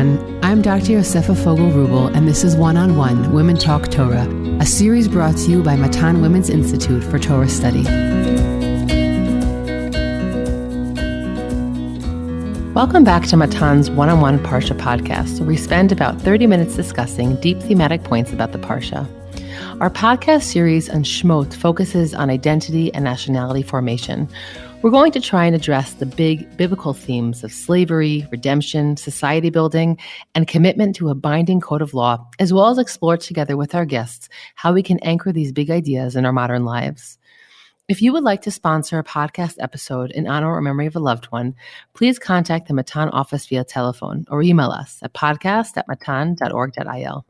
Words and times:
everyone. 0.00 0.44
I'm 0.44 0.62
Dr. 0.62 0.92
Yosefa 0.92 1.36
Fogel 1.44 1.70
Rubel, 1.70 2.14
and 2.14 2.26
this 2.26 2.42
is 2.42 2.56
One 2.56 2.76
on 2.76 2.96
One 2.96 3.32
Women 3.32 3.56
Talk 3.56 3.90
Torah, 3.90 4.26
a 4.58 4.66
series 4.66 5.08
brought 5.08 5.36
to 5.38 5.50
you 5.50 5.62
by 5.62 5.76
Matan 5.76 6.22
Women's 6.22 6.48
Institute 6.48 7.04
for 7.04 7.18
Torah 7.18 7.48
Study. 7.48 7.82
Welcome 12.72 13.04
back 13.04 13.26
to 13.26 13.36
Matan's 13.36 13.90
One 13.90 14.08
on 14.08 14.20
One 14.20 14.38
Parsha 14.38 14.76
podcast, 14.76 15.38
where 15.40 15.48
we 15.48 15.56
spend 15.56 15.92
about 15.92 16.20
30 16.20 16.46
minutes 16.46 16.76
discussing 16.76 17.38
deep 17.40 17.60
thematic 17.60 18.02
points 18.02 18.32
about 18.32 18.52
the 18.52 18.58
Parsha. 18.58 19.06
Our 19.80 19.90
podcast 19.90 20.44
series 20.44 20.88
on 20.88 21.04
Shmot 21.04 21.54
focuses 21.54 22.14
on 22.14 22.30
identity 22.30 22.92
and 22.94 23.04
nationality 23.04 23.62
formation 23.62 24.28
we're 24.82 24.90
going 24.90 25.12
to 25.12 25.20
try 25.20 25.44
and 25.44 25.54
address 25.54 25.92
the 25.92 26.06
big 26.06 26.56
biblical 26.56 26.94
themes 26.94 27.44
of 27.44 27.52
slavery, 27.52 28.26
redemption, 28.30 28.96
society 28.96 29.50
building, 29.50 29.98
and 30.34 30.48
commitment 30.48 30.96
to 30.96 31.10
a 31.10 31.14
binding 31.14 31.60
code 31.60 31.82
of 31.82 31.92
law, 31.92 32.26
as 32.38 32.50
well 32.50 32.68
as 32.68 32.78
explore 32.78 33.18
together 33.18 33.58
with 33.58 33.74
our 33.74 33.84
guests 33.84 34.30
how 34.54 34.72
we 34.72 34.82
can 34.82 34.98
anchor 35.00 35.32
these 35.32 35.52
big 35.52 35.70
ideas 35.70 36.16
in 36.16 36.24
our 36.24 36.32
modern 36.32 36.64
lives. 36.64 37.18
If 37.88 38.00
you 38.00 38.12
would 38.14 38.24
like 38.24 38.40
to 38.42 38.50
sponsor 38.50 38.98
a 38.98 39.04
podcast 39.04 39.56
episode 39.58 40.12
in 40.12 40.26
honor 40.26 40.50
or 40.50 40.62
memory 40.62 40.86
of 40.86 40.96
a 40.96 41.00
loved 41.00 41.26
one, 41.26 41.54
please 41.92 42.18
contact 42.18 42.68
the 42.68 42.74
Matan 42.74 43.10
office 43.10 43.46
via 43.46 43.64
telephone 43.64 44.24
or 44.30 44.42
email 44.42 44.70
us 44.70 44.98
at 45.02 45.12
podcast 45.12 45.76
at 45.76 45.88
matan.org.il. 45.88 47.26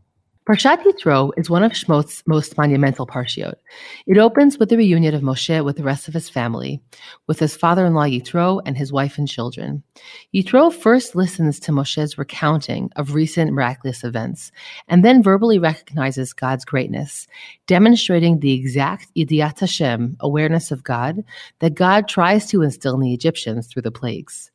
Parshat 0.47 0.83
Yitro 0.85 1.33
is 1.37 1.51
one 1.51 1.63
of 1.63 1.73
Shmot's 1.73 2.23
most 2.27 2.57
monumental 2.57 3.07
parshiot. 3.07 3.57
It 4.07 4.17
opens 4.17 4.59
with 4.59 4.71
the 4.71 4.79
reunion 4.79 5.15
of 5.15 5.21
Moshe 5.21 5.63
with 5.63 5.77
the 5.77 5.83
rest 5.83 6.09
of 6.09 6.15
his 6.15 6.31
family, 6.31 6.81
with 7.27 7.39
his 7.39 7.55
father-in-law 7.55 8.07
Yitro 8.07 8.63
and 8.65 8.75
his 8.75 8.91
wife 8.91 9.19
and 9.19 9.29
children. 9.29 9.83
Yitro 10.35 10.73
first 10.73 11.15
listens 11.15 11.61
to 11.61 11.73
Moshe's 11.73 12.17
recounting 12.17 12.91
of 12.97 13.15
recent 13.15 13.53
miraculous 13.53 14.03
events, 14.03 14.51
and 14.89 15.05
then 15.05 15.23
verbally 15.23 15.59
recognizes 15.59 16.33
God's 16.33 16.65
greatness, 16.65 17.27
demonstrating 17.67 18.41
the 18.41 18.55
exact 18.55 19.15
Yediat 19.15 19.61
Hashem, 19.61 20.17
awareness 20.21 20.71
of 20.71 20.83
God, 20.83 21.23
that 21.59 21.75
God 21.75 22.09
tries 22.09 22.47
to 22.47 22.63
instill 22.63 22.95
in 22.95 23.01
the 23.01 23.13
Egyptians 23.13 23.67
through 23.67 23.83
the 23.83 23.93
plagues. 23.93 24.51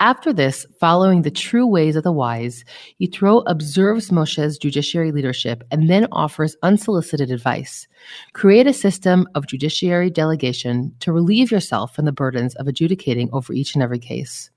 After 0.00 0.32
this, 0.32 0.64
following 0.78 1.22
the 1.22 1.30
true 1.30 1.66
ways 1.66 1.96
of 1.96 2.04
the 2.04 2.12
wise, 2.12 2.64
Yitro 3.02 3.42
observes 3.48 4.12
Moshe's 4.12 4.56
judiciary 4.56 5.10
leadership 5.10 5.64
and 5.72 5.90
then 5.90 6.06
offers 6.12 6.56
unsolicited 6.62 7.32
advice. 7.32 7.88
Create 8.32 8.68
a 8.68 8.72
system 8.72 9.26
of 9.34 9.48
judiciary 9.48 10.08
delegation 10.08 10.94
to 11.00 11.12
relieve 11.12 11.50
yourself 11.50 11.96
from 11.96 12.04
the 12.04 12.12
burdens 12.12 12.54
of 12.54 12.68
adjudicating 12.68 13.28
over 13.32 13.52
each 13.52 13.74
and 13.74 13.82
every 13.82 13.98
case. 13.98 14.50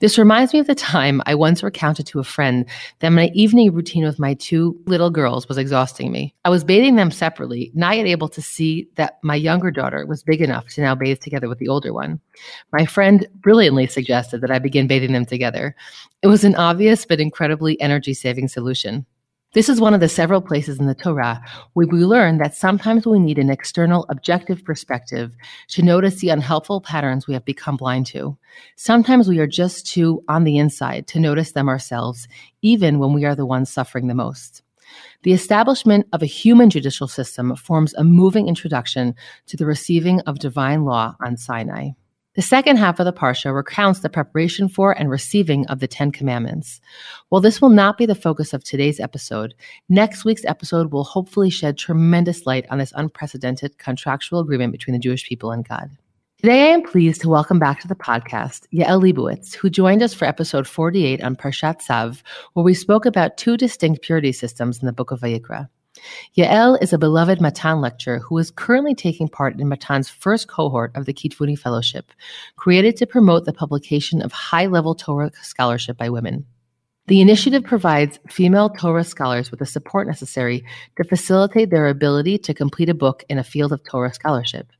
This 0.00 0.18
reminds 0.18 0.52
me 0.52 0.60
of 0.60 0.66
the 0.66 0.74
time 0.74 1.22
I 1.26 1.34
once 1.34 1.62
recounted 1.62 2.06
to 2.06 2.20
a 2.20 2.24
friend 2.24 2.64
that 3.00 3.10
my 3.10 3.30
evening 3.34 3.72
routine 3.72 4.04
with 4.04 4.18
my 4.18 4.34
two 4.34 4.78
little 4.86 5.10
girls 5.10 5.48
was 5.48 5.58
exhausting 5.58 6.12
me. 6.12 6.34
I 6.44 6.50
was 6.50 6.64
bathing 6.64 6.96
them 6.96 7.10
separately, 7.10 7.70
not 7.74 7.96
yet 7.96 8.06
able 8.06 8.28
to 8.30 8.42
see 8.42 8.88
that 8.96 9.18
my 9.22 9.34
younger 9.34 9.70
daughter 9.70 10.06
was 10.06 10.22
big 10.22 10.40
enough 10.40 10.68
to 10.74 10.80
now 10.80 10.94
bathe 10.94 11.20
together 11.20 11.48
with 11.48 11.58
the 11.58 11.68
older 11.68 11.92
one. 11.92 12.20
My 12.72 12.86
friend 12.86 13.26
brilliantly 13.34 13.86
suggested 13.86 14.40
that 14.40 14.50
I 14.50 14.58
begin 14.58 14.86
bathing 14.86 15.12
them 15.12 15.26
together. 15.26 15.74
It 16.22 16.28
was 16.28 16.44
an 16.44 16.54
obvious 16.54 17.04
but 17.04 17.20
incredibly 17.20 17.80
energy 17.80 18.14
saving 18.14 18.48
solution. 18.48 19.06
This 19.54 19.70
is 19.70 19.80
one 19.80 19.94
of 19.94 20.00
the 20.00 20.10
several 20.10 20.42
places 20.42 20.78
in 20.78 20.86
the 20.86 20.94
Torah 20.94 21.42
where 21.72 21.86
we 21.86 22.04
learn 22.04 22.36
that 22.36 22.54
sometimes 22.54 23.06
we 23.06 23.18
need 23.18 23.38
an 23.38 23.48
external 23.48 24.04
objective 24.10 24.62
perspective 24.62 25.34
to 25.68 25.80
notice 25.80 26.16
the 26.16 26.28
unhelpful 26.28 26.82
patterns 26.82 27.26
we 27.26 27.32
have 27.32 27.46
become 27.46 27.78
blind 27.78 28.06
to. 28.08 28.36
Sometimes 28.76 29.26
we 29.26 29.38
are 29.38 29.46
just 29.46 29.86
too 29.86 30.22
on 30.28 30.44
the 30.44 30.58
inside 30.58 31.06
to 31.08 31.18
notice 31.18 31.52
them 31.52 31.66
ourselves, 31.66 32.28
even 32.60 32.98
when 32.98 33.14
we 33.14 33.24
are 33.24 33.34
the 33.34 33.46
ones 33.46 33.70
suffering 33.70 34.06
the 34.06 34.14
most. 34.14 34.62
The 35.22 35.32
establishment 35.32 36.06
of 36.12 36.22
a 36.22 36.26
human 36.26 36.68
judicial 36.68 37.08
system 37.08 37.56
forms 37.56 37.94
a 37.94 38.04
moving 38.04 38.48
introduction 38.48 39.14
to 39.46 39.56
the 39.56 39.66
receiving 39.66 40.20
of 40.20 40.40
divine 40.40 40.84
law 40.84 41.16
on 41.24 41.38
Sinai. 41.38 41.92
The 42.38 42.42
second 42.42 42.76
half 42.76 43.00
of 43.00 43.04
the 43.04 43.12
Parsha 43.12 43.52
recounts 43.52 43.98
the 43.98 44.08
preparation 44.08 44.68
for 44.68 44.92
and 44.92 45.10
receiving 45.10 45.66
of 45.66 45.80
the 45.80 45.88
Ten 45.88 46.12
Commandments. 46.12 46.80
While 47.30 47.40
this 47.40 47.60
will 47.60 47.68
not 47.68 47.98
be 47.98 48.06
the 48.06 48.14
focus 48.14 48.52
of 48.54 48.62
today's 48.62 49.00
episode, 49.00 49.54
next 49.88 50.24
week's 50.24 50.44
episode 50.44 50.92
will 50.92 51.02
hopefully 51.02 51.50
shed 51.50 51.76
tremendous 51.76 52.46
light 52.46 52.64
on 52.70 52.78
this 52.78 52.92
unprecedented 52.94 53.78
contractual 53.78 54.38
agreement 54.38 54.70
between 54.70 54.92
the 54.92 55.00
Jewish 55.00 55.28
people 55.28 55.50
and 55.50 55.68
God. 55.68 55.90
Today, 56.40 56.70
I 56.70 56.74
am 56.74 56.82
pleased 56.84 57.22
to 57.22 57.28
welcome 57.28 57.58
back 57.58 57.80
to 57.80 57.88
the 57.88 57.96
podcast 57.96 58.68
Yael 58.72 59.02
Leibowitz, 59.02 59.56
who 59.56 59.68
joined 59.68 60.04
us 60.04 60.14
for 60.14 60.24
episode 60.24 60.68
48 60.68 61.20
on 61.24 61.34
Parshat 61.34 61.80
Tzav, 61.80 62.22
where 62.52 62.62
we 62.62 62.72
spoke 62.72 63.04
about 63.04 63.36
two 63.36 63.56
distinct 63.56 64.02
purity 64.02 64.30
systems 64.30 64.78
in 64.78 64.86
the 64.86 64.92
book 64.92 65.10
of 65.10 65.22
Vayikra. 65.22 65.68
Yael 66.36 66.80
is 66.82 66.92
a 66.92 66.98
beloved 66.98 67.40
Matan 67.40 67.80
lecturer 67.80 68.18
who 68.18 68.38
is 68.38 68.50
currently 68.50 68.94
taking 68.94 69.28
part 69.28 69.58
in 69.58 69.68
Matan's 69.68 70.08
first 70.08 70.48
cohort 70.48 70.94
of 70.96 71.06
the 71.06 71.14
Kitvuni 71.14 71.58
Fellowship, 71.58 72.12
created 72.56 72.96
to 72.96 73.06
promote 73.06 73.44
the 73.44 73.52
publication 73.52 74.22
of 74.22 74.32
high 74.32 74.66
level 74.66 74.94
Torah 74.94 75.30
scholarship 75.42 75.96
by 75.96 76.08
women. 76.08 76.46
The 77.08 77.22
initiative 77.22 77.64
provides 77.64 78.18
female 78.28 78.68
Torah 78.68 79.02
scholars 79.02 79.50
with 79.50 79.60
the 79.60 79.64
support 79.64 80.06
necessary 80.06 80.62
to 80.98 81.04
facilitate 81.04 81.70
their 81.70 81.88
ability 81.88 82.36
to 82.36 82.52
complete 82.52 82.90
a 82.90 82.94
book 82.94 83.24
in 83.30 83.38
a 83.38 83.44
field 83.44 83.72
of 83.72 83.82
Torah 83.82 84.12
scholarship. 84.12 84.70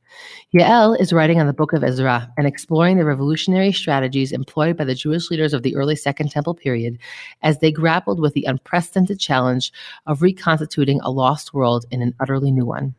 Yael 0.53 0.99
is 0.99 1.11
writing 1.11 1.39
on 1.39 1.47
the 1.47 1.53
book 1.53 1.73
of 1.73 1.83
Ezra 1.83 2.31
and 2.37 2.45
exploring 2.45 2.97
the 2.97 3.05
revolutionary 3.05 3.71
strategies 3.71 4.31
employed 4.31 4.77
by 4.77 4.83
the 4.83 4.93
Jewish 4.93 5.31
leaders 5.31 5.53
of 5.53 5.63
the 5.63 5.75
early 5.75 5.95
Second 5.95 6.29
Temple 6.29 6.53
period 6.53 6.99
as 7.41 7.59
they 7.59 7.71
grappled 7.71 8.19
with 8.19 8.35
the 8.35 8.45
unprecedented 8.45 9.19
challenge 9.19 9.73
of 10.05 10.21
reconstituting 10.21 10.99
a 11.01 11.09
lost 11.09 11.55
world 11.55 11.87
in 11.89 12.03
an 12.03 12.13
utterly 12.19 12.51
new 12.51 12.65
one. 12.65 12.93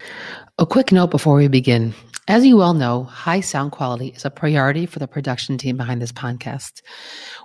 A 0.58 0.66
quick 0.66 0.91
note 0.91 1.12
before 1.12 1.36
we 1.36 1.47
begin. 1.47 1.94
As 2.30 2.46
you 2.46 2.60
all 2.60 2.74
know, 2.74 3.02
high 3.02 3.41
sound 3.41 3.72
quality 3.72 4.12
is 4.14 4.24
a 4.24 4.30
priority 4.30 4.86
for 4.86 5.00
the 5.00 5.08
production 5.08 5.58
team 5.58 5.76
behind 5.76 6.00
this 6.00 6.12
podcast. 6.12 6.80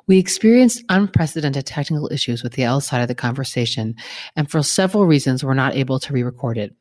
We 0.05 0.19
experienced 0.19 0.83
unprecedented 0.89 1.65
technical 1.65 2.07
issues 2.11 2.43
with 2.43 2.53
the 2.53 2.65
L 2.65 2.79
side 2.81 3.01
of 3.01 3.07
the 3.07 3.15
conversation, 3.15 3.95
and 4.35 4.47
for 4.47 4.61
several 4.61 5.07
reasons, 5.07 5.43
we're 5.43 5.55
not 5.55 5.73
able 5.73 5.99
to 6.01 6.13
re 6.13 6.21
record 6.21 6.59
it. 6.59 6.75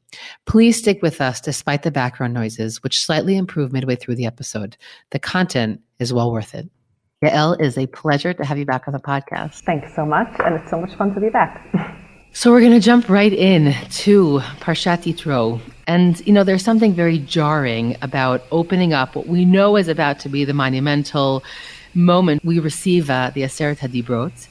Please 0.45 0.77
stick 0.77 0.99
with 1.01 1.23
us 1.23 1.41
despite 1.41 1.83
the 1.83 1.91
background 1.91 2.35
noises, 2.35 2.83
which 2.83 3.01
slightly 3.01 3.39
improve 3.39 3.73
midway 3.73 3.97
through 3.97 4.17
the 4.17 4.27
episode. 4.27 4.77
The 5.09 5.19
content 5.19 5.81
is 5.99 6.13
well 6.13 6.31
worth 6.31 6.55
it. 6.55 6.69
Yael, 7.25 7.59
it 7.59 7.65
is 7.65 7.79
a 7.79 7.87
pleasure 7.87 8.35
to 8.35 8.45
have 8.45 8.59
you 8.59 8.67
back 8.67 8.87
on 8.87 8.93
the 8.93 9.01
podcast. 9.01 9.63
Thanks 9.65 9.95
so 9.97 10.05
much, 10.05 10.29
and 10.41 10.57
it's 10.57 10.69
so 10.69 10.79
much 10.79 10.95
fun 10.97 11.15
to 11.15 11.21
be 11.21 11.31
back. 11.31 11.73
so 12.37 12.51
we're 12.51 12.61
going 12.61 12.73
to 12.73 12.81
jump 12.81 13.09
right 13.09 13.33
in 13.33 13.75
to 13.91 14.41
Parshat 14.59 15.05
Yitro. 15.05 15.61
And, 15.87 16.21
you 16.27 16.33
know, 16.33 16.43
there's 16.43 16.65
something 16.65 16.93
very 16.93 17.21
jarring 17.21 17.97
about 18.03 18.43
opening 18.51 18.93
up 18.93 19.15
what 19.15 19.29
we 19.29 19.45
know 19.45 19.77
is 19.77 19.87
about 19.87 20.19
to 20.21 20.29
be 20.29 20.45
the 20.45 20.53
monumental 20.53 21.45
moment 21.95 22.45
we 22.45 22.59
receive 22.59 23.09
uh, 23.09 23.31
the 23.33 23.43
Aseret 23.43 23.79
HaDibrot. 23.79 24.49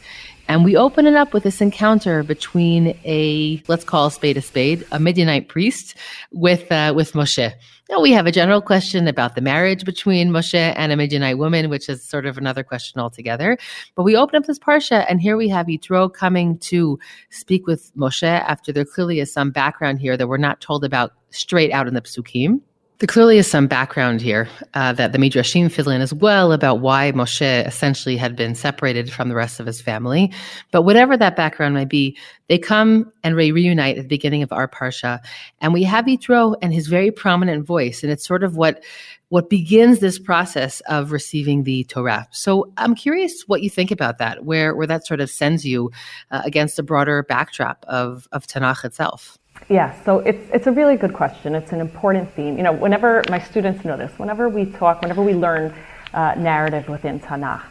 And 0.48 0.64
we 0.64 0.78
open 0.78 1.08
it 1.08 1.16
up 1.16 1.34
with 1.34 1.44
this 1.44 1.60
encounter 1.60 2.24
between 2.24 2.98
a, 3.04 3.62
let's 3.68 3.84
call 3.84 4.08
a 4.08 4.12
spade 4.12 4.38
a 4.38 4.42
spade, 4.42 4.86
a 4.94 4.98
Midianite 4.98 5.50
priest 5.50 5.96
with, 6.32 6.72
uh, 6.72 6.94
with 6.96 7.12
Moshe. 7.12 7.52
Now 7.94 8.02
we 8.02 8.12
have 8.14 8.26
a 8.26 8.32
general 8.32 8.60
question 8.60 9.08
about 9.08 9.36
the 9.36 9.42
marriage 9.42 9.86
between 9.86 10.32
Moshe 10.32 10.74
and 10.76 10.92
a 10.92 10.96
Midianite 10.96 11.38
woman, 11.38 11.70
which 11.70 11.88
is 11.88 12.04
sort 12.04 12.26
of 12.26 12.40
another 12.40 12.64
question 12.64 13.00
altogether. 13.00 13.56
But 13.94 14.02
we 14.02 14.16
open 14.16 14.36
up 14.36 14.48
this 14.48 14.58
Parsha 14.58 15.06
and 15.08 15.22
here 15.22 15.38
we 15.38 15.48
have 15.50 15.68
Yitro 15.68 16.12
coming 16.12 16.58
to 16.58 16.98
speak 17.30 17.68
with 17.68 17.96
Moshe 17.96 18.24
after 18.24 18.74
there 18.74 18.84
clearly 18.84 19.20
is 19.20 19.32
some 19.32 19.52
background 19.52 20.00
here 20.00 20.18
that 20.18 20.28
we're 20.28 20.38
not 20.38 20.60
told 20.60 20.84
about 20.84 21.14
straight 21.30 21.72
out 21.72 21.88
in 21.88 21.94
the 21.94 22.02
Psukim. 22.02 22.62
There 23.04 23.08
clearly 23.10 23.38
is 23.38 23.52
some 23.52 23.68
background 23.68 24.22
here 24.22 24.48
uh, 24.76 24.94
that 24.94 25.12
the 25.12 25.18
Midrashim 25.18 25.70
fill 25.70 25.90
in 25.90 26.00
as 26.00 26.14
well 26.14 26.54
about 26.54 26.80
why 26.80 27.12
Moshe 27.12 27.68
essentially 27.68 28.16
had 28.16 28.38
been 28.38 28.56
separated 28.56 29.12
from 29.12 29.28
the 29.28 29.36
rest 29.36 29.60
of 29.60 29.66
his 29.66 29.82
family. 29.82 30.32
But 30.72 30.84
whatever 30.84 31.18
that 31.18 31.36
background 31.36 31.74
might 31.74 31.90
be, 31.90 32.18
they 32.48 32.58
come 32.58 33.12
and 33.22 33.36
re- 33.36 33.52
reunite 33.52 33.98
at 33.98 34.04
the 34.04 34.08
beginning 34.08 34.42
of 34.42 34.54
our 34.54 34.70
parsha, 34.70 35.20
and 35.60 35.74
we 35.74 35.84
have 35.84 36.06
Yitro 36.06 36.56
and 36.62 36.74
his 36.74 36.88
very 36.88 37.12
prominent 37.12 37.68
voice, 37.68 38.04
and 38.04 38.12
it's 38.12 38.26
sort 38.26 38.42
of 38.42 38.56
what 38.56 38.82
what 39.28 39.50
begins 39.50 40.00
this 40.00 40.18
process 40.18 40.80
of 40.88 41.12
receiving 41.12 41.64
the 41.64 41.84
Torah. 41.84 42.26
So 42.32 42.72
I'm 42.78 42.96
curious 42.96 43.44
what 43.48 43.64
you 43.64 43.70
think 43.70 43.92
about 43.92 44.20
that, 44.20 44.46
where 44.46 44.78
where 44.78 44.88
that 44.88 45.06
sort 45.06 45.20
of 45.20 45.30
sends 45.30 45.66
you 45.66 45.92
uh, 46.32 46.44
against 46.46 46.80
a 46.80 46.84
broader 46.84 47.22
backdrop 47.24 47.84
of 47.86 48.30
of 48.32 48.48
Tanakh 48.48 48.86
itself. 48.86 49.38
Yeah, 49.70 49.94
so 50.04 50.20
it's, 50.20 50.46
it's 50.54 50.68
a 50.68 50.72
really 50.72 50.98
good 50.98 51.14
question. 51.14 51.56
It's 51.56 51.72
an 51.72 51.80
important 51.80 52.32
theme. 52.34 52.58
You 52.58 52.64
know, 52.64 52.74
whenever 52.74 53.24
my 53.30 53.40
students 53.40 53.86
know 53.86 53.96
this, 53.96 54.12
whenever 54.18 54.50
we 54.50 54.66
talk, 54.66 55.02
whenever 55.02 55.24
we 55.24 55.34
learn 55.34 55.74
uh, 56.14 56.36
narrative 56.38 56.90
within 56.90 57.20
Tanakh, 57.20 57.64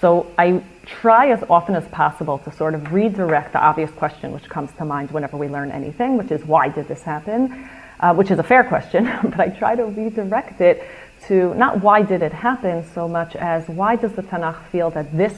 so 0.00 0.32
I 0.38 0.62
try 0.86 1.30
as 1.30 1.44
often 1.50 1.74
as 1.74 1.86
possible 1.88 2.38
to 2.38 2.52
sort 2.52 2.74
of 2.74 2.92
redirect 2.92 3.52
the 3.52 3.60
obvious 3.60 3.90
question 3.90 4.32
which 4.32 4.48
comes 4.48 4.72
to 4.78 4.84
mind 4.84 5.10
whenever 5.10 5.36
we 5.36 5.48
learn 5.48 5.70
anything, 5.70 6.16
which 6.16 6.30
is 6.30 6.44
why 6.44 6.68
did 6.68 6.88
this 6.88 7.02
happen? 7.02 7.68
Uh, 7.98 8.14
which 8.14 8.30
is 8.30 8.38
a 8.38 8.42
fair 8.42 8.64
question, 8.64 9.04
but 9.24 9.38
I 9.40 9.48
try 9.48 9.74
to 9.74 9.84
redirect 9.84 10.60
it 10.60 10.82
to 11.26 11.52
not 11.54 11.82
why 11.82 12.00
did 12.00 12.22
it 12.22 12.32
happen 12.32 12.82
so 12.94 13.06
much 13.06 13.36
as 13.36 13.68
why 13.68 13.96
does 13.96 14.12
the 14.12 14.22
Tanakh 14.22 14.64
feel 14.68 14.88
that 14.90 15.14
this 15.14 15.34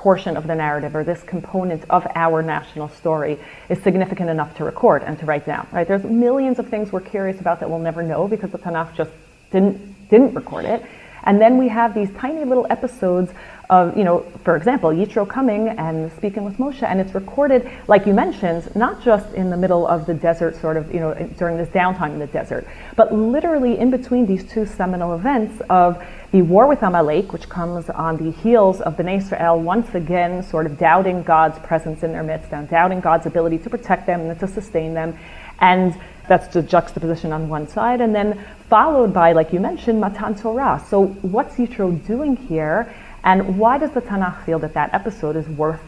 portion 0.00 0.34
of 0.34 0.46
the 0.46 0.54
narrative 0.54 0.96
or 0.96 1.04
this 1.04 1.22
component 1.24 1.84
of 1.90 2.06
our 2.14 2.42
national 2.42 2.88
story 2.88 3.38
is 3.68 3.82
significant 3.82 4.30
enough 4.30 4.56
to 4.56 4.64
record 4.64 5.02
and 5.02 5.18
to 5.18 5.26
write 5.26 5.44
down. 5.44 5.68
Right? 5.70 5.86
There's 5.86 6.04
millions 6.04 6.58
of 6.58 6.68
things 6.68 6.90
we're 6.90 7.02
curious 7.02 7.38
about 7.38 7.60
that 7.60 7.68
we'll 7.68 7.80
never 7.80 8.02
know 8.02 8.26
because 8.26 8.50
the 8.50 8.58
Tanakh 8.58 8.94
just 8.94 9.10
didn't 9.52 10.08
didn't 10.08 10.32
record 10.34 10.64
it. 10.64 10.82
And 11.22 11.38
then 11.38 11.58
we 11.58 11.68
have 11.68 11.92
these 11.94 12.10
tiny 12.14 12.44
little 12.44 12.66
episodes 12.70 13.30
of, 13.70 13.96
you 13.96 14.02
know, 14.02 14.20
for 14.44 14.56
example, 14.56 14.90
Yitro 14.90 15.26
coming 15.26 15.68
and 15.68 16.10
speaking 16.12 16.44
with 16.44 16.58
Moshe, 16.58 16.82
and 16.82 17.00
it's 17.00 17.14
recorded, 17.14 17.70
like 17.86 18.04
you 18.04 18.12
mentioned, 18.12 18.74
not 18.74 19.00
just 19.00 19.32
in 19.32 19.48
the 19.48 19.56
middle 19.56 19.86
of 19.86 20.06
the 20.06 20.12
desert, 20.12 20.56
sort 20.60 20.76
of, 20.76 20.92
you 20.92 20.98
know, 20.98 21.14
during 21.38 21.56
this 21.56 21.68
downtime 21.68 22.12
in 22.12 22.18
the 22.18 22.26
desert, 22.26 22.66
but 22.96 23.14
literally 23.14 23.78
in 23.78 23.90
between 23.90 24.26
these 24.26 24.44
two 24.44 24.66
seminal 24.66 25.14
events 25.14 25.62
of 25.70 26.04
the 26.32 26.42
war 26.42 26.66
with 26.66 26.82
Amalek, 26.82 27.32
which 27.32 27.48
comes 27.48 27.88
on 27.90 28.16
the 28.16 28.32
heels 28.42 28.80
of 28.80 28.96
Bnei 28.96 29.18
Israel 29.18 29.60
once 29.60 29.94
again 29.94 30.42
sort 30.42 30.66
of 30.66 30.76
doubting 30.76 31.22
God's 31.22 31.58
presence 31.60 32.02
in 32.02 32.10
their 32.12 32.24
midst 32.24 32.52
and 32.52 32.68
doubting 32.68 33.00
God's 33.00 33.26
ability 33.26 33.58
to 33.58 33.70
protect 33.70 34.06
them 34.06 34.20
and 34.22 34.38
to 34.40 34.48
sustain 34.48 34.94
them. 34.94 35.16
And 35.60 35.94
that's 36.28 36.48
the 36.48 36.62
juxtaposition 36.62 37.32
on 37.32 37.48
one 37.48 37.68
side. 37.68 38.00
And 38.00 38.14
then 38.14 38.44
followed 38.68 39.12
by, 39.12 39.32
like 39.32 39.52
you 39.52 39.60
mentioned, 39.60 40.00
Matan 40.00 40.34
Torah. 40.34 40.84
So 40.88 41.06
what's 41.06 41.56
Yitro 41.56 42.04
doing 42.06 42.36
here? 42.36 42.92
And 43.24 43.58
why 43.58 43.78
does 43.78 43.90
the 43.92 44.00
Tanakh 44.00 44.44
feel 44.44 44.58
that 44.60 44.74
that 44.74 44.92
episode 44.94 45.36
is 45.36 45.48
worth 45.48 45.80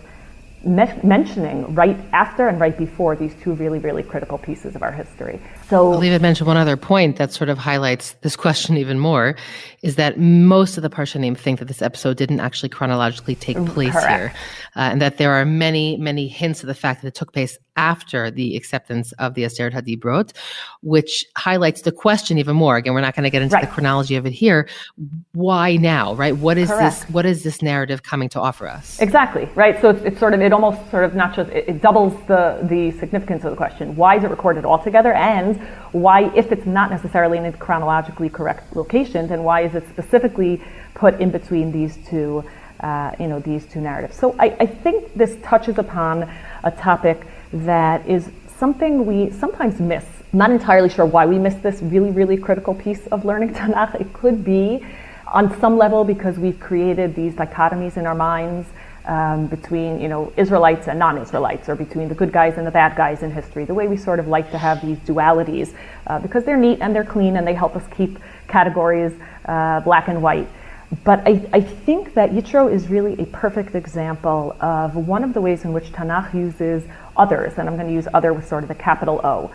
me- 0.64 1.00
mentioning 1.02 1.74
right 1.74 1.98
after 2.12 2.48
and 2.48 2.60
right 2.60 2.76
before 2.76 3.16
these 3.16 3.34
two 3.34 3.52
really, 3.54 3.78
really 3.78 4.02
critical 4.02 4.38
pieces 4.38 4.76
of 4.76 4.82
our 4.82 4.92
history? 4.92 5.40
So, 5.72 5.90
I'll 5.90 5.98
leave 5.98 6.12
it 6.12 6.20
mention 6.20 6.46
one 6.46 6.58
other 6.58 6.76
point 6.76 7.16
that 7.16 7.32
sort 7.32 7.48
of 7.48 7.56
highlights 7.56 8.12
this 8.20 8.36
question 8.36 8.76
even 8.76 8.98
more 8.98 9.34
is 9.80 9.96
that 9.96 10.18
most 10.18 10.76
of 10.76 10.82
the 10.82 10.90
Parshanim 10.90 11.34
think 11.34 11.60
that 11.60 11.64
this 11.64 11.80
episode 11.80 12.18
didn't 12.18 12.40
actually 12.40 12.68
chronologically 12.68 13.34
take 13.34 13.56
mm, 13.56 13.66
place 13.66 13.92
Correct. 13.92 14.08
here, 14.10 14.32
uh, 14.76 14.80
and 14.80 15.00
that 15.00 15.16
there 15.16 15.32
are 15.32 15.46
many, 15.46 15.96
many 15.96 16.28
hints 16.28 16.62
of 16.62 16.66
the 16.66 16.74
fact 16.74 17.00
that 17.00 17.08
it 17.08 17.14
took 17.14 17.32
place 17.32 17.58
after 17.76 18.30
the 18.30 18.54
acceptance 18.54 19.12
of 19.12 19.32
the 19.34 19.44
Aseret 19.44 19.72
HaDibrot, 19.72 20.32
which 20.82 21.24
highlights 21.36 21.82
the 21.82 21.90
question 21.90 22.38
even 22.38 22.54
more. 22.54 22.76
Again, 22.76 22.92
we're 22.92 23.00
not 23.00 23.16
going 23.16 23.24
to 23.24 23.30
get 23.30 23.40
into 23.40 23.54
right. 23.54 23.64
the 23.64 23.70
chronology 23.70 24.14
of 24.14 24.26
it 24.26 24.32
here. 24.32 24.68
Why 25.32 25.76
now, 25.76 26.14
right? 26.14 26.36
What 26.36 26.58
is 26.58 26.68
Correct. 26.68 27.00
this? 27.00 27.10
What 27.10 27.24
is 27.24 27.44
this 27.44 27.62
narrative 27.62 28.02
coming 28.02 28.28
to 28.30 28.40
offer 28.40 28.68
us? 28.68 29.00
Exactly, 29.00 29.48
right. 29.54 29.80
So 29.80 29.90
it's, 29.90 30.02
it's 30.02 30.18
sort 30.18 30.34
of 30.34 30.42
it 30.42 30.52
almost 30.52 30.90
sort 30.90 31.04
of 31.04 31.14
not 31.14 31.34
just 31.34 31.50
it, 31.50 31.66
it 31.66 31.82
doubles 31.82 32.12
the 32.28 32.58
the 32.62 32.90
significance 32.98 33.42
of 33.44 33.50
the 33.50 33.56
question. 33.56 33.96
Why 33.96 34.16
is 34.16 34.24
it 34.24 34.30
recorded 34.30 34.64
all 34.64 34.78
together, 34.78 35.14
and 35.14 35.60
why, 35.92 36.32
if 36.34 36.52
it's 36.52 36.66
not 36.66 36.90
necessarily 36.90 37.38
in 37.38 37.44
a 37.44 37.52
chronologically 37.52 38.28
correct 38.28 38.74
location, 38.74 39.28
then 39.28 39.42
why 39.44 39.62
is 39.62 39.74
it 39.74 39.88
specifically 39.88 40.62
put 40.94 41.20
in 41.20 41.30
between 41.30 41.72
these 41.72 41.98
two, 42.08 42.44
uh, 42.80 43.12
you 43.18 43.26
know, 43.26 43.40
these 43.40 43.66
two 43.66 43.80
narratives? 43.80 44.16
So 44.16 44.34
I, 44.38 44.56
I 44.60 44.66
think 44.66 45.14
this 45.14 45.36
touches 45.42 45.78
upon 45.78 46.30
a 46.64 46.70
topic 46.70 47.26
that 47.52 48.06
is 48.08 48.30
something 48.58 49.06
we 49.06 49.30
sometimes 49.30 49.80
miss. 49.80 50.04
I'm 50.32 50.38
not 50.38 50.50
entirely 50.50 50.88
sure 50.88 51.04
why 51.04 51.26
we 51.26 51.38
miss 51.38 51.54
this 51.56 51.82
really, 51.82 52.10
really 52.10 52.36
critical 52.36 52.74
piece 52.74 53.06
of 53.08 53.24
learning 53.24 53.54
Tanakh. 53.54 54.00
It 54.00 54.12
could 54.12 54.44
be 54.44 54.86
on 55.26 55.58
some 55.60 55.76
level 55.76 56.04
because 56.04 56.38
we've 56.38 56.60
created 56.60 57.14
these 57.14 57.34
dichotomies 57.34 57.96
in 57.96 58.06
our 58.06 58.14
minds 58.14 58.68
um, 59.06 59.46
between 59.46 60.00
you 60.00 60.08
know 60.08 60.32
Israelites 60.36 60.88
and 60.88 60.98
non-Israelites, 60.98 61.68
or 61.68 61.76
between 61.76 62.08
the 62.08 62.14
good 62.14 62.32
guys 62.32 62.58
and 62.58 62.66
the 62.66 62.70
bad 62.70 62.96
guys 62.96 63.22
in 63.22 63.30
history. 63.30 63.64
The 63.64 63.74
way 63.74 63.88
we 63.88 63.96
sort 63.96 64.18
of 64.18 64.28
like 64.28 64.50
to 64.52 64.58
have 64.58 64.80
these 64.80 64.98
dualities 64.98 65.74
uh, 66.06 66.18
because 66.20 66.44
they're 66.44 66.56
neat 66.56 66.78
and 66.80 66.94
they're 66.94 67.04
clean 67.04 67.36
and 67.36 67.46
they 67.46 67.54
help 67.54 67.76
us 67.76 67.84
keep 67.96 68.18
categories 68.48 69.12
uh, 69.46 69.80
black 69.80 70.08
and 70.08 70.22
white. 70.22 70.48
But 71.04 71.26
I, 71.26 71.48
I 71.52 71.60
think 71.62 72.14
that 72.14 72.30
Yitro 72.30 72.70
is 72.70 72.88
really 72.88 73.14
a 73.18 73.24
perfect 73.26 73.74
example 73.74 74.54
of 74.60 74.94
one 74.94 75.24
of 75.24 75.32
the 75.32 75.40
ways 75.40 75.64
in 75.64 75.72
which 75.72 75.90
Tanakh 75.92 76.34
uses 76.34 76.84
others, 77.16 77.54
and 77.56 77.68
I'm 77.68 77.76
going 77.76 77.88
to 77.88 77.94
use 77.94 78.06
other 78.12 78.32
with 78.34 78.46
sort 78.46 78.62
of 78.62 78.70
a 78.70 78.74
capital 78.74 79.20
O, 79.24 79.50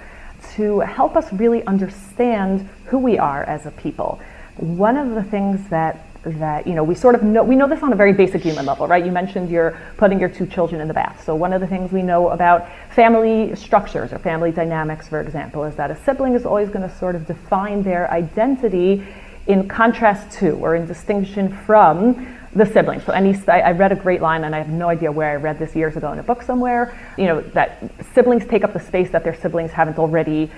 to 0.55 0.79
help 0.79 1.15
us 1.15 1.31
really 1.31 1.63
understand 1.65 2.67
who 2.85 2.97
we 2.97 3.19
are 3.19 3.43
as 3.43 3.67
a 3.67 3.71
people. 3.71 4.19
One 4.55 4.97
of 4.97 5.13
the 5.13 5.23
things 5.23 5.69
that 5.69 6.07
that 6.35 6.67
you 6.67 6.73
know 6.73 6.83
we 6.83 6.95
sort 6.95 7.15
of 7.15 7.23
know 7.23 7.43
we 7.43 7.55
know 7.55 7.67
this 7.67 7.81
on 7.83 7.93
a 7.93 7.95
very 7.95 8.13
basic 8.13 8.41
human 8.41 8.65
level 8.65 8.87
right 8.87 9.05
you 9.05 9.11
mentioned 9.11 9.49
you're 9.49 9.77
putting 9.97 10.19
your 10.19 10.29
two 10.29 10.45
children 10.45 10.81
in 10.81 10.87
the 10.87 10.93
bath 10.93 11.23
so 11.23 11.35
one 11.35 11.53
of 11.53 11.61
the 11.61 11.67
things 11.67 11.91
we 11.91 12.01
know 12.01 12.29
about 12.29 12.67
family 12.91 13.55
structures 13.55 14.13
or 14.13 14.19
family 14.19 14.51
dynamics 14.51 15.07
for 15.07 15.21
example 15.21 15.63
is 15.63 15.75
that 15.75 15.91
a 15.91 15.95
sibling 16.03 16.33
is 16.33 16.45
always 16.45 16.69
going 16.69 16.87
to 16.87 16.95
sort 16.97 17.15
of 17.15 17.25
define 17.25 17.83
their 17.83 18.09
identity 18.11 19.05
in 19.47 19.67
contrast 19.67 20.37
to 20.37 20.51
or 20.55 20.75
in 20.75 20.85
distinction 20.85 21.55
from 21.65 22.27
the 22.53 22.65
siblings. 22.65 23.03
So 23.03 23.13
any, 23.13 23.35
I 23.47 23.71
read 23.71 23.91
a 23.91 23.95
great 23.95 24.21
line, 24.21 24.43
and 24.43 24.55
I 24.55 24.57
have 24.57 24.69
no 24.69 24.89
idea 24.89 25.11
where 25.11 25.31
I 25.31 25.35
read 25.35 25.59
this 25.59 25.75
years 25.75 25.95
ago 25.95 26.11
in 26.11 26.19
a 26.19 26.23
book 26.23 26.41
somewhere. 26.41 26.97
You 27.17 27.25
know 27.25 27.41
that 27.41 27.83
siblings 28.13 28.45
take 28.45 28.63
up 28.63 28.73
the 28.73 28.79
space 28.79 29.09
that 29.11 29.23
their 29.23 29.35
siblings 29.35 29.71
haven't 29.71 29.99
already 29.99 30.51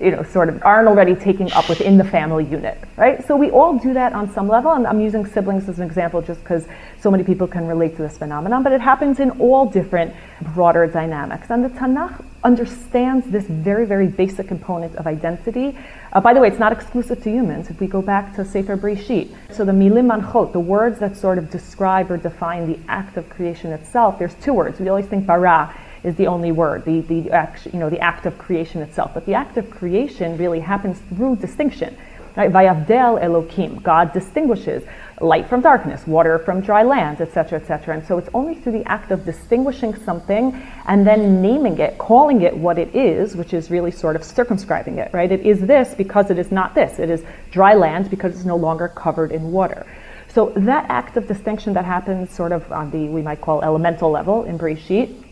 you 0.00 0.10
know, 0.10 0.22
sort 0.22 0.48
of 0.48 0.62
aren't 0.64 0.88
already 0.88 1.14
taking 1.14 1.50
up 1.52 1.68
within 1.68 1.96
the 1.96 2.04
family 2.04 2.44
unit, 2.44 2.78
right? 2.96 3.26
So 3.26 3.36
we 3.36 3.50
all 3.50 3.78
do 3.78 3.94
that 3.94 4.12
on 4.12 4.32
some 4.32 4.48
level, 4.48 4.72
and 4.72 4.86
I'm 4.86 5.00
using 5.00 5.26
siblings 5.26 5.68
as 5.68 5.78
an 5.78 5.86
example 5.86 6.22
just 6.22 6.40
because 6.40 6.66
so 7.00 7.10
many 7.10 7.24
people 7.24 7.46
can 7.46 7.66
relate 7.66 7.96
to 7.96 8.02
this 8.02 8.18
phenomenon, 8.18 8.62
but 8.62 8.72
it 8.72 8.80
happens 8.80 9.20
in 9.20 9.30
all 9.32 9.66
different 9.66 10.14
broader 10.54 10.86
dynamics. 10.86 11.50
And 11.50 11.64
the 11.64 11.68
Tanakh 11.70 12.24
understands 12.44 13.26
this 13.26 13.44
very, 13.46 13.86
very 13.86 14.06
basic 14.06 14.48
component 14.48 14.94
of 14.96 15.06
identity. 15.06 15.76
Uh, 16.12 16.20
by 16.20 16.34
the 16.34 16.40
way, 16.40 16.48
it's 16.48 16.58
not 16.58 16.72
exclusive 16.72 17.22
to 17.22 17.30
humans. 17.30 17.70
If 17.70 17.80
we 17.80 17.86
go 17.86 18.02
back 18.02 18.36
to 18.36 18.44
Sefer 18.44 18.76
Breshit, 18.76 19.34
so 19.50 19.64
the 19.64 19.72
milim 19.72 20.10
manchot, 20.10 20.52
the 20.52 20.60
words 20.60 20.98
that 21.00 21.16
sort 21.16 21.38
of 21.38 21.50
describe 21.50 22.10
or 22.10 22.16
define 22.16 22.70
the 22.70 22.78
act 22.88 23.16
of 23.16 23.28
creation 23.30 23.72
itself, 23.72 24.18
there's 24.18 24.34
two 24.34 24.52
words. 24.52 24.78
We 24.78 24.88
always 24.88 25.06
think 25.06 25.26
bara, 25.26 25.74
is 26.06 26.14
the 26.14 26.28
only 26.28 26.52
word, 26.52 26.84
the, 26.84 27.00
the, 27.00 27.30
act, 27.32 27.66
you 27.66 27.80
know, 27.80 27.90
the 27.90 27.98
act 27.98 28.26
of 28.26 28.38
creation 28.38 28.80
itself. 28.80 29.12
But 29.12 29.26
the 29.26 29.34
act 29.34 29.56
of 29.56 29.68
creation 29.68 30.38
really 30.38 30.60
happens 30.60 31.00
through 31.08 31.36
distinction. 31.36 31.98
Right? 32.36 32.52
Vayavdel 32.52 33.20
Elokim, 33.20 33.82
God 33.82 34.12
distinguishes 34.12 34.84
light 35.20 35.48
from 35.48 35.62
darkness, 35.62 36.06
water 36.06 36.38
from 36.38 36.60
dry 36.60 36.84
land, 36.84 37.20
etc., 37.20 37.58
etc. 37.58 37.94
And 37.94 38.06
so 38.06 38.18
it's 38.18 38.28
only 38.34 38.54
through 38.54 38.72
the 38.72 38.84
act 38.86 39.10
of 39.10 39.24
distinguishing 39.24 39.96
something 39.96 40.52
and 40.86 41.04
then 41.04 41.42
naming 41.42 41.78
it, 41.78 41.98
calling 41.98 42.42
it 42.42 42.56
what 42.56 42.78
it 42.78 42.94
is, 42.94 43.34
which 43.34 43.52
is 43.52 43.70
really 43.70 43.90
sort 43.90 44.14
of 44.14 44.22
circumscribing 44.22 44.98
it, 44.98 45.12
right? 45.12 45.32
It 45.32 45.40
is 45.40 45.60
this 45.60 45.94
because 45.94 46.30
it 46.30 46.38
is 46.38 46.52
not 46.52 46.74
this. 46.74 47.00
It 47.00 47.10
is 47.10 47.24
dry 47.50 47.74
land 47.74 48.10
because 48.10 48.34
it's 48.34 48.44
no 48.44 48.56
longer 48.56 48.88
covered 48.88 49.32
in 49.32 49.50
water. 49.50 49.86
So 50.28 50.52
that 50.54 50.86
act 50.88 51.16
of 51.16 51.26
distinction 51.26 51.72
that 51.72 51.86
happens 51.86 52.30
sort 52.30 52.52
of 52.52 52.70
on 52.70 52.90
the, 52.90 53.08
we 53.08 53.22
might 53.22 53.40
call 53.40 53.62
elemental 53.62 54.10
level 54.10 54.44
in 54.44 54.58
Breshit, 54.58 55.25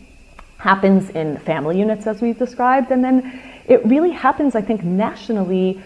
happens 0.57 1.09
in 1.09 1.37
family 1.39 1.77
units 1.79 2.07
as 2.07 2.21
we've 2.21 2.37
described, 2.37 2.91
and 2.91 3.03
then 3.03 3.41
it 3.67 3.85
really 3.85 4.11
happens, 4.11 4.55
I 4.55 4.61
think, 4.61 4.83
nationally 4.83 5.81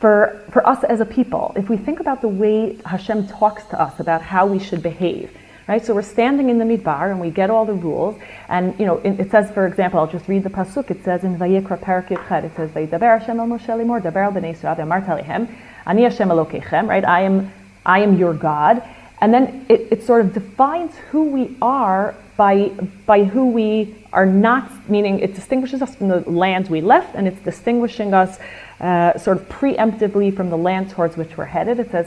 for, 0.00 0.44
for 0.50 0.66
us 0.66 0.84
as 0.84 1.00
a 1.00 1.04
people. 1.04 1.52
If 1.56 1.68
we 1.68 1.76
think 1.76 2.00
about 2.00 2.20
the 2.20 2.28
way 2.28 2.78
Hashem 2.84 3.28
talks 3.28 3.64
to 3.66 3.80
us 3.80 4.00
about 4.00 4.22
how 4.22 4.46
we 4.46 4.58
should 4.58 4.82
behave, 4.82 5.30
right? 5.66 5.84
So 5.84 5.94
we're 5.94 6.02
standing 6.02 6.50
in 6.50 6.58
the 6.58 6.64
midbar 6.64 7.10
and 7.10 7.20
we 7.20 7.30
get 7.30 7.50
all 7.50 7.64
the 7.64 7.74
rules, 7.74 8.18
and 8.48 8.78
you 8.78 8.86
know 8.86 8.98
it, 8.98 9.20
it 9.20 9.30
says, 9.30 9.50
for 9.50 9.66
example, 9.66 10.00
I'll 10.00 10.06
just 10.06 10.28
read 10.28 10.44
the 10.44 10.50
pasuk. 10.50 10.90
It 10.90 11.04
says 11.04 11.24
in 11.24 11.36
Vayikra 11.36 11.78
Perek 11.78 12.08
Yud 12.08 12.28
Chet, 12.28 12.44
it 12.44 12.54
says, 12.56 12.70
"Vayidaber 12.70 13.18
Hashem 13.18 13.38
el 13.38 13.46
Moshe 13.46 13.66
limor, 13.66 14.00
daber 14.00 14.24
al 14.24 14.32
bnei 14.32 14.54
Yisrael 14.54 14.76
v'amart 14.76 15.06
alehem, 15.06 15.48
ani 15.86 16.02
Hashem 16.04 16.28
Elokechem," 16.28 16.88
right? 16.88 17.04
I 17.04 17.22
am, 17.22 17.52
I 17.84 18.00
am 18.00 18.16
your 18.16 18.34
God, 18.34 18.82
and 19.20 19.34
then 19.34 19.66
it, 19.68 19.88
it 19.90 20.02
sort 20.04 20.22
of 20.22 20.32
defines 20.32 20.96
who 21.10 21.24
we 21.24 21.56
are 21.60 22.14
by, 22.38 22.68
by 23.04 23.24
who 23.24 23.48
we 23.48 23.96
are 24.12 24.24
not, 24.24 24.70
meaning 24.88 25.18
it 25.18 25.34
distinguishes 25.34 25.82
us 25.82 25.96
from 25.96 26.06
the 26.06 26.20
lands 26.30 26.70
we 26.70 26.80
left 26.80 27.16
and 27.16 27.26
it's 27.26 27.40
distinguishing 27.40 28.14
us 28.14 28.38
uh, 28.80 29.18
sort 29.18 29.38
of 29.38 29.48
preemptively 29.48 30.34
from 30.34 30.48
the 30.48 30.56
land 30.56 30.88
towards 30.88 31.16
which 31.16 31.36
we're 31.36 31.44
headed. 31.44 31.80
It 31.80 31.90
says. 31.90 32.06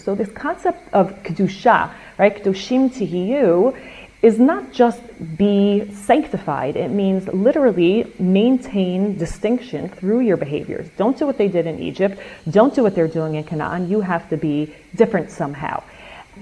So 0.00 0.14
this 0.16 0.32
concept 0.32 0.88
of 0.92 1.22
kedusha, 1.22 1.90
right, 2.18 2.34
kedoshim 2.34 2.90
tihiyu, 2.90 3.76
is 4.22 4.38
not 4.38 4.72
just 4.72 5.00
be 5.36 5.90
sanctified. 5.92 6.76
It 6.76 6.90
means 6.90 7.26
literally 7.28 8.10
maintain 8.20 9.18
distinction 9.18 9.88
through 9.88 10.20
your 10.20 10.36
behaviors. 10.36 10.88
Don't 10.96 11.18
do 11.18 11.26
what 11.26 11.38
they 11.38 11.48
did 11.48 11.66
in 11.66 11.80
Egypt. 11.80 12.20
Don't 12.48 12.72
do 12.72 12.84
what 12.84 12.94
they're 12.94 13.08
doing 13.08 13.34
in 13.34 13.42
Canaan. 13.42 13.90
You 13.90 14.00
have 14.00 14.28
to 14.30 14.36
be 14.36 14.72
different 14.94 15.30
somehow. 15.30 15.82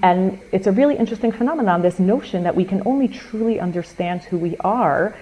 And 0.03 0.39
it's 0.51 0.67
a 0.67 0.71
really 0.71 0.95
interesting 0.95 1.31
phenomenon, 1.31 1.81
this 1.81 1.99
notion 1.99 2.43
that 2.43 2.55
we 2.55 2.65
can 2.65 2.83
only 2.85 3.07
truly 3.07 3.59
understand 3.59 4.21
who 4.23 4.37
we 4.37 4.55
are 4.57 5.15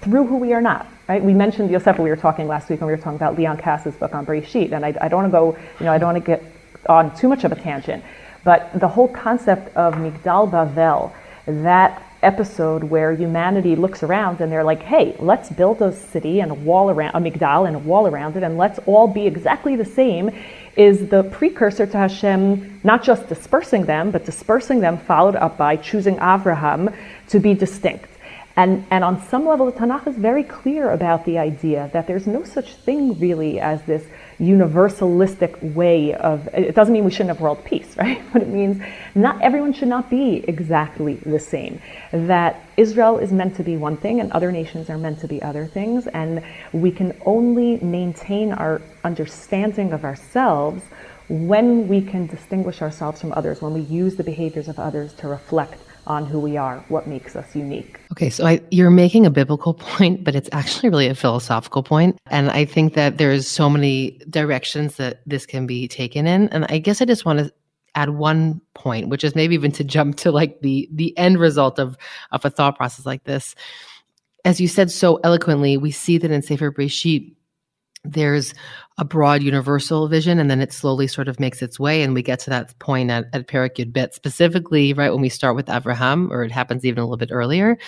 through 0.00 0.26
who 0.26 0.36
we 0.38 0.52
are 0.52 0.60
not. 0.60 0.86
Right? 1.08 1.22
We 1.22 1.34
mentioned 1.34 1.70
Yosef, 1.70 1.98
we 1.98 2.10
were 2.10 2.16
talking 2.16 2.48
last 2.48 2.68
week 2.68 2.80
when 2.80 2.88
we 2.88 2.94
were 2.94 3.00
talking 3.00 3.16
about 3.16 3.38
Leon 3.38 3.58
Kass's 3.58 3.94
book 3.94 4.14
on 4.14 4.26
Breshit, 4.26 4.72
and 4.72 4.84
I, 4.84 4.94
I 5.00 5.08
don't 5.08 5.30
want 5.30 5.32
to 5.32 5.38
go, 5.38 5.58
you 5.78 5.86
know, 5.86 5.92
I 5.92 5.98
don't 5.98 6.14
want 6.14 6.24
to 6.24 6.26
get 6.26 6.42
on 6.88 7.14
too 7.16 7.28
much 7.28 7.44
of 7.44 7.52
a 7.52 7.54
tangent, 7.54 8.02
but 8.42 8.70
the 8.78 8.88
whole 8.88 9.06
concept 9.06 9.74
of 9.76 9.94
Migdal 9.94 10.50
Bavel, 10.50 11.12
that 11.46 12.02
episode 12.26 12.82
where 12.82 13.12
humanity 13.14 13.76
looks 13.76 14.02
around 14.02 14.40
and 14.40 14.50
they're 14.50 14.64
like, 14.64 14.82
hey, 14.82 15.14
let's 15.20 15.48
build 15.48 15.80
a 15.80 15.92
city 15.92 16.40
and 16.40 16.50
a 16.50 16.54
wall 16.54 16.90
around, 16.90 17.14
a 17.14 17.20
migdal 17.20 17.66
and 17.66 17.76
a 17.76 17.78
wall 17.78 18.06
around 18.08 18.36
it, 18.36 18.42
and 18.42 18.58
let's 18.58 18.80
all 18.86 19.06
be 19.06 19.26
exactly 19.26 19.76
the 19.76 19.84
same, 19.84 20.30
is 20.76 21.08
the 21.08 21.22
precursor 21.22 21.86
to 21.86 21.96
Hashem 21.96 22.80
not 22.82 23.02
just 23.02 23.28
dispersing 23.28 23.86
them, 23.86 24.10
but 24.10 24.24
dispersing 24.24 24.80
them 24.80 24.98
followed 24.98 25.36
up 25.36 25.56
by 25.56 25.76
choosing 25.76 26.16
Abraham 26.16 26.90
to 27.28 27.38
be 27.38 27.54
distinct. 27.54 28.10
And, 28.56 28.86
and 28.90 29.04
on 29.04 29.22
some 29.28 29.46
level, 29.46 29.66
the 29.66 29.72
Tanakh 29.72 30.06
is 30.06 30.16
very 30.16 30.42
clear 30.42 30.90
about 30.90 31.24
the 31.26 31.38
idea 31.38 31.90
that 31.92 32.06
there's 32.06 32.26
no 32.26 32.42
such 32.42 32.74
thing 32.74 33.18
really 33.18 33.60
as 33.60 33.82
this 33.82 34.04
universalistic 34.38 35.74
way 35.74 36.14
of, 36.14 36.48
it 36.52 36.74
doesn't 36.74 36.92
mean 36.92 37.04
we 37.04 37.10
shouldn't 37.10 37.30
have 37.30 37.40
world 37.40 37.64
peace, 37.64 37.96
right? 37.98 38.22
But 38.32 38.42
it 38.42 38.48
means 38.48 38.82
not 39.14 39.40
everyone 39.42 39.72
should 39.72 39.88
not 39.88 40.10
be 40.10 40.44
exactly 40.46 41.14
the 41.14 41.40
same. 41.40 41.80
That 42.12 42.62
Israel 42.76 43.18
is 43.18 43.32
meant 43.32 43.56
to 43.56 43.62
be 43.62 43.76
one 43.76 43.96
thing 43.96 44.20
and 44.20 44.30
other 44.32 44.52
nations 44.52 44.90
are 44.90 44.98
meant 44.98 45.20
to 45.20 45.28
be 45.28 45.42
other 45.42 45.66
things. 45.66 46.06
And 46.08 46.42
we 46.72 46.90
can 46.90 47.16
only 47.24 47.78
maintain 47.78 48.52
our 48.52 48.82
understanding 49.04 49.92
of 49.92 50.04
ourselves 50.04 50.82
when 51.28 51.88
we 51.88 52.00
can 52.00 52.26
distinguish 52.26 52.82
ourselves 52.82 53.20
from 53.20 53.32
others, 53.32 53.60
when 53.60 53.74
we 53.74 53.80
use 53.80 54.16
the 54.16 54.22
behaviors 54.22 54.68
of 54.68 54.78
others 54.78 55.12
to 55.14 55.28
reflect 55.28 55.80
on 56.06 56.26
who 56.26 56.38
we 56.38 56.56
are, 56.56 56.84
what 56.88 57.06
makes 57.06 57.36
us 57.36 57.54
unique. 57.54 58.00
Okay, 58.12 58.30
so 58.30 58.46
I, 58.46 58.60
you're 58.70 58.90
making 58.90 59.26
a 59.26 59.30
biblical 59.30 59.74
point, 59.96 60.24
but 60.24 60.34
it's 60.34 60.48
actually 60.52 60.88
really 60.88 61.08
a 61.08 61.14
philosophical 61.14 61.82
point. 61.82 62.18
And 62.26 62.50
I 62.50 62.64
think 62.64 62.94
that 62.94 63.18
there's 63.18 63.46
so 63.46 63.68
many 63.68 64.20
directions 64.30 64.96
that 64.96 65.20
this 65.26 65.46
can 65.46 65.66
be 65.66 65.88
taken 65.88 66.26
in. 66.26 66.48
And 66.48 66.66
I 66.68 66.78
guess 66.78 67.02
I 67.02 67.04
just 67.04 67.24
want 67.24 67.40
to 67.40 67.52
add 67.94 68.10
one 68.10 68.60
point, 68.74 69.08
which 69.08 69.24
is 69.24 69.34
maybe 69.34 69.54
even 69.54 69.72
to 69.72 69.84
jump 69.84 70.16
to 70.16 70.30
like 70.30 70.60
the 70.60 70.88
the 70.92 71.16
end 71.16 71.38
result 71.38 71.78
of 71.78 71.96
of 72.30 72.44
a 72.44 72.50
thought 72.50 72.76
process 72.76 73.06
like 73.06 73.24
this. 73.24 73.54
As 74.44 74.60
you 74.60 74.68
said 74.68 74.92
so 74.92 75.16
eloquently, 75.24 75.76
we 75.76 75.90
see 75.90 76.18
that 76.18 76.30
in 76.30 76.42
Sefer 76.42 76.70
Breshit, 76.70 77.34
there's 78.12 78.54
a 78.98 79.04
broad 79.04 79.42
universal 79.42 80.08
vision 80.08 80.38
and 80.38 80.50
then 80.50 80.60
it 80.60 80.72
slowly 80.72 81.06
sort 81.06 81.28
of 81.28 81.38
makes 81.38 81.60
its 81.62 81.78
way 81.78 82.02
and 82.02 82.14
we 82.14 82.22
get 82.22 82.38
to 82.40 82.50
that 82.50 82.78
point 82.78 83.10
at, 83.10 83.26
at 83.32 83.92
Bet 83.92 84.14
specifically 84.14 84.92
right 84.92 85.10
when 85.10 85.20
we 85.20 85.28
start 85.28 85.56
with 85.56 85.68
Abraham 85.68 86.32
or 86.32 86.42
it 86.42 86.52
happens 86.52 86.84
even 86.84 86.98
a 86.98 87.04
little 87.04 87.16
bit 87.16 87.32
earlier 87.32 87.78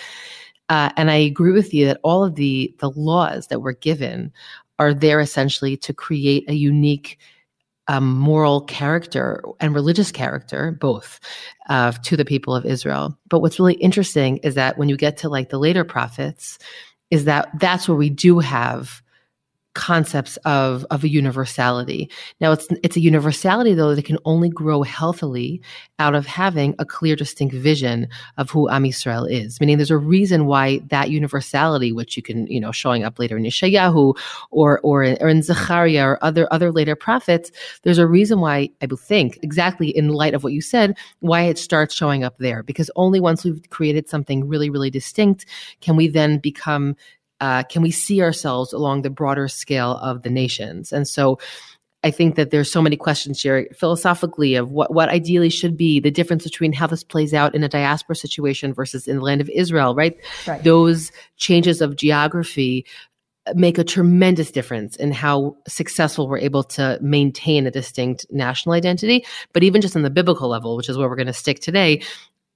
uh, 0.69 0.91
and 0.97 1.09
I 1.09 1.15
agree 1.15 1.51
with 1.51 1.73
you 1.73 1.85
that 1.87 1.99
all 2.03 2.23
of 2.23 2.35
the 2.35 2.75
the 2.79 2.91
laws 2.91 3.47
that 3.47 3.61
were 3.61 3.73
given 3.73 4.31
are 4.77 4.93
there 4.93 5.19
essentially 5.19 5.75
to 5.77 5.93
create 5.93 6.49
a 6.49 6.53
unique 6.53 7.17
um, 7.89 8.17
moral 8.17 8.61
character 8.61 9.43
and 9.59 9.73
religious 9.73 10.11
character, 10.11 10.77
both, 10.79 11.19
uh, 11.69 11.91
to 11.91 12.15
the 12.15 12.23
people 12.23 12.55
of 12.55 12.63
Israel. 12.65 13.17
But 13.27 13.39
what's 13.39 13.59
really 13.59 13.73
interesting 13.73 14.37
is 14.37 14.53
that 14.53 14.77
when 14.77 14.89
you 14.89 14.95
get 14.95 15.17
to 15.17 15.29
like 15.29 15.49
the 15.49 15.57
later 15.57 15.83
prophets, 15.83 16.59
is 17.09 17.25
that 17.25 17.49
that's 17.59 17.87
where 17.87 17.97
we 17.97 18.11
do 18.11 18.37
have 18.39 19.01
concepts 19.79 20.35
of 20.43 20.85
of 20.91 21.05
a 21.05 21.09
universality. 21.09 22.09
Now 22.41 22.51
it's 22.51 22.67
it's 22.83 22.97
a 22.97 22.99
universality 22.99 23.73
though 23.73 23.95
that 23.95 24.03
can 24.03 24.17
only 24.25 24.49
grow 24.49 24.83
healthily 24.83 25.61
out 25.99 26.15
of 26.15 26.25
having 26.25 26.75
a 26.79 26.85
clear 26.85 27.15
distinct 27.15 27.55
vision 27.55 28.09
of 28.37 28.49
who 28.49 28.69
Am 28.69 28.83
Yisrael 28.83 29.25
is. 29.31 29.59
Meaning 29.61 29.77
there's 29.77 29.89
a 29.89 29.97
reason 29.97 30.45
why 30.47 30.79
that 30.89 31.09
universality 31.09 31.93
which 31.93 32.17
you 32.17 32.23
can, 32.23 32.45
you 32.47 32.59
know, 32.59 32.73
showing 32.73 33.05
up 33.05 33.19
later 33.19 33.37
in 33.37 33.43
Yeshayahu 33.45 34.17
or 34.51 34.81
or 34.83 35.03
in, 35.03 35.17
or 35.21 35.29
in 35.29 35.41
Zechariah 35.41 36.05
or 36.05 36.23
other 36.23 36.51
other 36.51 36.73
later 36.73 36.95
prophets, 36.95 37.49
there's 37.83 37.97
a 37.97 38.07
reason 38.07 38.41
why 38.41 38.69
I 38.81 38.87
think 38.97 39.39
exactly 39.41 39.89
in 39.89 40.09
light 40.09 40.33
of 40.33 40.43
what 40.43 40.53
you 40.53 40.61
said 40.61 40.97
why 41.19 41.43
it 41.43 41.57
starts 41.57 41.95
showing 41.95 42.23
up 42.23 42.37
there 42.37 42.63
because 42.63 42.91
only 42.95 43.19
once 43.19 43.45
we've 43.45 43.61
created 43.69 44.09
something 44.09 44.47
really 44.47 44.69
really 44.69 44.89
distinct 44.89 45.45
can 45.79 45.95
we 45.95 46.07
then 46.07 46.37
become 46.39 46.95
uh, 47.39 47.63
can 47.63 47.81
we 47.81 47.91
see 47.91 48.21
ourselves 48.21 48.73
along 48.73 49.01
the 49.01 49.09
broader 49.09 49.47
scale 49.47 49.97
of 49.97 50.23
the 50.23 50.29
nations? 50.29 50.91
And 50.91 51.07
so 51.07 51.39
I 52.03 52.11
think 52.11 52.35
that 52.35 52.51
there's 52.51 52.71
so 52.71 52.81
many 52.81 52.95
questions 52.95 53.41
here 53.41 53.67
philosophically 53.75 54.55
of 54.55 54.71
what, 54.71 54.93
what 54.93 55.09
ideally 55.09 55.49
should 55.49 55.75
be 55.75 55.99
the 55.99 56.11
difference 56.11 56.43
between 56.43 56.71
how 56.71 56.87
this 56.87 57.03
plays 57.03 57.33
out 57.33 57.55
in 57.55 57.63
a 57.63 57.69
diaspora 57.69 58.15
situation 58.15 58.73
versus 58.73 59.07
in 59.07 59.17
the 59.17 59.21
land 59.21 59.41
of 59.41 59.49
Israel, 59.49 59.95
right? 59.95 60.17
right. 60.47 60.63
Those 60.63 61.11
changes 61.35 61.81
of 61.81 61.97
geography 61.97 62.85
make 63.55 63.77
a 63.77 63.83
tremendous 63.83 64.51
difference 64.51 64.95
in 64.95 65.11
how 65.11 65.57
successful 65.67 66.27
we're 66.27 66.37
able 66.37 66.63
to 66.63 66.99
maintain 67.01 67.65
a 67.65 67.71
distinct 67.71 68.25
national 68.29 68.73
identity. 68.73 69.25
But 69.53 69.63
even 69.63 69.81
just 69.81 69.95
on 69.95 70.03
the 70.03 70.09
biblical 70.09 70.49
level, 70.49 70.77
which 70.77 70.87
is 70.87 70.97
where 70.97 71.09
we're 71.09 71.15
going 71.15 71.27
to 71.27 71.33
stick 71.33 71.59
today, 71.59 72.01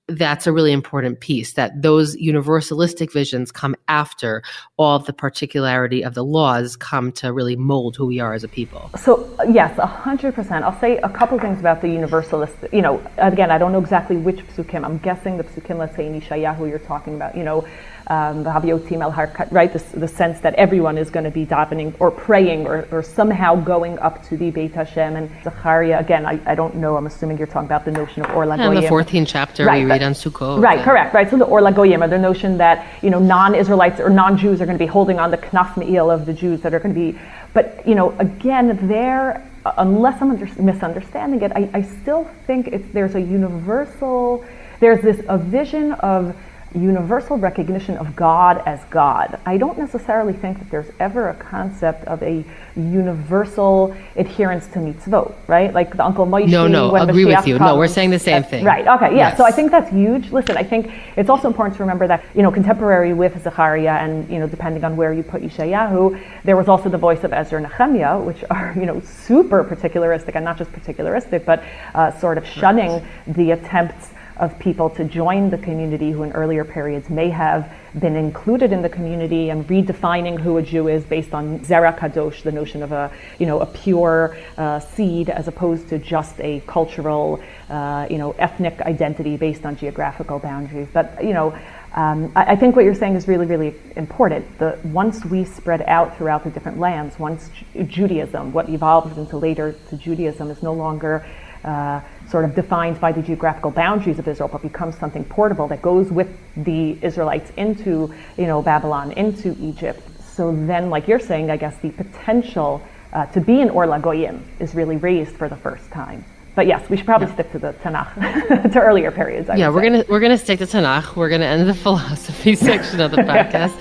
that's 0.07 0.45
a 0.45 0.51
really 0.51 0.73
important 0.73 1.21
piece 1.21 1.53
that 1.53 1.81
those 1.81 2.17
universalistic 2.17 3.13
visions 3.13 3.51
come 3.51 3.73
after 3.87 4.43
all 4.77 4.99
the 4.99 5.13
particularity 5.13 6.03
of 6.03 6.13
the 6.13 6.23
laws 6.23 6.75
come 6.75 7.11
to 7.13 7.31
really 7.31 7.55
mold 7.55 7.95
who 7.95 8.05
we 8.05 8.19
are 8.19 8.33
as 8.33 8.43
a 8.43 8.49
people. 8.49 8.89
So 8.97 9.29
uh, 9.39 9.43
yes 9.43 9.75
100% 9.77 10.61
i'll 10.63 10.79
say 10.79 10.97
a 10.97 11.09
couple 11.09 11.39
things 11.39 11.59
about 11.59 11.81
the 11.81 11.87
universalist 11.87 12.55
you 12.71 12.81
know 12.81 13.01
again 13.17 13.49
i 13.51 13.57
don't 13.57 13.71
know 13.71 13.79
exactly 13.79 14.17
which 14.17 14.45
psukim. 14.47 14.83
I'm 14.83 14.97
guessing 14.97 15.37
the 15.37 15.43
psukim 15.43 15.77
let's 15.77 15.95
say 15.95 16.05
in 16.05 16.19
Yeshayahu 16.19 16.67
you're 16.69 16.79
talking 16.79 17.15
about 17.15 17.37
you 17.37 17.43
know 17.43 17.65
um, 18.07 18.43
right? 18.43 19.71
The, 19.71 19.83
the, 19.93 20.07
sense 20.07 20.41
that 20.41 20.53
everyone 20.55 20.97
is 20.97 21.09
going 21.09 21.23
to 21.23 21.31
be 21.31 21.45
davening 21.45 21.95
or 21.99 22.11
praying 22.11 22.67
or, 22.67 22.87
or, 22.91 23.01
somehow 23.01 23.55
going 23.55 23.97
up 23.99 24.27
to 24.27 24.35
the 24.35 24.51
Beit 24.51 24.73
Hashem 24.73 25.15
and 25.15 25.31
Zechariah. 25.43 25.99
Again, 25.99 26.25
I, 26.25 26.39
I 26.45 26.53
don't 26.55 26.75
know. 26.75 26.97
I'm 26.97 27.07
assuming 27.07 27.37
you're 27.37 27.47
talking 27.47 27.67
about 27.67 27.85
the 27.85 27.91
notion 27.91 28.23
of 28.23 28.35
Or 28.35 28.45
LaGoyim. 28.45 28.75
In 28.75 28.81
the 28.81 28.87
14th 28.89 29.27
chapter, 29.27 29.65
right, 29.65 29.83
we 29.83 29.89
read 29.89 30.03
on 30.03 30.13
Sukkot. 30.13 30.61
Right, 30.61 30.79
yeah. 30.79 30.83
correct, 30.83 31.13
right. 31.13 31.29
So 31.29 31.37
the 31.37 31.45
Or 31.45 31.61
LaGoyim, 31.61 32.03
or 32.03 32.09
the 32.09 32.17
notion 32.17 32.57
that 32.57 32.85
you 33.01 33.09
know 33.09 33.19
non-Israelites 33.19 34.01
or 34.01 34.09
non-Jews 34.09 34.59
are 34.59 34.65
going 34.65 34.77
to 34.77 34.83
be 34.83 34.89
holding 34.89 35.19
on 35.19 35.31
the 35.31 35.37
Knaf 35.37 35.77
Me'il 35.77 36.11
of 36.11 36.25
the 36.25 36.33
Jews 36.33 36.59
that 36.61 36.73
are 36.73 36.79
going 36.79 36.93
to 36.93 36.99
be. 36.99 37.17
But 37.53 37.87
you 37.87 37.95
know, 37.95 38.11
again, 38.19 38.87
there 38.87 39.49
unless 39.77 40.21
I'm 40.21 40.31
under, 40.31 40.45
misunderstanding 40.61 41.41
it, 41.41 41.51
I, 41.55 41.69
I 41.73 41.81
still 41.81 42.29
think 42.45 42.91
there's 42.91 43.15
a 43.15 43.21
universal, 43.21 44.43
there's 44.79 45.01
this 45.01 45.23
a 45.29 45.37
vision 45.37 45.93
of 45.93 46.35
universal 46.75 47.37
recognition 47.37 47.97
of 47.97 48.15
God 48.15 48.61
as 48.65 48.83
God. 48.85 49.39
I 49.45 49.57
don't 49.57 49.77
necessarily 49.77 50.33
think 50.33 50.59
that 50.59 50.69
there's 50.71 50.91
ever 50.99 51.29
a 51.29 51.35
concept 51.35 52.05
of 52.05 52.21
a 52.23 52.43
universal 52.75 53.95
adherence 54.15 54.67
to 54.67 54.79
mitzvot, 54.79 55.33
right? 55.47 55.73
Like 55.73 55.95
the 55.95 56.03
Uncle 56.03 56.25
Moshe. 56.25 56.49
No, 56.49 56.67
no, 56.67 56.95
agree 56.95 57.25
Mashiach 57.25 57.37
with 57.37 57.47
you. 57.47 57.57
Comes, 57.57 57.69
no, 57.69 57.77
we're 57.77 57.87
saying 57.87 58.09
the 58.09 58.19
same 58.19 58.43
thing. 58.43 58.65
Right. 58.65 58.87
Okay. 58.87 59.11
Yeah. 59.11 59.29
Yes. 59.29 59.37
So 59.37 59.45
I 59.45 59.51
think 59.51 59.71
that's 59.71 59.91
huge. 59.91 60.31
Listen, 60.31 60.57
I 60.57 60.63
think 60.63 60.91
it's 61.15 61.29
also 61.29 61.47
important 61.47 61.77
to 61.77 61.83
remember 61.83 62.07
that 62.07 62.23
you 62.35 62.41
know 62.41 62.51
contemporary 62.51 63.13
with 63.13 63.41
Zechariah 63.43 63.99
and 63.99 64.29
you 64.29 64.39
know 64.39 64.47
depending 64.47 64.83
on 64.83 64.95
where 64.95 65.13
you 65.13 65.23
put 65.23 65.41
Yeshayahu, 65.41 66.19
there 66.43 66.57
was 66.57 66.67
also 66.67 66.89
the 66.89 66.97
voice 66.97 67.23
of 67.23 67.33
Ezra 67.33 67.61
and 67.61 67.69
Nehemiah, 67.69 68.19
which 68.19 68.43
are 68.49 68.73
you 68.75 68.85
know 68.85 68.99
super 69.01 69.63
particularistic 69.63 70.35
and 70.35 70.43
not 70.43 70.57
just 70.57 70.71
particularistic, 70.71 71.45
but 71.45 71.63
uh, 71.93 72.11
sort 72.19 72.37
of 72.37 72.47
shunning 72.47 72.91
right. 72.91 73.03
the 73.27 73.51
attempts 73.51 74.09
of 74.43 74.59
people 74.59 74.89
to 74.89 75.05
join 75.05 75.49
the 75.49 75.57
community 75.57 76.11
who 76.11 76.23
in 76.23 76.31
earlier 76.33 76.65
periods 76.65 77.09
may 77.09 77.29
have 77.29 77.71
been 77.97 78.15
included 78.15 78.73
in 78.73 78.81
the 78.81 78.89
community 78.89 79.49
and 79.49 79.65
redefining 79.67 80.39
who 80.39 80.57
a 80.57 80.61
Jew 80.61 80.89
is 80.89 81.03
based 81.05 81.33
on 81.33 81.59
Zera 81.59 81.97
Kadosh, 81.97 82.43
the 82.43 82.51
notion 82.51 82.83
of 82.83 82.91
a, 82.91 83.11
you 83.39 83.45
know, 83.45 83.61
a 83.61 83.65
pure 83.65 84.35
uh, 84.57 84.79
seed 84.79 85.29
as 85.29 85.47
opposed 85.47 85.87
to 85.89 85.99
just 85.99 86.39
a 86.41 86.61
cultural, 86.67 87.41
uh, 87.69 88.07
you 88.09 88.17
know, 88.17 88.31
ethnic 88.33 88.81
identity 88.81 89.37
based 89.37 89.65
on 89.65 89.77
geographical 89.77 90.39
boundaries. 90.39 90.87
But, 90.91 91.23
you 91.23 91.33
know, 91.33 91.57
um, 91.93 92.31
I, 92.35 92.53
I, 92.53 92.55
think 92.55 92.75
what 92.75 92.83
you're 92.83 92.95
saying 92.95 93.15
is 93.15 93.27
really, 93.27 93.45
really 93.45 93.75
important. 93.95 94.57
The, 94.57 94.79
once 94.83 95.23
we 95.23 95.45
spread 95.45 95.83
out 95.83 96.17
throughout 96.17 96.43
the 96.43 96.49
different 96.49 96.79
lands, 96.79 97.19
once 97.19 97.49
Judaism, 97.85 98.51
what 98.51 98.67
evolved 98.67 99.17
into 99.17 99.37
later 99.37 99.75
to 99.89 99.97
Judaism, 99.97 100.49
is 100.49 100.63
no 100.63 100.73
longer 100.73 101.25
uh, 101.63 102.01
sort 102.29 102.45
of 102.45 102.55
defined 102.55 102.99
by 102.99 103.11
the 103.11 103.21
geographical 103.21 103.71
boundaries 103.71 104.19
of 104.19 104.27
Israel, 104.27 104.49
but 104.51 104.61
becomes 104.61 104.97
something 104.97 105.23
portable 105.25 105.67
that 105.67 105.81
goes 105.81 106.11
with 106.11 106.29
the 106.57 106.97
Israelites 107.01 107.51
into, 107.57 108.13
you 108.37 108.47
know, 108.47 108.61
Babylon, 108.61 109.11
into 109.13 109.55
Egypt. 109.59 110.01
So 110.35 110.51
then, 110.65 110.89
like 110.89 111.07
you're 111.07 111.19
saying, 111.19 111.51
I 111.51 111.57
guess 111.57 111.77
the 111.77 111.91
potential 111.91 112.81
uh, 113.13 113.27
to 113.27 113.41
be 113.41 113.61
an 113.61 113.69
Or 113.69 113.85
LaGoyim 113.85 114.41
is 114.59 114.73
really 114.73 114.97
raised 114.97 115.35
for 115.35 115.47
the 115.47 115.55
first 115.55 115.89
time. 115.91 116.25
But 116.55 116.67
yes, 116.67 116.87
we 116.89 116.97
should 116.97 117.05
probably 117.05 117.27
yeah. 117.27 117.33
stick 117.33 117.51
to 117.53 117.59
the 117.59 117.73
Tanakh, 117.73 118.71
to 118.73 118.79
earlier 118.79 119.11
periods. 119.11 119.49
I 119.49 119.55
yeah, 119.55 119.69
we're 119.69 119.81
say. 119.81 119.89
gonna 119.89 120.05
we're 120.07 120.19
gonna 120.19 120.37
stick 120.37 120.59
to 120.59 120.65
Tanakh. 120.65 121.15
We're 121.15 121.29
gonna 121.29 121.45
end 121.45 121.67
the 121.67 121.73
philosophy 121.85 122.55
section 122.55 122.99
of 122.99 123.11
the 123.11 123.17
podcast, 123.33 123.75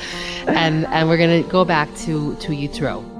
and 0.46 0.86
and 0.86 1.08
we're 1.08 1.18
gonna 1.18 1.42
go 1.42 1.64
back 1.64 1.94
to 1.98 2.34
to 2.36 2.52
Yitro. 2.52 3.11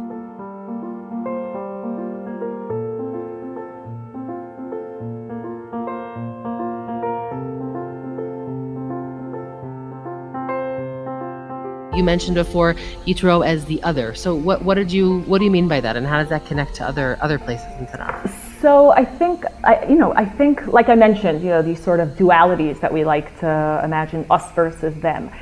You 11.95 12.03
mentioned 12.03 12.37
before 12.37 12.75
Yitro 13.07 13.47
as 13.47 13.67
the 13.67 13.83
other. 13.83 14.15
So 14.15 14.35
what 14.35 14.63
what 14.63 14.75
did 14.75 14.91
you 14.91 15.21
what 15.23 15.39
do 15.39 15.45
you 15.45 15.51
mean 15.51 15.69
by 15.69 15.81
that, 15.81 15.97
and 15.97 16.07
how 16.07 16.19
does 16.21 16.31
that 16.31 16.47
connect 16.47 16.75
to 16.77 16.85
other 16.85 17.19
other 17.21 17.39
places 17.39 17.67
in 17.79 17.87
Tanakh? 17.87 18.33
So 18.63 18.93
I 18.93 19.05
think, 19.05 19.45
I, 19.65 19.85
you 19.87 19.97
know, 19.97 20.15
I 20.15 20.25
think, 20.25 20.69
like 20.69 20.89
I 20.89 20.95
mentioned, 20.95 21.43
you 21.43 21.49
know, 21.49 21.63
these 21.63 21.83
sort 21.83 21.99
of 21.99 22.11
dualities 22.11 22.79
that 22.79 22.93
we 22.93 23.05
like 23.05 23.37
to 23.41 23.81
imagine 23.83 24.25
us 24.31 24.53
versus 24.53 24.95
them 25.01 25.33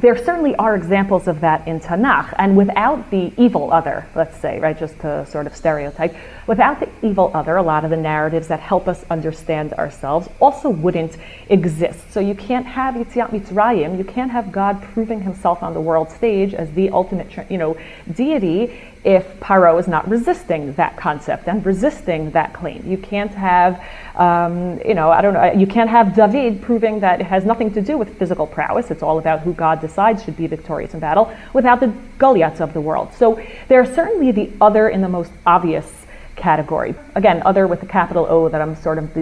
there 0.00 0.16
certainly 0.16 0.54
are 0.56 0.76
examples 0.76 1.26
of 1.26 1.40
that 1.40 1.66
in 1.66 1.80
Tanakh, 1.80 2.32
and 2.38 2.56
without 2.56 3.10
the 3.10 3.32
evil 3.36 3.72
other, 3.72 4.06
let's 4.14 4.36
say, 4.36 4.60
right, 4.60 4.78
just 4.78 4.98
to 5.00 5.26
sort 5.26 5.46
of 5.46 5.56
stereotype, 5.56 6.14
without 6.46 6.78
the 6.80 6.88
evil 7.02 7.30
other, 7.34 7.56
a 7.56 7.62
lot 7.62 7.84
of 7.84 7.90
the 7.90 7.96
narratives 7.96 8.48
that 8.48 8.60
help 8.60 8.86
us 8.86 9.04
understand 9.10 9.72
ourselves 9.74 10.28
also 10.40 10.68
wouldn't 10.68 11.16
exist. 11.48 12.12
So 12.12 12.20
you 12.20 12.34
can't 12.34 12.66
have 12.66 12.94
Yitziat 12.94 13.30
Mitzrayim, 13.30 13.98
you 13.98 14.04
can't 14.04 14.30
have 14.30 14.52
God 14.52 14.82
proving 14.82 15.20
himself 15.22 15.62
on 15.62 15.74
the 15.74 15.80
world 15.80 16.10
stage 16.10 16.54
as 16.54 16.70
the 16.72 16.90
ultimate, 16.90 17.50
you 17.50 17.58
know, 17.58 17.76
deity 18.14 18.78
if 19.04 19.38
Paro 19.40 19.78
is 19.78 19.86
not 19.86 20.08
resisting 20.08 20.72
that 20.74 20.96
concept 20.96 21.48
and 21.48 21.64
resisting 21.64 22.30
that 22.32 22.52
claim. 22.52 22.82
You 22.86 22.98
can't 22.98 23.30
have, 23.32 23.82
um, 24.16 24.80
you 24.84 24.94
know, 24.94 25.10
I 25.10 25.22
don't 25.22 25.34
know, 25.34 25.52
you 25.52 25.66
can't 25.66 25.88
have 25.88 26.14
David 26.14 26.60
proving 26.62 27.00
that 27.00 27.20
it 27.20 27.26
has 27.26 27.44
nothing 27.44 27.72
to 27.74 27.82
do 27.82 27.96
with 27.96 28.18
physical 28.18 28.46
prowess. 28.46 28.90
It's 28.90 29.02
all 29.02 29.18
about 29.18 29.40
who 29.40 29.52
God 29.54 29.80
decides 29.80 30.24
should 30.24 30.36
be 30.36 30.46
victorious 30.46 30.94
in 30.94 31.00
battle 31.00 31.32
without 31.52 31.80
the 31.80 31.92
Goliaths 32.18 32.60
of 32.60 32.72
the 32.74 32.80
world. 32.80 33.12
So 33.14 33.40
there 33.68 33.80
are 33.80 33.86
certainly 33.86 34.32
the 34.32 34.50
other 34.60 34.88
in 34.88 35.00
the 35.00 35.08
most 35.08 35.32
obvious 35.46 36.06
category. 36.38 36.94
Again, 37.14 37.42
other 37.44 37.66
with 37.66 37.80
the 37.80 37.86
capital 37.86 38.26
O 38.28 38.48
that 38.48 38.62
I'm 38.62 38.76
sort 38.76 38.98
of 38.98 39.12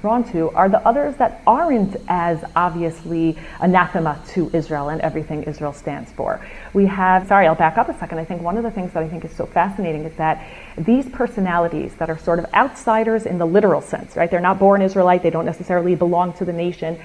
drawn 0.00 0.24
to 0.32 0.50
are 0.50 0.68
the 0.68 0.86
others 0.86 1.16
that 1.16 1.42
aren't 1.46 1.96
as 2.08 2.44
obviously 2.54 3.38
anathema 3.60 4.20
to 4.34 4.50
Israel 4.52 4.90
and 4.90 5.00
everything 5.00 5.44
Israel 5.44 5.72
stands 5.72 6.12
for. 6.12 6.44
We 6.74 6.86
have, 6.86 7.28
sorry, 7.28 7.46
I'll 7.46 7.54
back 7.54 7.78
up 7.78 7.88
a 7.88 7.98
second. 7.98 8.18
I 8.18 8.24
think 8.24 8.42
one 8.42 8.56
of 8.56 8.64
the 8.64 8.70
things 8.70 8.92
that 8.92 9.02
I 9.02 9.08
think 9.08 9.24
is 9.24 9.34
so 9.34 9.46
fascinating 9.46 10.04
is 10.04 10.14
that 10.16 10.46
these 10.76 11.08
personalities 11.08 11.94
that 11.94 12.10
are 12.10 12.18
sort 12.18 12.38
of 12.38 12.46
outsiders 12.52 13.24
in 13.24 13.38
the 13.38 13.46
literal 13.46 13.80
sense, 13.80 14.16
right? 14.16 14.30
They're 14.30 14.40
not 14.40 14.58
born 14.58 14.82
Israelite, 14.82 15.22
they 15.22 15.30
don't 15.30 15.46
necessarily 15.46 15.94
belong 15.94 16.34
to 16.34 16.44
the 16.44 16.52
nation, 16.52 17.00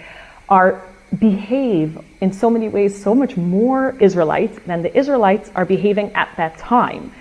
are 0.50 0.84
behave 1.20 1.98
in 2.22 2.32
so 2.32 2.50
many 2.50 2.70
ways 2.70 3.02
so 3.02 3.14
much 3.14 3.36
more 3.38 3.96
Israelite 4.00 4.66
than 4.66 4.82
the 4.82 4.98
Israelites 4.98 5.52
are 5.56 5.66
behaving 5.66 6.12
at 6.14 6.30
that 6.38 6.58
time. 6.58 7.12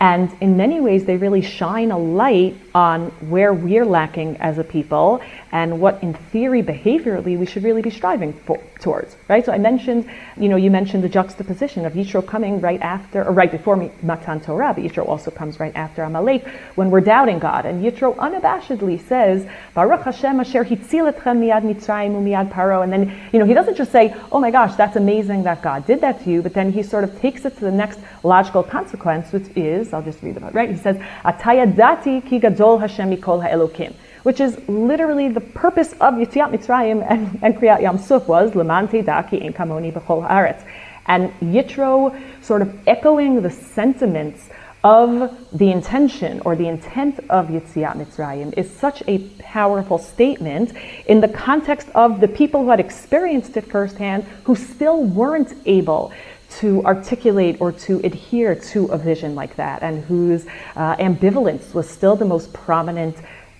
And 0.00 0.30
in 0.40 0.56
many 0.56 0.80
ways, 0.80 1.04
they 1.04 1.16
really 1.16 1.40
shine 1.40 1.90
a 1.90 1.98
light 1.98 2.56
on 2.74 3.10
where 3.30 3.54
we're 3.54 3.86
lacking 3.86 4.36
as 4.38 4.58
a 4.58 4.64
people 4.64 5.22
and 5.52 5.80
what, 5.80 6.02
in 6.02 6.14
theory, 6.14 6.62
behaviorally, 6.62 7.38
we 7.38 7.46
should 7.46 7.62
really 7.62 7.80
be 7.80 7.90
striving 7.90 8.32
for, 8.32 8.60
towards, 8.80 9.16
right? 9.28 9.46
So 9.46 9.52
I 9.52 9.58
mentioned, 9.58 10.10
you 10.36 10.48
know, 10.48 10.56
you 10.56 10.68
mentioned 10.68 11.04
the 11.04 11.08
juxtaposition 11.08 11.86
of 11.86 11.92
Yitro 11.92 12.26
coming 12.26 12.60
right 12.60 12.82
after, 12.82 13.24
or 13.24 13.32
right 13.32 13.50
before 13.50 13.76
Matan 14.02 14.40
Torah, 14.40 14.74
but 14.74 14.82
Yitro 14.82 15.08
also 15.08 15.30
comes 15.30 15.60
right 15.60 15.74
after 15.76 16.02
Amalek 16.02 16.44
when 16.74 16.90
we're 16.90 17.00
doubting 17.00 17.38
God. 17.38 17.64
And 17.64 17.84
Yitro 17.84 18.16
unabashedly 18.16 19.00
says, 19.06 19.46
Baruch 19.74 20.02
Hashem 20.02 20.40
asher 20.40 20.64
hitzil 20.64 21.12
etchem 21.12 21.38
miyad 21.38 21.62
Mitzrayim 21.62 22.12
miyad 22.24 22.50
Paro. 22.50 22.82
And 22.82 22.92
then, 22.92 23.16
you 23.32 23.38
know, 23.38 23.46
he 23.46 23.54
doesn't 23.54 23.76
just 23.76 23.92
say, 23.92 24.12
oh 24.32 24.40
my 24.40 24.50
gosh, 24.50 24.74
that's 24.74 24.96
amazing 24.96 25.44
that 25.44 25.62
God 25.62 25.86
did 25.86 26.00
that 26.00 26.24
to 26.24 26.30
you, 26.30 26.42
but 26.42 26.52
then 26.52 26.72
he 26.72 26.82
sort 26.82 27.04
of 27.04 27.20
takes 27.20 27.44
it 27.44 27.54
to 27.58 27.60
the 27.60 27.70
next 27.70 28.00
logical 28.24 28.64
consequence, 28.64 29.30
which 29.32 29.46
is, 29.54 29.83
I'll 29.92 30.02
just 30.02 30.22
read 30.22 30.36
about, 30.36 30.54
right? 30.54 30.70
He 30.70 30.76
says, 30.76 30.96
Ata 31.24 31.50
yadati 31.50 32.26
ki 32.26 32.38
gadol 32.38 32.78
Hashem 32.78 33.14
mikol 33.14 33.42
ha'elokim 33.42 33.94
which 34.24 34.40
is 34.40 34.58
literally 34.68 35.28
the 35.28 35.40
purpose 35.40 35.92
of 36.00 36.14
Yitziat 36.14 36.50
Mitzrayim 36.50 37.06
and, 37.08 37.38
and 37.42 37.56
Kriyat 37.56 37.82
Yam 37.82 37.98
Suf 37.98 38.26
was 38.26 38.52
Lamante 38.52 39.04
Daki 39.04 39.40
in 39.40 39.52
Kamoni 39.52 39.92
B'chol 39.92 40.26
Haaretz. 40.26 40.66
And 41.06 41.30
Yitro 41.40 42.18
sort 42.42 42.62
of 42.62 42.74
echoing 42.88 43.42
the 43.42 43.50
sentiments 43.50 44.48
of 44.82 45.36
the 45.52 45.70
intention 45.70 46.40
or 46.44 46.56
the 46.56 46.68
intent 46.68 47.18
of 47.28 47.48
Yitziat 47.48 47.96
Mitzrayim 47.96 48.52
is 48.56 48.70
such 48.70 49.02
a 49.06 49.18
powerful 49.38 49.98
statement 49.98 50.72
in 51.06 51.20
the 51.20 51.28
context 51.28 51.88
of 51.94 52.20
the 52.20 52.28
people 52.28 52.64
who 52.64 52.70
had 52.70 52.80
experienced 52.80 53.56
it 53.58 53.70
firsthand 53.70 54.24
who 54.44 54.54
still 54.54 55.04
weren't 55.04 55.54
able 55.66 56.12
to 56.60 56.84
articulate 56.84 57.56
or 57.60 57.72
to 57.72 58.00
adhere 58.04 58.54
to 58.54 58.86
a 58.86 58.98
vision 58.98 59.34
like 59.34 59.56
that 59.56 59.82
and 59.82 60.04
whose 60.04 60.46
uh, 60.76 60.96
ambivalence 60.96 61.74
was 61.74 61.88
still 61.88 62.16
the 62.16 62.24
most 62.24 62.52
prominent 62.52 63.16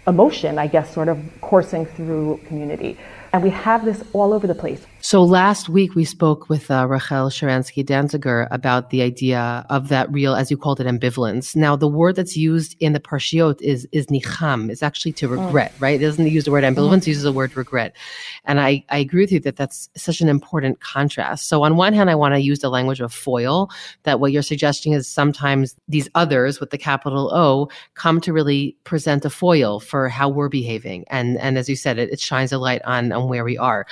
emotion, 0.07 0.59
I 0.59 0.67
guess, 0.67 0.93
sort 0.93 1.09
of 1.09 1.19
coursing 1.41 1.87
through 1.87 2.41
community. 2.47 2.99
And 3.33 3.43
we 3.43 3.51
have 3.51 3.85
this 3.85 4.03
all 4.13 4.33
over 4.33 4.47
the 4.47 4.55
place. 4.55 4.85
So 5.05 5.23
last 5.23 5.69
week 5.69 5.95
we 5.95 6.07
spoke 6.07 6.49
with 6.49 6.71
uh, 6.71 6.87
Rachel 6.89 7.29
Sharansky 7.29 7.85
Danziger 7.85 8.49
about 8.51 8.89
the 8.89 9.03
idea 9.03 9.67
of 9.69 9.91
that 9.91 10.11
real, 10.11 10.35
as 10.35 10.51
you 10.51 10.57
called 10.57 10.81
it, 10.81 10.87
ambivalence. 10.87 11.55
Now 11.55 11.77
the 11.77 11.87
word 11.87 12.17
that's 12.17 12.39
used 12.39 12.75
in 12.81 12.95
the 12.95 13.01
Parshiot 13.01 13.61
is 13.61 13.87
is 13.93 14.07
nicham. 14.07 14.71
It's 14.71 14.83
actually 14.83 15.13
to 15.13 15.27
oh. 15.27 15.45
regret, 15.45 15.75
right? 15.79 16.01
It 16.01 16.05
doesn't 16.07 16.27
use 16.27 16.47
the 16.47 16.53
word 16.53 16.65
ambivalence; 16.65 17.01
mm-hmm. 17.01 17.11
uses 17.11 17.25
the 17.25 17.33
word 17.33 17.55
regret. 17.55 17.95
And 18.47 18.59
I 18.59 18.83
I 18.89 18.97
agree 18.97 19.25
with 19.25 19.33
you 19.33 19.41
that 19.41 19.57
that's 19.57 19.91
such 19.95 20.23
an 20.23 20.29
important 20.31 20.81
contrast. 20.81 21.51
So 21.51 21.65
on 21.65 21.77
one 21.77 21.93
hand, 21.93 22.09
I 22.09 22.15
want 22.15 22.35
to 22.35 22.41
use 22.41 22.61
the 22.61 22.71
language 22.71 23.03
of 23.03 23.13
foil. 23.13 23.69
That 24.05 24.21
what 24.21 24.33
you're 24.33 24.41
suggesting 24.41 24.95
is 24.95 25.07
sometimes 25.07 25.77
these 25.87 26.09
others 26.15 26.61
with 26.61 26.71
the 26.71 26.79
capital 26.79 27.31
O 27.35 27.69
come 27.93 28.23
to 28.23 28.33
really 28.33 28.75
present 28.85 29.27
a 29.27 29.31
foil 29.31 29.81
for 29.81 30.09
how 30.09 30.31
we're 30.31 30.49
behaving, 30.49 31.05
and 31.09 31.37
and 31.41 31.59
as 31.59 31.69
you 31.69 31.77
said, 31.77 31.99
it, 31.99 32.11
it 32.11 32.21
shines 32.21 32.53
a 32.53 32.59
light 32.59 32.81
on 32.87 33.13
on 33.13 33.29
where 33.29 33.45
we 33.45 33.59
are. 33.59 33.87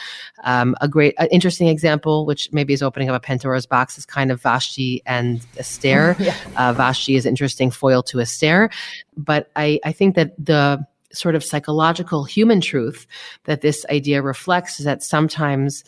Um, 0.45 0.75
a 0.81 0.89
great 0.89 1.02
great, 1.03 1.15
uh, 1.19 1.27
interesting 1.33 1.67
example, 1.67 2.25
which 2.27 2.53
maybe 2.53 2.73
is 2.73 2.81
opening 2.81 3.11
up 3.11 3.17
a 3.17 3.21
Pandora's 3.21 3.67
box, 3.67 3.99
is 3.99 4.07
kind 4.07 4.31
of 4.31 4.41
Vashti 4.41 5.03
and 5.05 5.45
Esther. 5.59 6.15
yeah. 6.21 6.37
uh, 6.57 6.73
Vashti 6.73 7.17
is 7.17 7.27
interesting 7.27 7.73
foil 7.73 8.05
to 8.05 8.21
Esther, 8.21 8.71
but 9.17 9.51
I, 9.57 9.81
I 9.85 9.91
think 9.91 10.15
that 10.15 10.33
the 10.39 10.87
sort 11.13 11.35
of 11.35 11.43
psychological 11.43 12.25
human 12.25 12.61
truth 12.61 13.07
that 13.45 13.63
this 13.63 13.85
idea 13.91 14.23
reflects 14.23 14.79
is 14.79 14.87
that 14.87 15.03
sometimes 15.03 15.85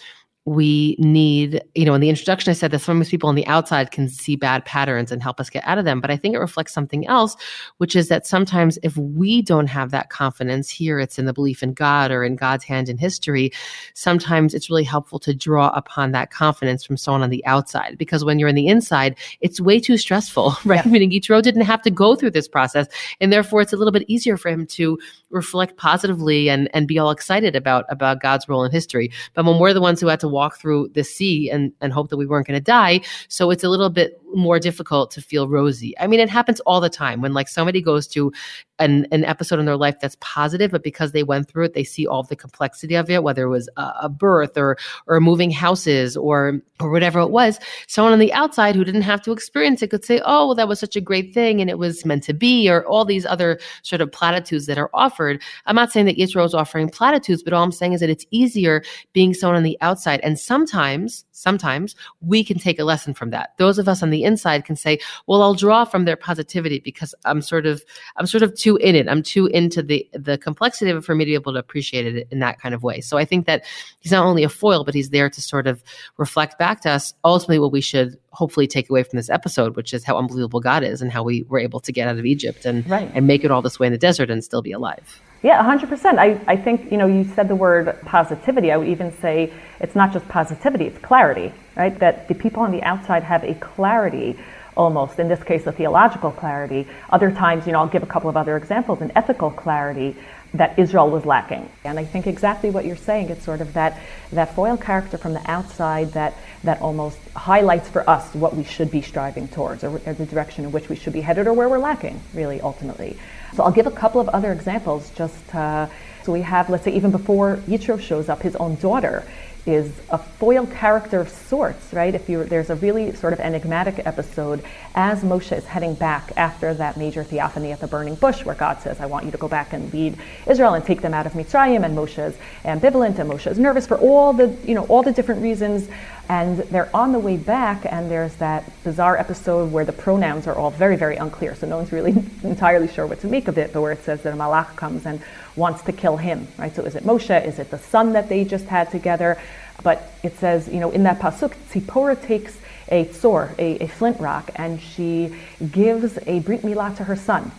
we 0.46 0.94
need, 0.98 1.62
you 1.74 1.86
know, 1.86 1.94
in 1.94 2.02
the 2.02 2.10
introduction, 2.10 2.50
I 2.50 2.54
said 2.54 2.70
that 2.72 2.80
sometimes 2.80 3.08
people 3.08 3.30
on 3.30 3.34
the 3.34 3.46
outside 3.46 3.90
can 3.92 4.10
see 4.10 4.36
bad 4.36 4.64
patterns 4.66 5.10
and 5.10 5.22
help 5.22 5.40
us 5.40 5.48
get 5.48 5.66
out 5.66 5.78
of 5.78 5.86
them. 5.86 6.02
But 6.02 6.10
I 6.10 6.18
think 6.18 6.34
it 6.34 6.38
reflects 6.38 6.74
something 6.74 7.06
else, 7.06 7.34
which 7.78 7.96
is 7.96 8.08
that 8.08 8.26
sometimes 8.26 8.78
if 8.82 8.94
we 8.98 9.40
don't 9.40 9.68
have 9.68 9.90
that 9.92 10.10
confidence 10.10 10.68
here, 10.68 11.00
it's 11.00 11.18
in 11.18 11.24
the 11.24 11.32
belief 11.32 11.62
in 11.62 11.72
God 11.72 12.10
or 12.10 12.24
in 12.24 12.36
God's 12.36 12.62
hand 12.62 12.90
in 12.90 12.98
history. 12.98 13.52
Sometimes 13.94 14.52
it's 14.52 14.68
really 14.68 14.84
helpful 14.84 15.18
to 15.20 15.34
draw 15.34 15.68
upon 15.68 16.12
that 16.12 16.30
confidence 16.30 16.84
from 16.84 16.98
someone 16.98 17.22
on 17.22 17.30
the 17.30 17.44
outside 17.46 17.96
because 17.96 18.22
when 18.22 18.38
you're 18.38 18.48
in 18.50 18.54
the 18.54 18.68
inside, 18.68 19.16
it's 19.40 19.62
way 19.62 19.80
too 19.80 19.96
stressful, 19.96 20.56
right? 20.66 20.84
Yeah. 20.84 20.92
Meaning 20.92 21.10
Yitro 21.10 21.40
didn't 21.40 21.62
have 21.62 21.80
to 21.82 21.90
go 21.90 22.16
through 22.16 22.32
this 22.32 22.48
process. 22.48 22.86
And 23.18 23.32
therefore, 23.32 23.62
it's 23.62 23.72
a 23.72 23.78
little 23.78 23.92
bit 23.92 24.04
easier 24.08 24.36
for 24.36 24.50
him 24.50 24.66
to 24.66 24.98
reflect 25.30 25.78
positively 25.78 26.50
and, 26.50 26.68
and 26.74 26.86
be 26.86 26.98
all 26.98 27.10
excited 27.10 27.56
about, 27.56 27.86
about 27.88 28.20
God's 28.20 28.46
role 28.46 28.62
in 28.62 28.70
history. 28.70 29.10
But 29.32 29.46
when 29.46 29.58
we're 29.58 29.72
the 29.72 29.80
ones 29.80 30.00
who 30.00 30.08
had 30.08 30.20
to 30.20 30.33
walk 30.34 30.58
through 30.58 30.88
the 30.94 31.04
sea 31.04 31.48
and, 31.50 31.72
and 31.80 31.92
hope 31.92 32.10
that 32.10 32.18
we 32.18 32.26
weren't 32.26 32.46
going 32.46 32.58
to 32.58 32.64
die. 32.64 33.00
So 33.28 33.50
it's 33.50 33.64
a 33.64 33.68
little 33.68 33.90
bit 33.90 34.20
more 34.34 34.58
difficult 34.58 35.10
to 35.12 35.22
feel 35.22 35.48
rosy. 35.48 35.98
I 35.98 36.06
mean, 36.06 36.20
it 36.20 36.28
happens 36.28 36.60
all 36.60 36.80
the 36.80 36.90
time 36.90 37.20
when 37.20 37.32
like 37.32 37.48
somebody 37.48 37.80
goes 37.80 38.06
to 38.08 38.32
an, 38.78 39.06
an 39.12 39.24
episode 39.24 39.60
in 39.60 39.66
their 39.66 39.76
life 39.76 40.00
that's 40.00 40.16
positive, 40.20 40.70
but 40.70 40.82
because 40.82 41.12
they 41.12 41.22
went 41.22 41.48
through 41.48 41.66
it, 41.66 41.74
they 41.74 41.84
see 41.84 42.06
all 42.06 42.22
the 42.22 42.36
complexity 42.36 42.94
of 42.96 43.08
it, 43.08 43.22
whether 43.22 43.44
it 43.44 43.48
was 43.48 43.68
a, 43.76 43.92
a 44.02 44.08
birth 44.08 44.56
or, 44.56 44.76
or 45.06 45.20
moving 45.20 45.50
houses 45.50 46.16
or, 46.16 46.60
or 46.80 46.90
whatever 46.90 47.20
it 47.20 47.30
was. 47.30 47.58
Someone 47.86 48.12
on 48.12 48.18
the 48.18 48.32
outside 48.32 48.74
who 48.74 48.84
didn't 48.84 49.02
have 49.02 49.22
to 49.22 49.32
experience 49.32 49.82
it 49.82 49.90
could 49.90 50.04
say, 50.04 50.20
oh, 50.24 50.46
well, 50.46 50.54
that 50.56 50.68
was 50.68 50.80
such 50.80 50.96
a 50.96 51.00
great 51.00 51.32
thing 51.32 51.60
and 51.60 51.70
it 51.70 51.78
was 51.78 52.04
meant 52.04 52.24
to 52.24 52.34
be, 52.34 52.68
or 52.68 52.84
all 52.86 53.04
these 53.04 53.26
other 53.26 53.60
sort 53.82 54.00
of 54.00 54.10
platitudes 54.10 54.66
that 54.66 54.78
are 54.78 54.90
offered. 54.92 55.40
I'm 55.66 55.76
not 55.76 55.92
saying 55.92 56.06
that 56.06 56.18
Yitro 56.18 56.44
is 56.44 56.54
offering 56.54 56.88
platitudes, 56.88 57.42
but 57.42 57.52
all 57.52 57.62
I'm 57.62 57.72
saying 57.72 57.92
is 57.92 58.00
that 58.00 58.10
it's 58.10 58.26
easier 58.30 58.82
being 59.12 59.34
someone 59.34 59.56
on 59.56 59.62
the 59.62 59.78
outside. 59.80 60.20
And 60.20 60.38
sometimes, 60.38 61.24
sometimes 61.30 61.94
we 62.20 62.42
can 62.42 62.58
take 62.58 62.78
a 62.78 62.84
lesson 62.84 63.14
from 63.14 63.30
that. 63.30 63.50
Those 63.58 63.78
of 63.78 63.88
us 63.88 64.02
on 64.02 64.10
the 64.10 64.23
inside 64.24 64.64
can 64.64 64.76
say, 64.76 64.98
well, 65.26 65.42
I'll 65.42 65.54
draw 65.54 65.84
from 65.84 66.04
their 66.04 66.16
positivity 66.16 66.80
because 66.80 67.14
I'm 67.24 67.42
sort 67.42 67.66
of, 67.66 67.84
I'm 68.16 68.26
sort 68.26 68.42
of 68.42 68.54
too 68.54 68.76
in 68.76 68.94
it. 68.94 69.08
I'm 69.08 69.22
too 69.22 69.46
into 69.46 69.82
the, 69.82 70.08
the 70.12 70.38
complexity 70.38 70.90
of 70.90 70.98
it 70.98 71.04
for 71.04 71.14
me 71.14 71.24
to 71.24 71.30
be 71.30 71.34
able 71.34 71.52
to 71.52 71.58
appreciate 71.58 72.06
it 72.06 72.28
in 72.30 72.38
that 72.40 72.60
kind 72.60 72.74
of 72.74 72.82
way. 72.82 73.00
So 73.00 73.18
I 73.18 73.24
think 73.24 73.46
that 73.46 73.64
he's 74.00 74.12
not 74.12 74.26
only 74.26 74.44
a 74.44 74.48
foil, 74.48 74.84
but 74.84 74.94
he's 74.94 75.10
there 75.10 75.30
to 75.30 75.42
sort 75.42 75.66
of 75.66 75.82
reflect 76.16 76.58
back 76.58 76.80
to 76.82 76.90
us 76.90 77.14
ultimately 77.24 77.58
what 77.58 77.72
we 77.72 77.80
should 77.80 78.18
hopefully 78.30 78.66
take 78.66 78.90
away 78.90 79.02
from 79.02 79.16
this 79.16 79.30
episode, 79.30 79.76
which 79.76 79.94
is 79.94 80.04
how 80.04 80.18
unbelievable 80.18 80.60
God 80.60 80.82
is 80.82 81.00
and 81.00 81.12
how 81.12 81.22
we 81.22 81.44
were 81.44 81.58
able 81.58 81.80
to 81.80 81.92
get 81.92 82.08
out 82.08 82.18
of 82.18 82.26
Egypt 82.26 82.64
and, 82.64 82.88
right. 82.88 83.10
and 83.14 83.26
make 83.26 83.44
it 83.44 83.50
all 83.50 83.62
this 83.62 83.78
way 83.78 83.86
in 83.86 83.92
the 83.92 83.98
desert 83.98 84.30
and 84.30 84.42
still 84.42 84.62
be 84.62 84.72
alive. 84.72 85.20
Yeah, 85.42 85.62
100%. 85.62 86.18
I, 86.18 86.40
I 86.46 86.56
think, 86.56 86.90
you 86.90 86.96
know, 86.96 87.06
you 87.06 87.24
said 87.34 87.48
the 87.48 87.56
word 87.56 88.00
positivity. 88.06 88.72
I 88.72 88.78
would 88.78 88.88
even 88.88 89.12
say 89.18 89.52
it's 89.78 89.94
not 89.94 90.12
just 90.12 90.26
positivity, 90.28 90.86
it's 90.86 90.98
clarity, 90.98 91.52
right? 91.76 91.98
That 91.98 92.28
the 92.28 92.34
people 92.34 92.62
on 92.62 92.72
the 92.72 92.82
outside 92.82 93.22
have 93.24 93.44
a 93.44 93.54
clarity 93.54 94.38
almost. 94.76 95.18
In 95.18 95.28
this 95.28 95.42
case, 95.42 95.66
a 95.66 95.72
theological 95.72 96.30
clarity. 96.30 96.88
Other 97.10 97.30
times, 97.30 97.66
you 97.66 97.72
know, 97.72 97.80
I'll 97.80 97.88
give 97.88 98.02
a 98.02 98.06
couple 98.06 98.30
of 98.30 98.36
other 98.36 98.56
examples, 98.56 99.00
an 99.00 99.12
ethical 99.14 99.50
clarity 99.50 100.16
that 100.54 100.78
Israel 100.78 101.10
was 101.10 101.26
lacking. 101.26 101.68
And 101.84 101.98
I 101.98 102.04
think 102.04 102.26
exactly 102.26 102.70
what 102.70 102.84
you're 102.84 102.96
saying, 102.96 103.28
it's 103.30 103.44
sort 103.44 103.60
of 103.60 103.72
that, 103.74 104.00
that 104.32 104.54
foil 104.54 104.76
character 104.76 105.18
from 105.18 105.34
the 105.34 105.42
outside 105.50 106.12
that, 106.12 106.34
that 106.62 106.80
almost 106.80 107.18
highlights 107.34 107.88
for 107.88 108.08
us 108.08 108.32
what 108.34 108.54
we 108.54 108.62
should 108.62 108.90
be 108.90 109.02
striving 109.02 109.48
towards 109.48 109.82
or, 109.82 110.00
or 110.06 110.14
the 110.14 110.26
direction 110.26 110.64
in 110.64 110.72
which 110.72 110.88
we 110.88 110.96
should 110.96 111.12
be 111.12 111.20
headed 111.20 111.48
or 111.48 111.52
where 111.52 111.68
we're 111.68 111.78
lacking, 111.78 112.20
really, 112.32 112.60
ultimately. 112.60 113.18
So 113.54 113.62
I'll 113.62 113.72
give 113.72 113.86
a 113.86 113.90
couple 113.90 114.20
of 114.20 114.28
other 114.30 114.52
examples 114.52 115.10
just 115.10 115.54
uh, 115.54 115.88
so 116.24 116.32
we 116.32 116.40
have, 116.40 116.70
let's 116.70 116.84
say, 116.84 116.92
even 116.92 117.10
before 117.10 117.58
Yitro 117.68 118.00
shows 118.00 118.30
up, 118.30 118.40
his 118.40 118.56
own 118.56 118.76
daughter 118.76 119.24
is 119.66 119.90
a 120.10 120.18
foil 120.18 120.66
character 120.66 121.20
of 121.20 121.28
sorts, 121.28 121.92
right? 121.92 122.14
If 122.14 122.28
you 122.28 122.44
there's 122.44 122.68
a 122.68 122.74
really 122.74 123.14
sort 123.14 123.32
of 123.32 123.40
enigmatic 123.40 124.06
episode 124.06 124.62
as 124.94 125.22
Moshe 125.22 125.56
is 125.56 125.64
heading 125.64 125.94
back 125.94 126.32
after 126.36 126.74
that 126.74 126.98
major 126.98 127.24
theophany 127.24 127.72
at 127.72 127.80
the 127.80 127.86
burning 127.86 128.14
bush, 128.14 128.44
where 128.44 128.54
God 128.54 128.80
says, 128.82 129.00
"I 129.00 129.06
want 129.06 129.24
you 129.24 129.30
to 129.30 129.38
go 129.38 129.48
back 129.48 129.72
and 129.72 129.90
lead 129.92 130.18
Israel 130.46 130.74
and 130.74 130.84
take 130.84 131.00
them 131.00 131.14
out 131.14 131.24
of 131.24 131.32
Mitzrayim," 131.32 131.82
and 131.82 131.96
Moshe 131.96 132.18
is 132.18 132.34
ambivalent 132.64 133.18
and 133.18 133.30
Moshe 133.30 133.50
is 133.50 133.58
nervous 133.58 133.86
for 133.86 133.96
all 133.96 134.32
the 134.32 134.54
you 134.64 134.74
know 134.74 134.84
all 134.84 135.02
the 135.02 135.12
different 135.12 135.40
reasons, 135.40 135.88
and 136.28 136.58
they're 136.58 136.94
on 136.94 137.12
the 137.12 137.18
way 137.18 137.38
back, 137.38 137.86
and 137.90 138.10
there's 138.10 138.34
that 138.34 138.70
bizarre 138.84 139.16
episode 139.16 139.72
where 139.72 139.86
the 139.86 139.92
pronouns 139.92 140.46
are 140.46 140.54
all 140.54 140.70
very 140.70 140.96
very 140.96 141.16
unclear, 141.16 141.54
so 141.54 141.66
no 141.66 141.78
one's 141.78 141.92
really 141.92 142.12
entirely 142.42 142.88
sure 142.88 143.06
what 143.06 143.20
to 143.20 143.28
make 143.28 143.48
of 143.48 143.56
it, 143.56 143.72
but 143.72 143.80
where 143.80 143.92
it 143.92 144.04
says 144.04 144.20
that 144.22 144.34
a 144.34 144.36
malach 144.36 144.76
comes 144.76 145.06
and 145.06 145.20
wants 145.56 145.82
to 145.82 145.92
kill 145.92 146.16
him, 146.16 146.48
right? 146.58 146.74
So 146.74 146.82
is 146.82 146.94
it 146.94 147.04
Moshe? 147.04 147.44
Is 147.44 147.58
it 147.58 147.70
the 147.70 147.78
son 147.78 148.12
that 148.12 148.28
they 148.28 148.44
just 148.44 148.66
had 148.66 148.90
together? 148.90 149.38
But 149.82 150.10
it 150.22 150.36
says, 150.38 150.68
you 150.68 150.80
know, 150.80 150.90
in 150.90 151.02
that 151.04 151.18
pasuk, 151.18 151.54
Tzipora 151.70 152.20
takes 152.20 152.58
a 152.88 153.06
tzor, 153.06 153.56
a, 153.58 153.84
a 153.84 153.88
flint 153.88 154.20
rock, 154.20 154.50
and 154.56 154.80
she 154.80 155.34
gives 155.72 156.18
a 156.26 156.40
brit 156.40 156.62
milah 156.62 156.96
to 156.96 157.04
her 157.04 157.16
son. 157.16 157.50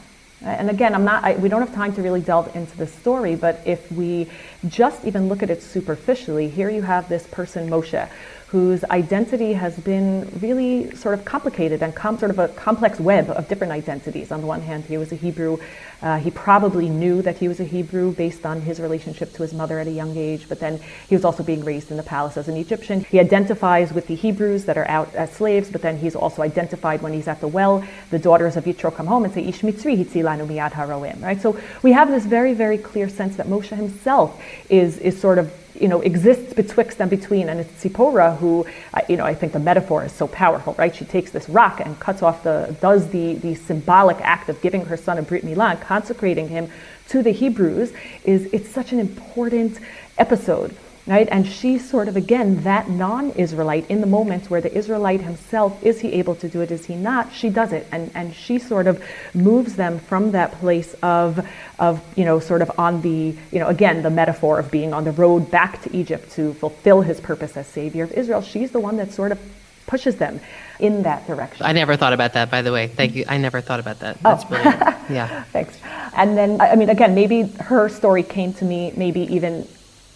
And 0.42 0.70
again, 0.70 0.94
I'm 0.94 1.06
not, 1.06 1.24
I, 1.24 1.36
we 1.36 1.50
don't 1.50 1.62
have 1.62 1.74
time 1.74 1.94
to 1.96 2.02
really 2.04 2.22
delve 2.22 2.56
into 2.56 2.78
the 2.78 2.86
story, 2.86 3.36
but 3.36 3.62
if 3.66 3.92
we 3.92 4.30
just 4.68 5.04
even 5.06 5.28
look 5.28 5.42
at 5.42 5.50
it 5.50 5.64
superficially, 5.64 6.50
here 6.50 6.70
you 6.70 6.84
have 6.84 7.10
this 7.10 7.26
person, 7.26 7.70
Moshe, 7.70 8.08
whose 8.56 8.86
identity 8.86 9.52
has 9.52 9.76
been 9.80 10.32
really 10.40 10.90
sort 10.96 11.14
of 11.14 11.26
complicated 11.26 11.84
and 11.84 11.94
com- 11.94 12.18
sort 12.18 12.32
of 12.32 12.40
a 12.40 12.48
complex 12.48 13.02
web 13.02 13.30
of 13.30 13.50
different 13.50 13.74
identities. 13.74 14.32
On 14.32 14.40
the 14.40 14.48
one 14.48 14.62
hand, 14.62 14.86
he 14.86 14.98
was 14.98 15.12
a 15.12 15.16
Hebrew. 15.16 15.58
Uh, 16.02 16.20
he 16.20 16.32
probably 16.32 16.88
knew 16.88 17.22
that 17.22 17.36
he 17.36 17.50
was 17.50 17.60
a 17.60 17.66
Hebrew 17.66 18.14
based 18.14 18.46
on 18.46 18.62
his 18.62 18.80
relationship 18.80 19.34
to 19.34 19.42
his 19.42 19.54
mother 19.54 19.78
at 19.78 19.88
a 19.88 19.92
young 19.92 20.16
age, 20.16 20.48
but 20.48 20.62
then 20.62 20.80
he 21.10 21.16
was 21.16 21.26
also 21.26 21.44
being 21.44 21.66
raised 21.66 21.92
in 21.92 21.98
the 21.98 22.04
palace 22.04 22.38
as 22.38 22.48
an 22.48 22.56
Egyptian. 22.56 23.04
He 23.04 23.20
identifies 23.20 23.92
with 23.92 24.08
the 24.08 24.16
Hebrews 24.16 24.64
that 24.64 24.78
are 24.78 24.88
out 24.88 25.14
as 25.16 25.34
slaves, 25.34 25.70
but 25.70 25.82
then 25.82 25.98
he's 25.98 26.16
also 26.16 26.42
identified 26.42 27.02
when 27.02 27.12
he's 27.12 27.28
at 27.28 27.42
the 27.42 27.50
well. 27.50 27.84
The 28.10 28.20
daughters 28.20 28.56
of 28.56 28.64
Yitro 28.64 28.96
come 28.96 29.08
home 29.08 29.26
and 29.26 29.34
say, 29.34 29.44
Ish 29.44 29.64
mitzri 29.64 29.98
hitzilanu 29.98 30.48
miyad 30.48 30.72
haroim. 30.72 31.22
Right? 31.22 31.42
So 31.42 31.60
we 31.84 31.92
have 31.92 32.08
this 32.08 32.26
very, 32.26 32.54
very 32.54 32.78
clear 32.78 33.10
sense 33.10 33.36
that 33.36 33.48
Moshe 33.48 33.76
himself 33.76 34.42
is, 34.70 34.98
is 35.00 35.20
sort 35.20 35.40
of 35.40 35.52
you 35.80 35.88
know, 35.88 36.02
exists 36.02 36.54
betwixt 36.54 37.00
and 37.02 37.10
between. 37.10 37.50
And 37.50 37.60
it's 37.60 37.84
Tzipora 37.84 38.38
who, 38.38 38.66
you 39.10 39.18
know, 39.18 39.26
I 39.26 39.34
think 39.34 39.54
the 39.54 39.60
metaphor 39.60 40.04
is 40.04 40.12
so 40.12 40.28
powerful, 40.28 40.74
right? 40.78 40.96
She 40.96 41.06
takes 41.06 41.32
this 41.32 41.50
rock 41.50 41.80
and 41.80 42.00
cuts 42.00 42.22
off 42.22 42.44
the, 42.44 42.76
does 42.82 43.10
the, 43.10 43.36
the 43.36 43.56
symbolic 43.56 44.18
act 44.22 44.50
of 44.50 44.62
giving 44.62 44.86
her 44.86 44.98
son 44.98 45.18
a 45.18 45.22
Brit 45.22 45.44
Milah, 45.44 45.80
consecrating 45.82 46.48
him 46.50 46.70
to 47.10 47.22
the 47.22 47.32
Hebrews, 47.32 47.94
is 48.24 48.50
it's 48.52 48.70
such 48.70 48.92
an 48.92 49.00
important 49.00 49.80
episode 50.18 50.76
right? 51.08 51.28
And 51.32 51.48
she's 51.48 51.88
sort 51.88 52.08
of, 52.08 52.16
again, 52.16 52.64
that 52.64 52.90
non 52.90 53.32
Israelite 53.32 53.90
in 53.90 54.02
the 54.02 54.08
moments 54.08 54.50
where 54.50 54.62
the 54.62 54.76
Israelite 54.76 55.22
himself, 55.22 55.84
is 55.84 56.00
he 56.00 56.14
able 56.14 56.36
to 56.36 56.50
do 56.50 56.62
it, 56.62 56.72
is 56.72 56.86
he 56.86 56.96
not? 56.96 57.32
She 57.34 57.50
does 57.50 57.74
it. 57.74 57.88
And, 57.92 58.12
and 58.16 58.34
she 58.34 58.58
sort 58.58 58.88
of 58.88 59.04
moves 59.34 59.76
them 59.76 60.00
from 60.00 60.32
that 60.32 60.52
place 60.54 60.96
of, 61.04 61.48
of, 61.80 62.02
you 62.18 62.26
know, 62.26 62.40
sort 62.40 62.62
of 62.62 62.72
on 62.80 63.02
the, 63.02 63.36
you 63.52 63.60
know, 63.60 63.68
again, 63.68 64.02
the 64.02 64.10
metaphor 64.10 64.60
of 64.60 64.72
being 64.72 64.94
on 64.94 65.04
the 65.04 65.12
road 65.12 65.52
back 65.52 65.82
to 65.84 65.96
Egypt 65.96 66.32
to 66.32 66.54
fulfill 66.56 67.02
his 67.02 67.20
purpose 67.20 67.56
as 67.56 67.68
savior 67.68 68.04
of 68.04 68.12
Israel. 68.14 68.42
She's 68.42 68.72
the 68.72 68.80
one 68.80 68.98
that 68.98 69.12
sort 69.12 69.32
of 69.32 69.40
pushes 69.86 70.16
them 70.16 70.40
in 70.80 71.04
that 71.04 71.28
direction. 71.28 71.66
I 71.66 71.74
never 71.74 71.96
thought 71.96 72.14
about 72.14 72.34
that, 72.34 72.50
by 72.50 72.64
the 72.64 72.72
way. 72.72 72.88
Thank 72.88 73.16
you. 73.16 73.26
I 73.28 73.38
never 73.38 73.62
thought 73.62 73.80
about 73.80 74.00
that. 74.00 74.22
That's 74.22 74.44
oh. 74.46 74.48
brilliant. 74.48 74.96
Yeah. 75.08 75.44
Thanks. 75.54 75.78
And 76.16 76.36
then, 76.36 76.60
I 76.60 76.76
mean, 76.76 76.90
again, 76.90 77.14
maybe 77.14 77.44
her 77.60 77.90
story 77.90 78.24
came 78.24 78.54
to 78.56 78.66
me 78.66 78.92
maybe 78.98 79.20
even 79.32 79.68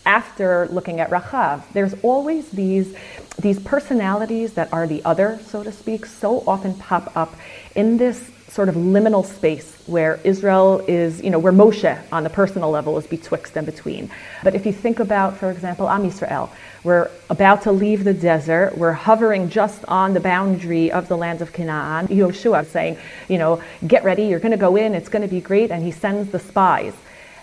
after 0.09 0.67
looking 0.71 0.99
at 0.99 1.11
Rachav. 1.11 1.61
There's 1.71 1.93
always 2.01 2.49
these, 2.49 2.95
these 3.37 3.59
personalities 3.59 4.53
that 4.53 4.73
are 4.73 4.87
the 4.87 5.05
other, 5.05 5.39
so 5.45 5.61
to 5.61 5.71
speak, 5.71 6.07
so 6.07 6.43
often 6.47 6.73
pop 6.73 7.15
up 7.15 7.35
in 7.75 7.97
this 7.97 8.31
sort 8.47 8.69
of 8.69 8.73
liminal 8.73 9.23
space 9.23 9.77
where 9.85 10.19
Israel 10.23 10.83
is, 10.87 11.21
you 11.21 11.29
know, 11.29 11.37
where 11.37 11.53
Moshe 11.53 11.95
on 12.11 12.23
the 12.23 12.29
personal 12.31 12.71
level 12.71 12.97
is 12.97 13.05
betwixt 13.05 13.55
and 13.55 13.67
between. 13.67 14.09
But 14.43 14.55
if 14.55 14.65
you 14.65 14.73
think 14.73 14.99
about, 14.99 15.37
for 15.37 15.51
example, 15.51 15.87
Am 15.87 16.01
Yisrael, 16.01 16.49
we're 16.83 17.11
about 17.29 17.61
to 17.63 17.71
leave 17.71 18.03
the 18.03 18.13
desert, 18.15 18.75
we're 18.75 18.93
hovering 18.93 19.51
just 19.51 19.85
on 19.85 20.15
the 20.15 20.19
boundary 20.19 20.91
of 20.91 21.07
the 21.07 21.17
land 21.17 21.43
of 21.43 21.53
Canaan. 21.53 22.07
Yoshua 22.07 22.65
saying, 22.65 22.97
you 23.27 23.37
know, 23.37 23.61
get 23.85 24.03
ready, 24.03 24.23
you're 24.23 24.39
going 24.39 24.57
to 24.59 24.65
go 24.69 24.75
in, 24.75 24.95
it's 24.95 25.09
going 25.09 25.21
to 25.21 25.27
be 25.27 25.41
great, 25.41 25.69
and 25.69 25.83
he 25.83 25.91
sends 25.91 26.31
the 26.31 26.39
spies. 26.39 26.95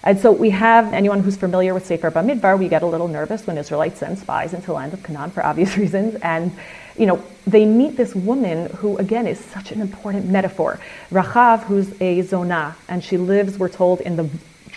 And 0.07 0.21
so 0.21 0.31
we 0.31 0.51
have 0.51 0.93
anyone 0.93 1.21
who's 1.21 1.37
familiar 1.37 1.75
with 1.75 1.85
Sefer 1.85 2.13
Bamidbar, 2.13 2.57
we 2.57 2.69
get 2.69 2.85
a 2.85 2.87
little 2.87 3.09
nervous 3.09 3.45
when 3.45 3.59
Israelites 3.59 3.99
send 3.99 4.21
spies 4.21 4.55
into 4.55 4.67
the 4.67 4.73
land 4.73 4.95
of 4.95 5.03
Canaan 5.03 5.33
for 5.33 5.45
obvious 5.45 5.77
reasons. 5.83 6.15
And, 6.23 6.53
you 6.97 7.07
know, 7.07 7.21
they 7.45 7.65
meet 7.65 7.97
this 7.97 8.15
woman 8.15 8.71
who, 8.77 8.97
again, 8.99 9.27
is 9.27 9.41
such 9.41 9.73
an 9.73 9.81
important 9.81 10.27
metaphor. 10.27 10.79
Rachav, 11.11 11.65
who's 11.65 11.91
a 12.01 12.23
Zonah, 12.23 12.77
and 12.89 13.03
she 13.03 13.17
lives, 13.17 13.59
we're 13.59 13.69
told, 13.69 14.01
in 14.01 14.15
the 14.15 14.31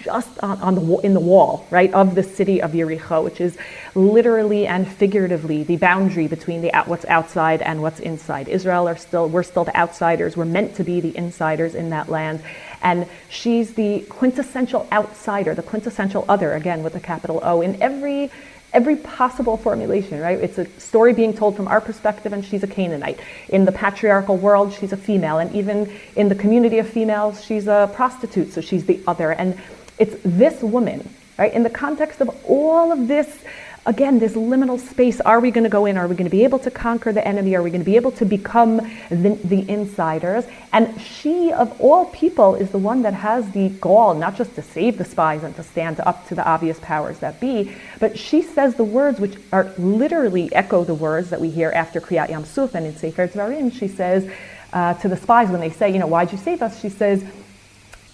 just 0.04 0.40
on, 0.40 0.58
on, 0.62 0.76
the 0.76 0.98
in 1.00 1.14
the 1.14 1.20
wall, 1.20 1.68
right, 1.70 1.94
of 1.94 2.16
the 2.16 2.24
city 2.24 2.62
of 2.62 2.72
Yericho, 2.72 3.24
which 3.24 3.42
is 3.42 3.58
literally 3.96 4.66
and 4.66 4.88
figuratively 4.88 5.64
the 5.64 5.76
boundary 5.76 6.28
between 6.28 6.62
the 6.62 6.72
what's 6.86 7.06
outside 7.06 7.62
and 7.62 7.82
what's 7.82 8.00
inside. 8.00 8.48
Israel 8.48 8.88
are 8.88 8.98
still 8.98 9.28
we're 9.28 9.44
still 9.44 9.66
the 9.66 9.76
outsiders. 9.76 10.38
We're 10.38 10.46
meant 10.46 10.76
to 10.76 10.84
be 10.84 11.02
the 11.02 11.16
insiders 11.18 11.76
in 11.76 11.90
that 11.90 12.10
land, 12.10 12.42
and 12.82 13.08
she's 13.30 13.74
the 13.74 14.02
quintessential 14.10 14.88
outsider, 14.92 15.54
the 15.54 15.64
quintessential 15.64 16.26
other, 16.28 16.54
again 16.54 16.84
with 16.84 16.96
a 16.96 17.00
capital 17.00 17.40
O, 17.44 17.62
in 17.62 17.82
every 17.82 18.32
every 18.74 18.96
possible 18.96 19.58
formulation, 19.58 20.20
right? 20.20 20.38
It's 20.38 20.58
a 20.58 20.66
story 20.80 21.14
being 21.14 21.34
told 21.34 21.56
from 21.56 21.68
our 21.68 21.82
perspective, 21.82 22.34
and 22.34 22.46
she's 22.46 22.64
a 22.64 22.68
Canaanite. 22.68 23.20
In 23.50 23.66
the 23.66 23.72
patriarchal 23.72 24.38
world, 24.38 24.74
she's 24.74 24.94
a 24.94 24.98
female, 24.98 25.40
and 25.40 25.54
even 25.56 25.92
in 26.16 26.30
the 26.30 26.36
community 26.36 26.78
of 26.80 26.88
females, 26.88 27.44
she's 27.44 27.68
a 27.68 27.90
prostitute, 27.96 28.54
so 28.54 28.62
she's 28.62 28.86
the 28.86 29.02
other. 29.08 29.32
And 29.32 29.60
it's 29.98 30.16
this 30.24 30.62
woman, 30.62 31.10
right? 31.38 31.54
In 31.54 31.64
the 31.64 31.70
context 31.70 32.22
of 32.22 32.30
all 32.46 32.92
of 32.92 33.08
this 33.08 33.44
again, 33.86 34.20
this 34.20 34.34
liminal 34.34 34.80
space. 34.80 35.22
Are 35.22 35.40
we 35.40 35.52
going 35.52 35.64
to 35.64 35.70
go 35.70 35.86
in? 35.86 35.98
Are 35.98 36.08
we 36.08 36.16
going 36.16 36.30
to 36.30 36.36
be 36.36 36.44
able 36.44 36.60
to 36.60 36.72
conquer 36.72 37.12
the 37.12 37.26
enemy? 37.28 37.56
Are 37.56 37.64
we 37.64 37.70
going 37.70 37.82
to 37.82 37.86
be 37.86 37.96
able 37.96 38.12
to 38.14 38.26
become 38.26 38.78
the, 39.10 39.40
the, 39.44 39.70
insiders? 39.70 40.46
And 40.74 41.00
she, 41.02 41.52
of 41.52 41.80
all 41.82 42.06
people, 42.08 42.56
is 42.56 42.72
the 42.72 42.78
one 42.78 43.02
that 43.04 43.14
has 43.14 43.50
the 43.52 43.70
gall, 43.70 44.14
not 44.14 44.36
just 44.36 44.56
to 44.56 44.62
save 44.62 44.98
the 44.98 45.06
spies 45.06 45.44
and 45.44 45.56
to 45.56 45.64
stand 45.64 46.00
up 46.02 46.28
to 46.28 46.36
the 46.36 46.48
obvious 46.48 46.80
powers 46.80 47.20
that 47.20 47.40
be, 47.40 47.76
but 48.00 48.18
she 48.18 48.42
says 48.42 48.76
the 48.76 48.84
words 48.84 49.20
which 49.20 49.36
are 49.52 49.72
literally 49.78 50.54
echo 50.54 50.84
the 50.84 50.96
words 50.96 51.30
that 51.30 51.42
we 51.42 51.50
hear 51.50 51.72
after 51.72 52.00
Kriyat 52.00 52.30
Yam 52.30 52.46
Suf 52.46 52.76
and 52.76 52.86
in 52.86 52.96
Sefer 52.96 53.28
Dvarim. 53.28 53.74
She 53.74 53.88
says 53.88 54.30
uh, 54.74 54.94
to 54.96 55.08
the 55.08 55.18
spies 55.18 55.50
when 55.50 55.60
they 55.60 55.72
say, 55.72 55.92
you 55.92 56.00
know, 56.00 56.08
why'd 56.08 56.32
you 56.32 56.38
save 56.38 56.62
us? 56.62 56.80
She 56.80 56.90
says, 56.90 57.24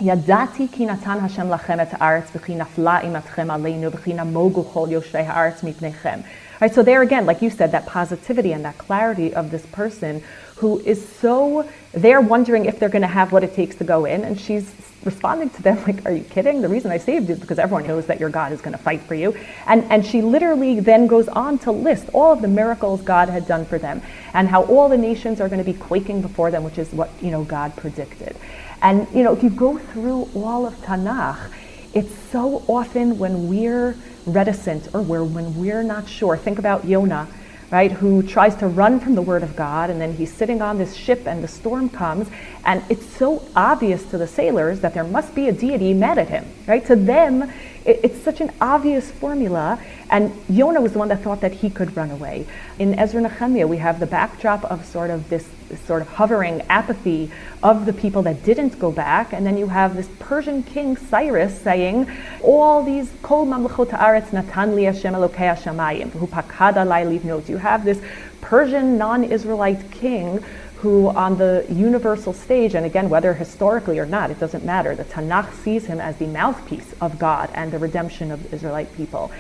ידעתי 0.01 0.66
כי 0.73 0.87
נתן 0.87 1.19
השם 1.25 1.51
לכם 1.51 1.81
את 1.81 1.88
הארץ 1.93 2.25
וכי 2.35 2.55
נפלה 2.55 3.01
אימתכם 3.01 3.51
עלינו 3.51 3.93
וכי 3.93 4.14
נמוגו 4.14 4.64
כל 4.64 4.87
יושבי 4.90 5.19
הארץ 5.19 5.62
מפניכם. 5.62 6.19
Right, 6.61 6.75
so 6.75 6.83
there 6.83 7.01
again, 7.01 7.25
like 7.25 7.40
you 7.40 7.49
said, 7.49 7.73
that 7.73 7.87
positivity 7.87 8.53
and 8.53 8.62
that 8.66 8.77
clarity 8.77 9.33
of 9.33 9.51
this 9.51 9.64
person 9.73 10.23
who 10.57 10.79
is 10.81 11.01
so, 11.09 11.66
they're 11.93 12.21
wondering 12.21 12.66
if 12.66 12.79
they're 12.79 12.90
going 12.90 13.01
to 13.01 13.09
have 13.09 13.33
what 13.33 13.43
it 13.43 13.55
takes 13.55 13.77
to 13.77 13.85
go 13.85 14.05
in, 14.05 14.25
and 14.25 14.38
she's 14.38 14.71
responding 15.03 15.49
to 15.49 15.62
them 15.62 15.83
like, 15.87 16.05
are 16.05 16.12
you 16.12 16.23
kidding? 16.25 16.61
The 16.61 16.69
reason 16.69 16.90
I 16.90 16.99
saved 16.99 17.29
you 17.29 17.35
is 17.35 17.40
because 17.40 17.59
everyone 17.59 17.87
knows 17.87 18.05
that 18.07 18.21
your 18.21 18.29
God 18.29 18.53
is 18.53 18.61
going 18.61 18.77
to 18.77 18.83
fight 18.83 19.01
for 19.01 19.14
you. 19.14 19.35
And, 19.66 19.85
and 19.85 20.05
she 20.05 20.21
literally 20.21 20.81
then 20.81 21.07
goes 21.07 21.29
on 21.29 21.59
to 21.61 21.73
list 21.73 22.11
all 22.12 22.33
of 22.33 22.43
the 22.43 22.49
miracles 22.49 23.01
God 23.01 23.31
had 23.31 23.47
done 23.47 23.64
for 23.64 23.79
them 23.79 24.03
and 24.35 24.47
how 24.47 24.64
all 24.64 24.90
the 24.90 24.99
nations 24.99 25.40
are 25.40 25.49
going 25.49 25.64
to 25.64 25.73
be 25.73 25.79
quaking 25.79 26.21
before 26.21 26.51
them, 26.51 26.64
which 26.64 26.77
is 26.77 26.93
what, 26.93 27.11
you 27.23 27.31
know, 27.31 27.45
God 27.45 27.75
predicted. 27.77 28.37
And 28.86 29.08
you 29.15 29.24
know, 29.24 29.34
if 29.34 29.41
you 29.41 29.50
go 29.50 29.80
through 29.80 30.30
all 30.36 30.67
of 30.67 30.76
Tanakh, 30.82 31.52
it's 31.95 32.13
so 32.32 32.63
often 32.67 33.17
when 33.17 33.48
we're 33.48 33.95
reticent 34.28 34.93
or 34.93 35.02
where 35.02 35.24
when 35.24 35.60
we're 35.60 35.82
not 35.82 36.08
sure. 36.08 36.38
Think 36.38 36.60
about 36.60 36.86
Yonah, 36.86 37.28
right, 37.71 37.91
who 37.91 38.21
tries 38.21 38.56
to 38.58 38.67
run 38.67 39.00
from 39.00 39.15
the 39.15 39.24
word 39.24 39.41
of 39.41 39.56
God, 39.56 39.89
and 39.89 40.00
then 40.00 40.13
he's 40.13 40.32
sitting 40.32 40.62
on 40.62 40.78
this 40.78 40.93
ship, 40.93 41.26
and 41.26 41.43
the 41.43 41.48
storm 41.48 41.89
comes, 41.89 42.30
and 42.63 42.84
it's 42.88 43.08
so 43.08 43.43
obvious 43.56 44.04
to 44.12 44.19
the 44.19 44.28
sailors 44.28 44.82
that 44.82 44.93
there 44.93 45.04
must 45.04 45.34
be 45.34 45.48
a 45.48 45.52
deity 45.52 45.91
mad 45.95 46.19
at 46.19 46.30
him, 46.30 46.45
right? 46.67 46.86
To 46.86 46.95
them, 46.95 47.52
it, 47.86 48.00
it's 48.04 48.21
such 48.21 48.41
an 48.41 48.52
obvious 48.60 49.12
formula. 49.12 49.80
And 50.10 50.34
Yonah 50.50 50.82
was 50.82 50.93
the 50.93 51.00
one 51.00 51.08
that 51.10 51.21
thought 51.21 51.41
that 51.41 51.54
he 51.54 51.69
could 51.69 51.95
run 51.95 52.12
away. 52.12 52.45
In 52.80 52.98
Ezra 52.98 53.21
Nehemiah, 53.21 53.67
we 53.67 53.78
have 53.78 54.00
the 54.00 54.06
backdrop 54.06 54.65
of 54.65 54.86
sort 54.86 55.10
of 55.10 55.30
this, 55.30 55.48
sort 55.86 56.02
of 56.02 56.08
hovering 56.10 56.62
apathy 56.69 57.32
of 57.63 57.86
the 57.86 57.93
people 57.93 58.21
that 58.24 58.43
didn't 58.43 58.78
go 58.80 58.91
back. 58.91 59.34
And 59.34 59.45
then 59.45 59.58
you 59.58 59.67
have 59.67 59.95
this 59.95 60.10
Persian 60.19 60.63
king 60.63 60.98
Cyrus 60.98 61.60
saying, 61.60 62.10
all 62.43 62.84
these 62.84 63.12
kol 63.21 63.45
mamlechot 63.45 63.89
haaretz 63.89 64.34
natan 64.34 64.76
li 64.76 64.84
Hashem 64.84 65.13
Elokei 65.13 65.56
Hashamayim, 65.56 66.12
hu 66.12 66.28
pakad 66.28 66.76
alai. 66.76 67.50
You 67.50 67.58
have 67.58 67.86
this 67.86 68.02
Persian 68.41 68.98
non-Israelite 68.98 69.89
king 69.89 70.43
who 70.78 71.10
on 71.10 71.38
the 71.38 71.66
universal 71.70 72.34
stage, 72.34 72.76
and 72.76 72.86
again, 72.86 73.10
whether 73.10 73.34
historically 73.34 73.98
or 73.98 74.06
not, 74.06 74.30
it 74.30 74.40
doesn't 74.40 74.64
matter, 74.64 74.96
the 74.96 75.06
Tanakh 75.06 75.54
sees 75.54 75.86
him 75.86 76.00
as 76.00 76.18
the 76.18 76.28
mouthpiece 76.28 76.94
of 77.02 77.18
God 77.18 77.50
and 77.54 77.72
the 77.72 77.80
redemption 77.80 78.32
of 78.32 78.44
the 78.44 78.56
Israelite 78.56 78.96
people. 78.96 79.32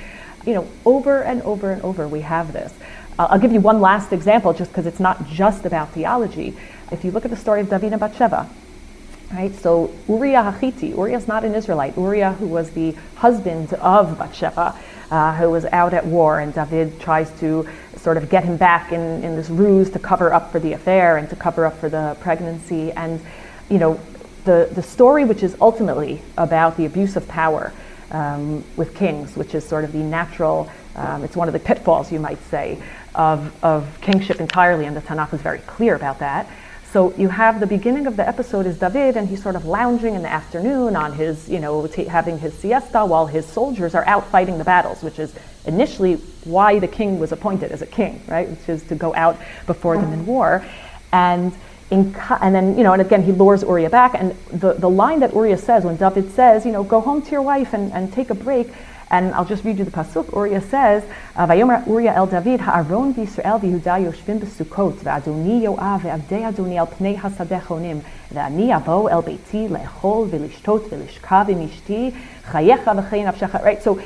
You 0.45 0.53
know, 0.55 0.67
over 0.85 1.23
and 1.23 1.41
over 1.41 1.71
and 1.71 1.81
over 1.81 2.07
we 2.07 2.21
have 2.21 2.53
this. 2.53 2.73
I'll 3.17 3.39
give 3.39 3.53
you 3.53 3.61
one 3.61 3.79
last 3.79 4.11
example 4.11 4.53
just 4.53 4.71
because 4.71 4.85
it's 4.85 4.99
not 4.99 5.27
just 5.27 5.65
about 5.65 5.91
theology. 5.91 6.55
If 6.91 7.05
you 7.05 7.11
look 7.11 7.25
at 7.25 7.31
the 7.31 7.37
story 7.37 7.61
of 7.61 7.69
David 7.69 7.93
and 7.93 7.99
Bathsheba, 7.99 8.49
right, 9.31 9.55
so 9.55 9.93
Uriah 10.07 10.43
Hachiti, 10.43 10.89
Uriah 10.89 11.17
is 11.17 11.27
not 11.27 11.43
an 11.43 11.55
Israelite, 11.55 11.97
Uriah 11.97 12.33
who 12.33 12.47
was 12.47 12.71
the 12.71 12.91
husband 13.15 13.73
of 13.73 14.17
Bathsheba, 14.17 14.75
uh, 15.11 15.35
who 15.35 15.49
was 15.49 15.65
out 15.65 15.93
at 15.93 16.05
war, 16.05 16.39
and 16.39 16.53
David 16.53 16.99
tries 16.99 17.31
to 17.39 17.67
sort 17.97 18.17
of 18.17 18.29
get 18.29 18.43
him 18.43 18.57
back 18.57 18.91
in, 18.91 19.23
in 19.23 19.35
this 19.35 19.49
ruse 19.49 19.89
to 19.89 19.99
cover 19.99 20.33
up 20.33 20.51
for 20.51 20.59
the 20.59 20.73
affair 20.73 21.17
and 21.17 21.29
to 21.29 21.35
cover 21.35 21.65
up 21.65 21.77
for 21.79 21.89
the 21.89 22.15
pregnancy. 22.21 22.91
And, 22.91 23.19
you 23.69 23.79
know, 23.79 23.99
the, 24.43 24.69
the 24.73 24.83
story, 24.83 25.25
which 25.25 25.41
is 25.41 25.55
ultimately 25.59 26.21
about 26.37 26.77
the 26.77 26.85
abuse 26.85 27.15
of 27.15 27.27
power 27.27 27.73
um, 28.11 28.63
with 28.75 28.95
kings, 28.95 29.35
which 29.35 29.55
is 29.55 29.65
sort 29.65 29.83
of 29.83 29.91
the 29.91 30.03
natural, 30.03 30.71
um, 30.95 31.23
it's 31.23 31.35
one 31.35 31.47
of 31.47 31.53
the 31.53 31.59
pitfalls, 31.59 32.11
you 32.11 32.19
might 32.19 32.41
say, 32.49 32.81
of, 33.15 33.51
of 33.63 33.99
kingship 34.01 34.39
entirely, 34.39 34.85
and 34.85 34.95
the 34.95 35.01
Tanakh 35.01 35.33
is 35.33 35.41
very 35.41 35.59
clear 35.59 35.95
about 35.95 36.19
that. 36.19 36.47
So 36.95 37.13
you 37.17 37.27
have 37.27 37.59
the 37.59 37.67
beginning 37.67 38.07
of 38.07 38.15
the 38.15 38.25
episode 38.25 38.65
is 38.65 38.77
David, 38.77 39.17
and 39.17 39.27
he's 39.27 39.43
sort 39.43 39.57
of 39.57 39.65
lounging 39.65 40.15
in 40.15 40.21
the 40.21 40.31
afternoon 40.31 40.95
on 40.95 41.11
his, 41.11 41.49
you 41.49 41.59
know, 41.59 41.87
t- 41.87 42.05
having 42.05 42.39
his 42.39 42.53
siesta 42.53 43.05
while 43.05 43.25
his 43.25 43.45
soldiers 43.45 43.95
are 43.95 44.07
out 44.07 44.25
fighting 44.27 44.57
the 44.57 44.63
battles, 44.63 45.03
which 45.03 45.19
is 45.19 45.35
initially 45.65 46.13
why 46.45 46.79
the 46.79 46.87
king 46.87 47.19
was 47.19 47.33
appointed 47.33 47.73
as 47.73 47.81
a 47.81 47.85
king, 47.85 48.23
right? 48.29 48.49
Which 48.49 48.69
is 48.69 48.81
to 48.83 48.95
go 48.95 49.13
out 49.13 49.37
before 49.65 49.97
them 49.97 50.13
in 50.13 50.19
mm-hmm. 50.19 50.27
war. 50.27 50.65
And 51.11 51.51
in, 51.91 52.15
and 52.39 52.55
then, 52.55 52.77
you 52.77 52.83
know, 52.85 52.93
and 52.93 53.01
again, 53.01 53.23
he 53.23 53.33
lures 53.33 53.61
Uriah 53.63 53.89
back. 53.89 54.13
And 54.13 54.31
the, 54.53 54.71
the 54.71 54.89
line 54.89 55.19
that 55.19 55.33
Uriah 55.33 55.57
says 55.57 55.83
when 55.83 55.97
David 55.97 56.31
says, 56.31 56.65
you 56.65 56.71
know, 56.71 56.85
go 56.85 57.01
home 57.01 57.21
to 57.23 57.29
your 57.29 57.41
wife 57.41 57.73
and, 57.73 57.91
and 57.91 58.13
take 58.13 58.29
a 58.29 58.35
break, 58.35 58.69
and 59.15 59.33
I'll 59.33 59.45
just 59.45 59.63
read 59.63 59.77
you 59.79 59.85
the 59.85 59.91
pasuk. 59.91 60.33
Uriah 60.35 60.61
says, 60.61 61.03
"Vayomer 61.35 61.85
Uriah 61.87 62.13
el 62.15 62.27
David 62.27 62.59
ha'aron 62.59 63.13
v'Yisrael 63.13 63.61
v'Yehuda 63.61 63.95
yoshvim 64.05 64.39
b'Sukkot 64.41 64.97
v'Adoni 65.05 65.61
Yoav 65.61 66.01
v'Avdei 66.01 66.41
Adoni 66.49 66.77
al 66.77 66.87
pnei 66.87 67.15
hasadeh 67.17 67.61
chonim 67.61 68.01
v'Ani 68.33 68.67
avo 68.77 69.09
el 69.09 69.23
beiti 69.23 69.69
le'chol 69.69 70.29
v'lishtot 70.29 70.89
v'lishka 70.89 71.39
v'mishti 71.47 72.13
chayecha 72.51 72.91
v'chein 72.99 73.25
nafshecha." 73.31 73.63
Right. 73.63 73.81
So 73.81 74.01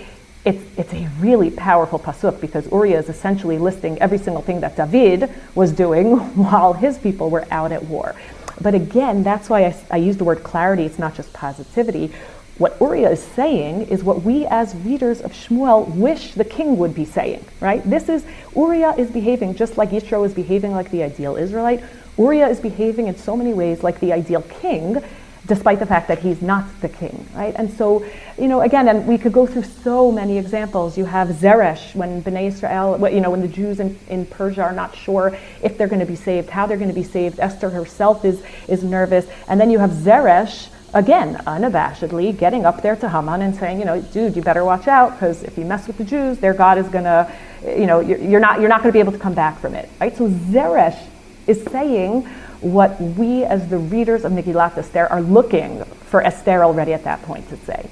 it's, 0.45 0.63
it's 0.77 0.93
a 0.93 1.09
really 1.19 1.49
powerful 1.49 1.99
pasuk 1.99 2.39
because 2.39 2.71
Uriah 2.71 2.99
is 2.99 3.09
essentially 3.09 3.57
listing 3.57 3.99
every 3.99 4.19
single 4.19 4.43
thing 4.43 4.59
that 4.61 4.75
David 4.75 5.29
was 5.55 5.71
doing 5.71 6.17
while 6.35 6.73
his 6.73 6.99
people 6.99 7.31
were 7.31 7.47
out 7.49 7.71
at 7.71 7.85
war. 7.85 8.15
But 8.61 8.75
again, 8.75 9.23
that's 9.23 9.49
why 9.49 9.65
I, 9.65 9.75
I 9.89 9.97
use 9.97 10.17
the 10.17 10.23
word 10.25 10.43
clarity. 10.43 10.83
It's 10.83 10.99
not 10.99 11.15
just 11.15 11.31
positivity. 11.33 12.11
What 12.59 12.75
Uriah 12.81 13.11
is 13.11 13.23
saying 13.23 13.83
is 13.87 14.03
what 14.03 14.23
we 14.23 14.45
as 14.45 14.75
readers 14.75 15.21
of 15.21 15.31
Shmuel 15.31 15.95
wish 15.95 16.33
the 16.33 16.43
king 16.43 16.77
would 16.77 16.93
be 16.93 17.05
saying, 17.05 17.45
right? 17.61 17.81
This 17.89 18.09
is, 18.09 18.25
Uriah 18.53 18.95
is 18.97 19.09
behaving 19.09 19.55
just 19.55 19.77
like 19.77 19.91
Yitro 19.91 20.25
is 20.25 20.33
behaving 20.33 20.73
like 20.73 20.91
the 20.91 21.03
ideal 21.03 21.37
Israelite. 21.37 21.81
Uriah 22.17 22.49
is 22.49 22.59
behaving 22.59 23.07
in 23.07 23.15
so 23.15 23.37
many 23.37 23.53
ways 23.53 23.81
like 23.81 24.01
the 24.01 24.11
ideal 24.11 24.41
king, 24.41 25.01
despite 25.47 25.79
the 25.79 25.85
fact 25.85 26.09
that 26.09 26.19
he's 26.19 26.41
not 26.41 26.65
the 26.81 26.89
king, 26.89 27.25
right? 27.33 27.55
And 27.55 27.71
so, 27.71 28.05
you 28.37 28.49
know, 28.49 28.59
again, 28.59 28.89
and 28.89 29.07
we 29.07 29.17
could 29.17 29.31
go 29.31 29.47
through 29.47 29.63
so 29.63 30.11
many 30.11 30.37
examples. 30.37 30.97
You 30.97 31.05
have 31.05 31.29
Zeresh, 31.29 31.95
when 31.95 32.21
Bnei 32.21 32.47
Israel, 32.47 33.09
you 33.09 33.21
know, 33.21 33.31
when 33.31 33.41
the 33.41 33.47
Jews 33.47 33.79
in, 33.79 33.97
in 34.09 34.25
Persia 34.25 34.63
are 34.63 34.73
not 34.73 34.97
sure 34.97 35.37
if 35.63 35.77
they're 35.77 35.87
going 35.87 36.01
to 36.01 36.05
be 36.05 36.17
saved, 36.17 36.49
how 36.49 36.67
they're 36.67 36.75
going 36.77 36.89
to 36.89 36.93
be 36.93 37.03
saved. 37.03 37.39
Esther 37.39 37.69
herself 37.69 38.25
is, 38.25 38.43
is 38.67 38.83
nervous. 38.83 39.27
And 39.47 39.61
then 39.61 39.71
you 39.71 39.79
have 39.79 39.91
Zeresh, 39.91 40.67
again, 40.93 41.35
unabashedly 41.45 42.37
getting 42.37 42.65
up 42.65 42.81
there 42.81 42.95
to 42.95 43.09
Haman 43.09 43.41
and 43.41 43.55
saying, 43.55 43.79
you 43.79 43.85
know, 43.85 44.01
dude, 44.01 44.35
you 44.35 44.41
better 44.41 44.65
watch 44.65 44.87
out 44.87 45.13
because 45.13 45.43
if 45.43 45.57
you 45.57 45.65
mess 45.65 45.87
with 45.87 45.97
the 45.97 46.03
Jews, 46.03 46.39
their 46.39 46.53
God 46.53 46.77
is 46.77 46.87
going 46.87 47.03
to, 47.03 47.31
you 47.65 47.85
know, 47.85 47.99
you're, 47.99 48.39
not, 48.39 48.59
you're 48.59 48.69
not 48.69 48.81
going 48.81 48.91
to 48.91 48.93
be 48.93 48.99
able 48.99 49.11
to 49.11 49.19
come 49.19 49.33
back 49.33 49.59
from 49.59 49.75
it, 49.75 49.89
right? 49.99 50.15
So 50.15 50.29
Zeresh 50.29 50.99
is 51.47 51.63
saying 51.65 52.23
what 52.61 52.99
we 52.99 53.43
as 53.43 53.69
the 53.69 53.77
readers 53.77 54.25
of 54.25 54.31
Megillat 54.31 54.77
Esther 54.77 55.07
are 55.07 55.21
looking 55.21 55.83
for 55.85 56.21
Esther 56.21 56.63
already 56.63 56.93
at 56.93 57.03
that 57.05 57.21
point 57.23 57.47
to 57.49 57.57
say. 57.57 57.89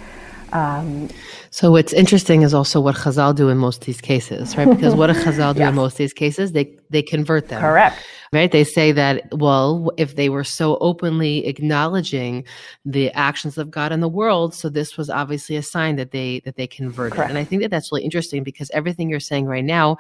Um, 0.53 1.09
so 1.49 1.71
what's 1.71 1.93
interesting 1.93 2.41
is 2.41 2.53
also 2.53 2.79
what 2.79 2.95
Chazal 2.95 3.35
do 3.35 3.49
in 3.49 3.57
most 3.57 3.81
of 3.81 3.85
these 3.85 4.01
cases, 4.01 4.55
right? 4.57 4.69
Because 4.69 4.95
what 4.95 5.07
do 5.07 5.13
Chazal 5.23 5.53
do 5.53 5.59
yes. 5.59 5.69
in 5.69 5.75
most 5.75 5.93
of 5.93 5.97
these 5.97 6.13
cases? 6.13 6.51
They 6.51 6.77
they 6.89 7.01
convert 7.01 7.49
them. 7.49 7.61
Correct. 7.61 7.99
Right? 8.33 8.51
They 8.51 8.63
say 8.63 8.91
that 8.91 9.33
well, 9.33 9.91
if 9.97 10.15
they 10.15 10.29
were 10.29 10.43
so 10.43 10.77
openly 10.79 11.45
acknowledging 11.47 12.45
the 12.85 13.11
actions 13.11 13.57
of 13.57 13.71
God 13.71 13.91
in 13.91 14.01
the 14.01 14.09
world, 14.09 14.53
so 14.53 14.69
this 14.69 14.97
was 14.97 15.09
obviously 15.09 15.55
a 15.55 15.63
sign 15.63 15.95
that 15.97 16.11
they 16.11 16.41
that 16.41 16.55
they 16.55 16.67
converted. 16.67 17.15
Correct. 17.15 17.29
And 17.29 17.37
I 17.37 17.43
think 17.43 17.61
that 17.61 17.71
that's 17.71 17.91
really 17.91 18.03
interesting 18.03 18.43
because 18.43 18.69
everything 18.71 19.09
you're 19.09 19.19
saying 19.19 19.45
right 19.45 19.65
now 19.65 19.97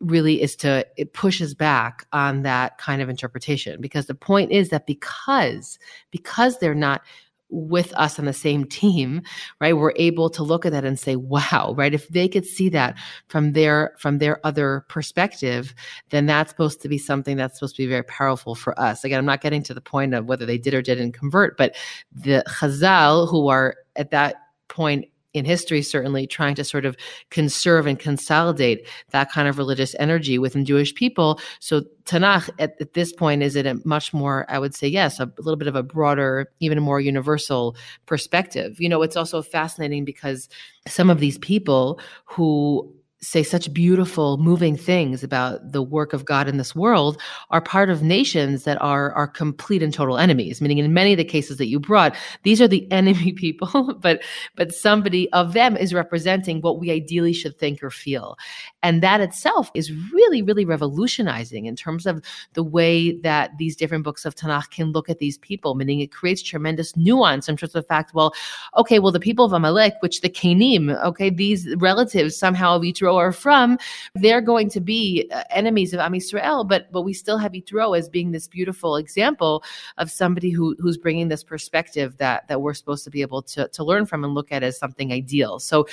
really 0.00 0.42
is 0.42 0.56
to 0.56 0.86
it 0.96 1.14
pushes 1.14 1.54
back 1.54 2.06
on 2.12 2.42
that 2.42 2.76
kind 2.78 3.00
of 3.00 3.08
interpretation 3.08 3.80
because 3.80 4.06
the 4.06 4.14
point 4.14 4.52
is 4.52 4.68
that 4.68 4.86
because 4.86 5.78
because 6.10 6.58
they're 6.58 6.74
not 6.74 7.02
with 7.48 7.92
us 7.94 8.18
on 8.18 8.24
the 8.24 8.32
same 8.32 8.64
team 8.64 9.22
right 9.60 9.76
we're 9.76 9.92
able 9.96 10.28
to 10.28 10.42
look 10.42 10.66
at 10.66 10.72
that 10.72 10.84
and 10.84 10.98
say 10.98 11.16
wow 11.16 11.74
right? 11.76 11.94
If 11.94 12.08
they 12.08 12.28
could 12.28 12.44
see 12.44 12.68
that 12.70 12.98
from 13.28 13.52
their 13.52 13.94
from 13.98 14.18
their 14.18 14.44
other 14.44 14.84
perspective 14.88 15.74
then 16.10 16.26
that's 16.26 16.50
supposed 16.50 16.80
to 16.82 16.88
be 16.88 16.98
something 16.98 17.36
that's 17.36 17.58
supposed 17.58 17.76
to 17.76 17.82
be 17.82 17.88
very 17.88 18.04
powerful 18.04 18.54
for 18.54 18.78
us. 18.80 19.04
Again 19.04 19.18
i'm 19.18 19.26
not 19.26 19.40
getting 19.40 19.62
to 19.64 19.74
the 19.74 19.80
point 19.80 20.14
of 20.14 20.26
whether 20.26 20.46
they 20.46 20.58
did 20.58 20.74
or 20.74 20.82
didn't 20.82 21.12
convert 21.12 21.56
but 21.56 21.76
the 22.12 22.44
chazal 22.48 23.28
who 23.30 23.48
are 23.48 23.76
at 23.96 24.10
that 24.10 24.36
point 24.68 25.06
in 25.36 25.44
history, 25.44 25.82
certainly 25.82 26.26
trying 26.26 26.54
to 26.56 26.64
sort 26.64 26.84
of 26.84 26.96
conserve 27.30 27.86
and 27.86 27.98
consolidate 27.98 28.86
that 29.10 29.30
kind 29.30 29.48
of 29.48 29.58
religious 29.58 29.94
energy 29.98 30.38
within 30.38 30.64
Jewish 30.64 30.94
people. 30.94 31.40
So 31.60 31.82
Tanakh 32.04 32.50
at, 32.58 32.80
at 32.80 32.94
this 32.94 33.12
point 33.12 33.42
is 33.42 33.56
it 33.56 33.66
a 33.66 33.80
much 33.84 34.12
more, 34.12 34.46
I 34.48 34.58
would 34.58 34.74
say, 34.74 34.88
yes, 34.88 35.20
a, 35.20 35.30
little 35.38 35.56
bit 35.56 35.68
of 35.68 35.76
a 35.76 35.82
broader, 35.82 36.50
even 36.60 36.82
more 36.82 37.00
universal 37.00 37.76
perspective. 38.06 38.80
You 38.80 38.88
know, 38.88 39.02
it's 39.02 39.16
also 39.16 39.42
fascinating 39.42 40.04
because 40.04 40.48
some 40.86 41.10
of 41.10 41.20
these 41.20 41.38
people 41.38 42.00
who 42.24 42.92
say 43.26 43.42
such 43.42 43.72
beautiful 43.72 44.38
moving 44.38 44.76
things 44.76 45.24
about 45.24 45.72
the 45.72 45.82
work 45.82 46.12
of 46.12 46.24
god 46.24 46.46
in 46.46 46.58
this 46.58 46.76
world 46.76 47.20
are 47.50 47.60
part 47.60 47.90
of 47.90 48.02
nations 48.02 48.62
that 48.62 48.80
are 48.80 49.12
are 49.12 49.26
complete 49.26 49.82
and 49.82 49.92
total 49.92 50.16
enemies. 50.16 50.60
Meaning 50.60 50.78
in 50.78 50.94
many 50.94 51.12
of 51.12 51.16
the 51.16 51.24
cases 51.24 51.56
that 51.56 51.66
you 51.66 51.80
brought 51.80 52.14
these 52.44 52.60
are 52.60 52.68
the 52.68 52.90
enemy 53.00 53.32
people 53.32 53.94
but 54.00 54.22
but 54.54 54.72
somebody 54.72 55.30
of 55.32 55.54
them 55.54 55.76
is 55.76 55.92
representing 55.92 56.60
what 56.60 56.78
we 56.78 56.90
ideally 56.90 57.32
should 57.32 57.58
think 57.58 57.82
or 57.82 57.90
feel. 57.90 58.36
And 58.82 59.02
that 59.02 59.20
itself 59.20 59.70
is 59.74 59.92
really 60.12 60.40
really 60.42 60.64
revolutionizing 60.64 61.66
in 61.66 61.74
terms 61.74 62.06
of 62.06 62.22
the 62.52 62.62
way 62.62 63.18
that 63.22 63.50
these 63.58 63.74
different 63.74 64.04
books 64.04 64.24
of 64.24 64.36
tanakh 64.36 64.70
can 64.70 64.92
look 64.92 65.10
at 65.10 65.18
these 65.18 65.38
people. 65.38 65.74
Meaning 65.74 66.00
it 66.00 66.12
creates 66.12 66.42
tremendous 66.42 66.96
nuance 66.96 67.48
in 67.48 67.56
terms 67.56 67.74
of 67.74 67.82
the 67.82 67.88
fact 67.88 68.14
well 68.14 68.32
okay 68.76 69.00
well 69.00 69.12
the 69.12 69.18
people 69.18 69.44
of 69.44 69.52
amalek 69.52 69.94
which 70.00 70.20
the 70.20 70.30
kanim 70.30 70.96
okay 71.02 71.28
these 71.28 71.74
relatives 71.78 72.36
somehow 72.36 72.76
of 72.76 72.84
each 72.84 73.02
Are 73.16 73.32
from, 73.32 73.78
they're 74.14 74.40
going 74.40 74.70
to 74.70 74.80
be 74.80 75.28
uh, 75.32 75.44
enemies 75.50 75.92
of 75.92 76.00
Am 76.00 76.12
Yisrael. 76.12 76.66
But 76.66 76.90
but 76.92 77.02
we 77.02 77.12
still 77.12 77.38
have 77.38 77.52
Yitro 77.52 77.96
as 77.96 78.08
being 78.08 78.32
this 78.32 78.48
beautiful 78.48 78.96
example 78.96 79.64
of 79.98 80.10
somebody 80.10 80.50
who 80.50 80.76
who's 80.78 80.96
bringing 80.96 81.28
this 81.28 81.44
perspective 81.44 82.16
that 82.18 82.48
that 82.48 82.60
we're 82.60 82.74
supposed 82.74 83.04
to 83.04 83.10
be 83.10 83.22
able 83.22 83.42
to 83.42 83.68
to 83.68 83.84
learn 83.84 84.06
from 84.06 84.24
and 84.24 84.34
look 84.34 84.52
at 84.52 84.62
as 84.62 84.78
something 84.78 85.12
ideal. 85.12 85.58
So 85.58 85.86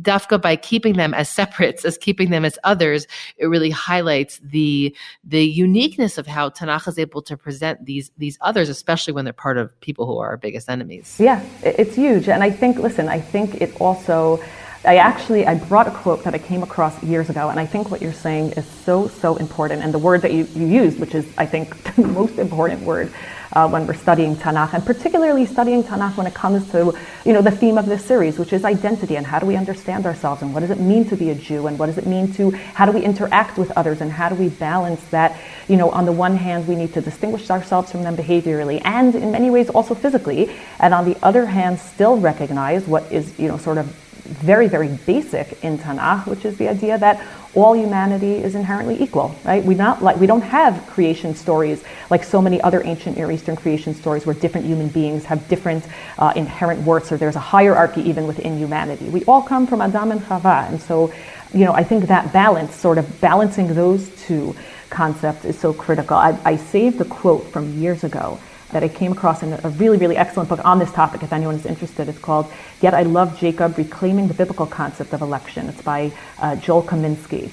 dafka 0.00 0.40
by 0.40 0.56
keeping 0.56 0.94
them 0.94 1.14
as 1.14 1.28
separates 1.28 1.84
as 1.84 1.98
keeping 1.98 2.30
them 2.30 2.44
as 2.44 2.58
others 2.64 3.06
it 3.36 3.46
really 3.46 3.70
highlights 3.70 4.40
the 4.42 4.94
the 5.24 5.44
uniqueness 5.44 6.18
of 6.18 6.26
how 6.26 6.48
tanakh 6.48 6.88
is 6.88 6.98
able 6.98 7.22
to 7.22 7.36
present 7.36 7.84
these 7.84 8.10
these 8.18 8.38
others 8.40 8.68
especially 8.68 9.12
when 9.12 9.24
they're 9.24 9.32
part 9.32 9.58
of 9.58 9.78
people 9.80 10.06
who 10.06 10.18
are 10.18 10.28
our 10.28 10.36
biggest 10.36 10.68
enemies 10.68 11.16
yeah 11.18 11.44
it's 11.62 11.94
huge 11.94 12.28
and 12.28 12.42
i 12.42 12.50
think 12.50 12.78
listen 12.78 13.08
i 13.08 13.20
think 13.20 13.60
it 13.60 13.74
also 13.80 14.42
I 14.88 14.96
actually 14.96 15.46
I 15.46 15.54
brought 15.54 15.86
a 15.86 15.90
quote 15.90 16.24
that 16.24 16.34
I 16.34 16.38
came 16.38 16.62
across 16.62 17.02
years 17.02 17.28
ago, 17.28 17.50
and 17.50 17.60
I 17.60 17.66
think 17.66 17.90
what 17.90 18.00
you're 18.00 18.14
saying 18.14 18.52
is 18.52 18.64
so 18.64 19.08
so 19.08 19.36
important. 19.36 19.82
And 19.82 19.92
the 19.92 19.98
word 19.98 20.22
that 20.22 20.32
you, 20.32 20.48
you 20.54 20.66
used, 20.66 20.98
which 20.98 21.14
is 21.14 21.26
I 21.36 21.44
think 21.44 21.76
the 21.96 22.06
most 22.06 22.38
important 22.38 22.80
word 22.80 23.12
uh, 23.52 23.68
when 23.68 23.86
we're 23.86 23.92
studying 23.92 24.34
Tanakh, 24.34 24.72
and 24.72 24.82
particularly 24.86 25.44
studying 25.44 25.84
Tanakh 25.84 26.16
when 26.16 26.26
it 26.26 26.32
comes 26.32 26.70
to 26.70 26.96
you 27.26 27.34
know 27.34 27.42
the 27.42 27.50
theme 27.50 27.76
of 27.76 27.84
this 27.84 28.02
series, 28.02 28.38
which 28.38 28.54
is 28.54 28.64
identity 28.64 29.16
and 29.16 29.26
how 29.26 29.38
do 29.38 29.44
we 29.44 29.56
understand 29.56 30.06
ourselves 30.06 30.40
and 30.40 30.54
what 30.54 30.60
does 30.60 30.70
it 30.70 30.80
mean 30.80 31.06
to 31.10 31.16
be 31.16 31.28
a 31.28 31.34
Jew 31.34 31.66
and 31.66 31.78
what 31.78 31.88
does 31.88 31.98
it 31.98 32.06
mean 32.06 32.32
to 32.32 32.52
how 32.52 32.86
do 32.86 32.92
we 32.92 33.04
interact 33.04 33.58
with 33.58 33.70
others 33.72 34.00
and 34.00 34.10
how 34.10 34.30
do 34.30 34.36
we 34.36 34.48
balance 34.48 35.04
that 35.08 35.38
you 35.68 35.76
know 35.76 35.90
on 35.90 36.06
the 36.06 36.12
one 36.12 36.34
hand 36.34 36.66
we 36.66 36.76
need 36.76 36.94
to 36.94 37.02
distinguish 37.02 37.50
ourselves 37.50 37.92
from 37.92 38.04
them 38.04 38.16
behaviorally 38.16 38.80
and 38.86 39.14
in 39.14 39.32
many 39.32 39.50
ways 39.50 39.68
also 39.68 39.94
physically, 39.94 40.48
and 40.80 40.94
on 40.94 41.04
the 41.04 41.22
other 41.22 41.44
hand 41.44 41.78
still 41.78 42.16
recognize 42.16 42.86
what 42.86 43.12
is 43.12 43.38
you 43.38 43.48
know 43.48 43.58
sort 43.58 43.76
of 43.76 43.94
very, 44.28 44.68
very 44.68 44.88
basic 44.88 45.62
in 45.64 45.78
Tanakh, 45.78 46.26
which 46.26 46.44
is 46.44 46.56
the 46.58 46.68
idea 46.68 46.98
that 46.98 47.24
all 47.54 47.74
humanity 47.74 48.34
is 48.34 48.54
inherently 48.54 49.00
equal, 49.02 49.34
right? 49.44 49.64
We 49.64 49.74
not 49.74 50.02
like 50.02 50.16
we 50.16 50.26
don't 50.26 50.42
have 50.42 50.86
creation 50.86 51.34
stories 51.34 51.82
like 52.10 52.22
so 52.22 52.42
many 52.42 52.60
other 52.60 52.82
ancient 52.84 53.16
Near 53.16 53.30
Eastern 53.32 53.56
creation 53.56 53.94
stories 53.94 54.26
where 54.26 54.34
different 54.34 54.66
human 54.66 54.88
beings 54.88 55.24
have 55.24 55.48
different 55.48 55.84
uh, 56.18 56.32
inherent 56.36 56.82
worths, 56.82 57.10
or 57.10 57.16
there's 57.16 57.36
a 57.36 57.40
hierarchy 57.40 58.02
even 58.02 58.26
within 58.26 58.58
humanity. 58.58 59.08
We 59.08 59.24
all 59.24 59.42
come 59.42 59.66
from 59.66 59.80
Adam 59.80 60.12
and 60.12 60.20
Chava, 60.20 60.68
and 60.68 60.80
so 60.80 61.12
you 61.54 61.64
know 61.64 61.72
I 61.72 61.84
think 61.84 62.06
that 62.08 62.32
balance, 62.32 62.74
sort 62.74 62.98
of 62.98 63.20
balancing 63.20 63.74
those 63.74 64.08
two 64.26 64.54
concepts, 64.90 65.44
is 65.44 65.58
so 65.58 65.72
critical. 65.72 66.16
I, 66.16 66.38
I 66.44 66.56
saved 66.56 67.00
a 67.00 67.06
quote 67.06 67.44
from 67.50 67.78
years 67.80 68.04
ago 68.04 68.38
that 68.72 68.82
I 68.82 68.88
came 68.88 69.12
across 69.12 69.42
in 69.42 69.52
a 69.52 69.68
really, 69.70 69.96
really 69.96 70.16
excellent 70.16 70.48
book 70.48 70.64
on 70.64 70.78
this 70.78 70.92
topic, 70.92 71.22
if 71.22 71.32
anyone 71.32 71.54
is 71.54 71.66
interested. 71.66 72.08
It's 72.08 72.18
called 72.18 72.52
Yet 72.80 72.94
I 72.94 73.02
Love 73.02 73.38
Jacob 73.38 73.78
Reclaiming 73.78 74.28
the 74.28 74.34
Biblical 74.34 74.66
Concept 74.66 75.12
of 75.12 75.22
Election. 75.22 75.68
It's 75.68 75.82
by 75.82 76.12
uh, 76.38 76.56
Joel 76.56 76.82
Kaminsky. 76.82 77.50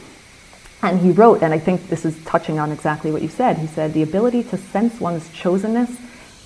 And 0.82 0.99
he 0.99 1.12
wrote, 1.12 1.41
and 1.41 1.54
I 1.54 1.60
think 1.60 1.88
this 1.88 2.06
is 2.06 2.21
touching 2.25 2.60
on 2.60 2.71
exactly 2.71 3.12
what 3.12 3.21
you 3.21 3.30
said, 3.30 3.58
he 3.58 3.67
said, 3.67 3.93
the 3.93 4.04
ability 4.04 4.43
to 4.43 4.58
sense 4.58 4.99
one's 4.99 5.28
chosenness 5.30 5.97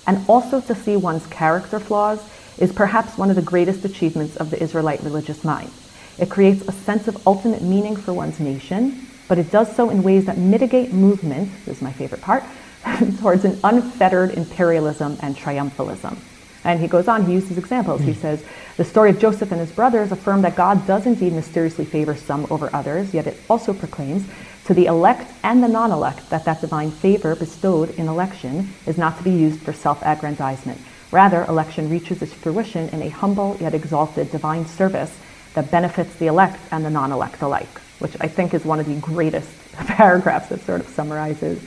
and 0.06 0.24
also 0.28 0.60
to 0.62 0.74
see 0.74 0.96
one's 0.96 1.26
character 1.26 1.78
flaws 1.78 2.22
is 2.58 2.72
perhaps 2.72 3.18
one 3.18 3.30
of 3.30 3.36
the 3.36 3.42
greatest 3.42 3.84
achievements 3.84 4.36
of 4.36 4.50
the 4.50 4.62
Israelite 4.62 5.02
religious 5.02 5.44
mind. 5.44 5.70
It 6.18 6.30
creates 6.30 6.66
a 6.68 6.72
sense 6.72 7.08
of 7.08 7.26
ultimate 7.26 7.62
meaning 7.62 7.96
for 7.96 8.12
one's 8.12 8.40
nation, 8.40 9.06
but 9.28 9.38
it 9.38 9.50
does 9.50 9.74
so 9.74 9.90
in 9.90 10.02
ways 10.02 10.26
that 10.26 10.38
mitigate 10.38 10.92
movement, 10.92 11.50
this 11.64 11.76
is 11.76 11.82
my 11.82 11.92
favorite 11.92 12.20
part, 12.20 12.44
towards 13.20 13.44
an 13.44 13.58
unfettered 13.64 14.30
imperialism 14.30 15.18
and 15.20 15.36
triumphalism. 15.36 16.16
And 16.64 16.80
he 16.80 16.88
goes 16.88 17.08
on, 17.08 17.24
he 17.24 17.32
uses 17.32 17.56
examples. 17.56 18.02
He 18.02 18.12
hmm. 18.12 18.20
says, 18.20 18.44
The 18.76 18.84
story 18.84 19.10
of 19.10 19.18
Joseph 19.18 19.50
and 19.50 19.60
his 19.60 19.72
brothers 19.72 20.12
affirm 20.12 20.42
that 20.42 20.56
God 20.56 20.86
does 20.86 21.06
indeed 21.06 21.32
mysteriously 21.32 21.84
favor 21.84 22.14
some 22.14 22.46
over 22.50 22.68
others, 22.74 23.14
yet 23.14 23.26
it 23.26 23.36
also 23.48 23.72
proclaims 23.72 24.26
to 24.66 24.74
the 24.74 24.86
elect 24.86 25.30
and 25.42 25.62
the 25.62 25.68
non 25.68 25.90
elect 25.90 26.28
that 26.30 26.44
that 26.44 26.60
divine 26.60 26.90
favor 26.90 27.34
bestowed 27.34 27.90
in 27.98 28.08
election 28.08 28.72
is 28.86 28.98
not 28.98 29.16
to 29.18 29.24
be 29.24 29.30
used 29.30 29.60
for 29.60 29.72
self 29.72 30.02
aggrandizement. 30.04 30.80
Rather, 31.10 31.44
election 31.46 31.90
reaches 31.90 32.22
its 32.22 32.32
fruition 32.32 32.88
in 32.90 33.02
a 33.02 33.08
humble 33.08 33.56
yet 33.58 33.74
exalted 33.74 34.30
divine 34.30 34.66
service 34.66 35.16
that 35.54 35.70
benefits 35.70 36.14
the 36.16 36.26
elect 36.26 36.60
and 36.70 36.84
the 36.84 36.90
non 36.90 37.10
elect 37.10 37.40
alike, 37.42 37.80
which 37.98 38.16
I 38.20 38.28
think 38.28 38.54
is 38.54 38.64
one 38.64 38.80
of 38.80 38.86
the 38.86 39.00
greatest 39.00 39.50
paragraphs 39.72 40.50
that 40.50 40.60
sort 40.60 40.80
of 40.80 40.88
summarizes 40.88 41.60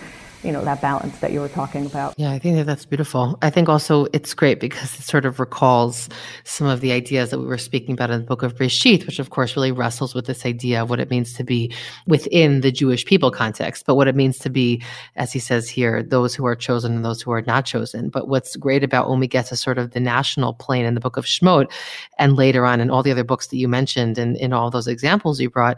you 0.44 0.52
know 0.52 0.64
that 0.64 0.82
balance 0.82 1.18
that 1.20 1.32
you 1.32 1.40
were 1.40 1.50
talking 1.50 1.86
about. 1.86 2.14
Yeah 2.18 2.32
i 2.32 2.40
think 2.40 2.56
that 2.58 2.66
that's 2.66 2.86
beautiful. 2.86 3.38
I 3.42 3.50
think 3.50 3.70
also 3.70 4.08
it's 4.14 4.34
great 4.34 4.60
because 4.60 5.00
it 5.00 5.04
sort 5.04 5.26
of 5.26 5.40
recalls 5.40 6.10
some 6.44 6.68
of 6.68 6.82
the 6.82 6.92
ideas 6.92 7.30
that 7.32 7.40
we 7.40 7.46
were 7.46 7.58
speaking 7.58 7.94
about 7.94 8.12
in 8.12 8.20
the 8.22 8.26
book 8.26 8.44
of 8.44 8.56
Breshit, 8.56 9.06
which 9.06 9.20
of 9.20 9.30
course 9.30 9.56
really 9.56 9.72
wrestles 9.72 10.16
with 10.16 10.26
this 10.26 10.46
idea 10.46 10.82
of 10.82 10.90
what 10.90 11.00
it 11.00 11.10
means 11.10 11.34
to 11.34 11.44
be 11.44 11.74
within 12.08 12.62
the 12.62 12.72
jewish 12.72 13.06
people 13.06 13.32
context 13.32 13.86
but 13.86 13.96
what 13.96 14.08
it 14.08 14.16
means 14.16 14.38
to 14.40 14.50
be 14.50 14.82
as 15.16 15.32
he 15.32 15.40
says 15.40 15.70
here 15.70 16.04
those 16.04 16.36
who 16.36 16.46
are 16.46 16.56
chosen 16.56 16.94
and 16.96 17.06
those 17.06 17.22
who 17.22 17.32
are 17.32 17.42
not 17.42 17.66
chosen. 17.66 18.10
But 18.10 18.28
what's 18.28 18.56
great 18.56 18.84
about 18.84 19.10
when 19.10 19.20
we 19.20 19.28
get 19.28 19.48
to 19.48 19.56
sort 19.56 19.78
of 19.78 19.92
the 19.92 20.00
national 20.00 20.54
plane 20.54 20.86
in 20.86 20.94
the 20.94 21.00
book 21.00 21.18
of 21.18 21.26
shemot 21.26 21.72
and 22.18 22.36
later 22.36 22.66
on 22.66 22.80
in 22.80 22.90
all 22.90 23.04
the 23.04 23.12
other 23.12 23.24
books 23.24 23.48
that 23.48 23.58
you 23.58 23.68
mentioned 23.68 24.18
and 24.18 24.38
in 24.38 24.54
all 24.54 24.70
those 24.70 24.88
examples 24.88 25.40
you 25.40 25.50
brought 25.50 25.78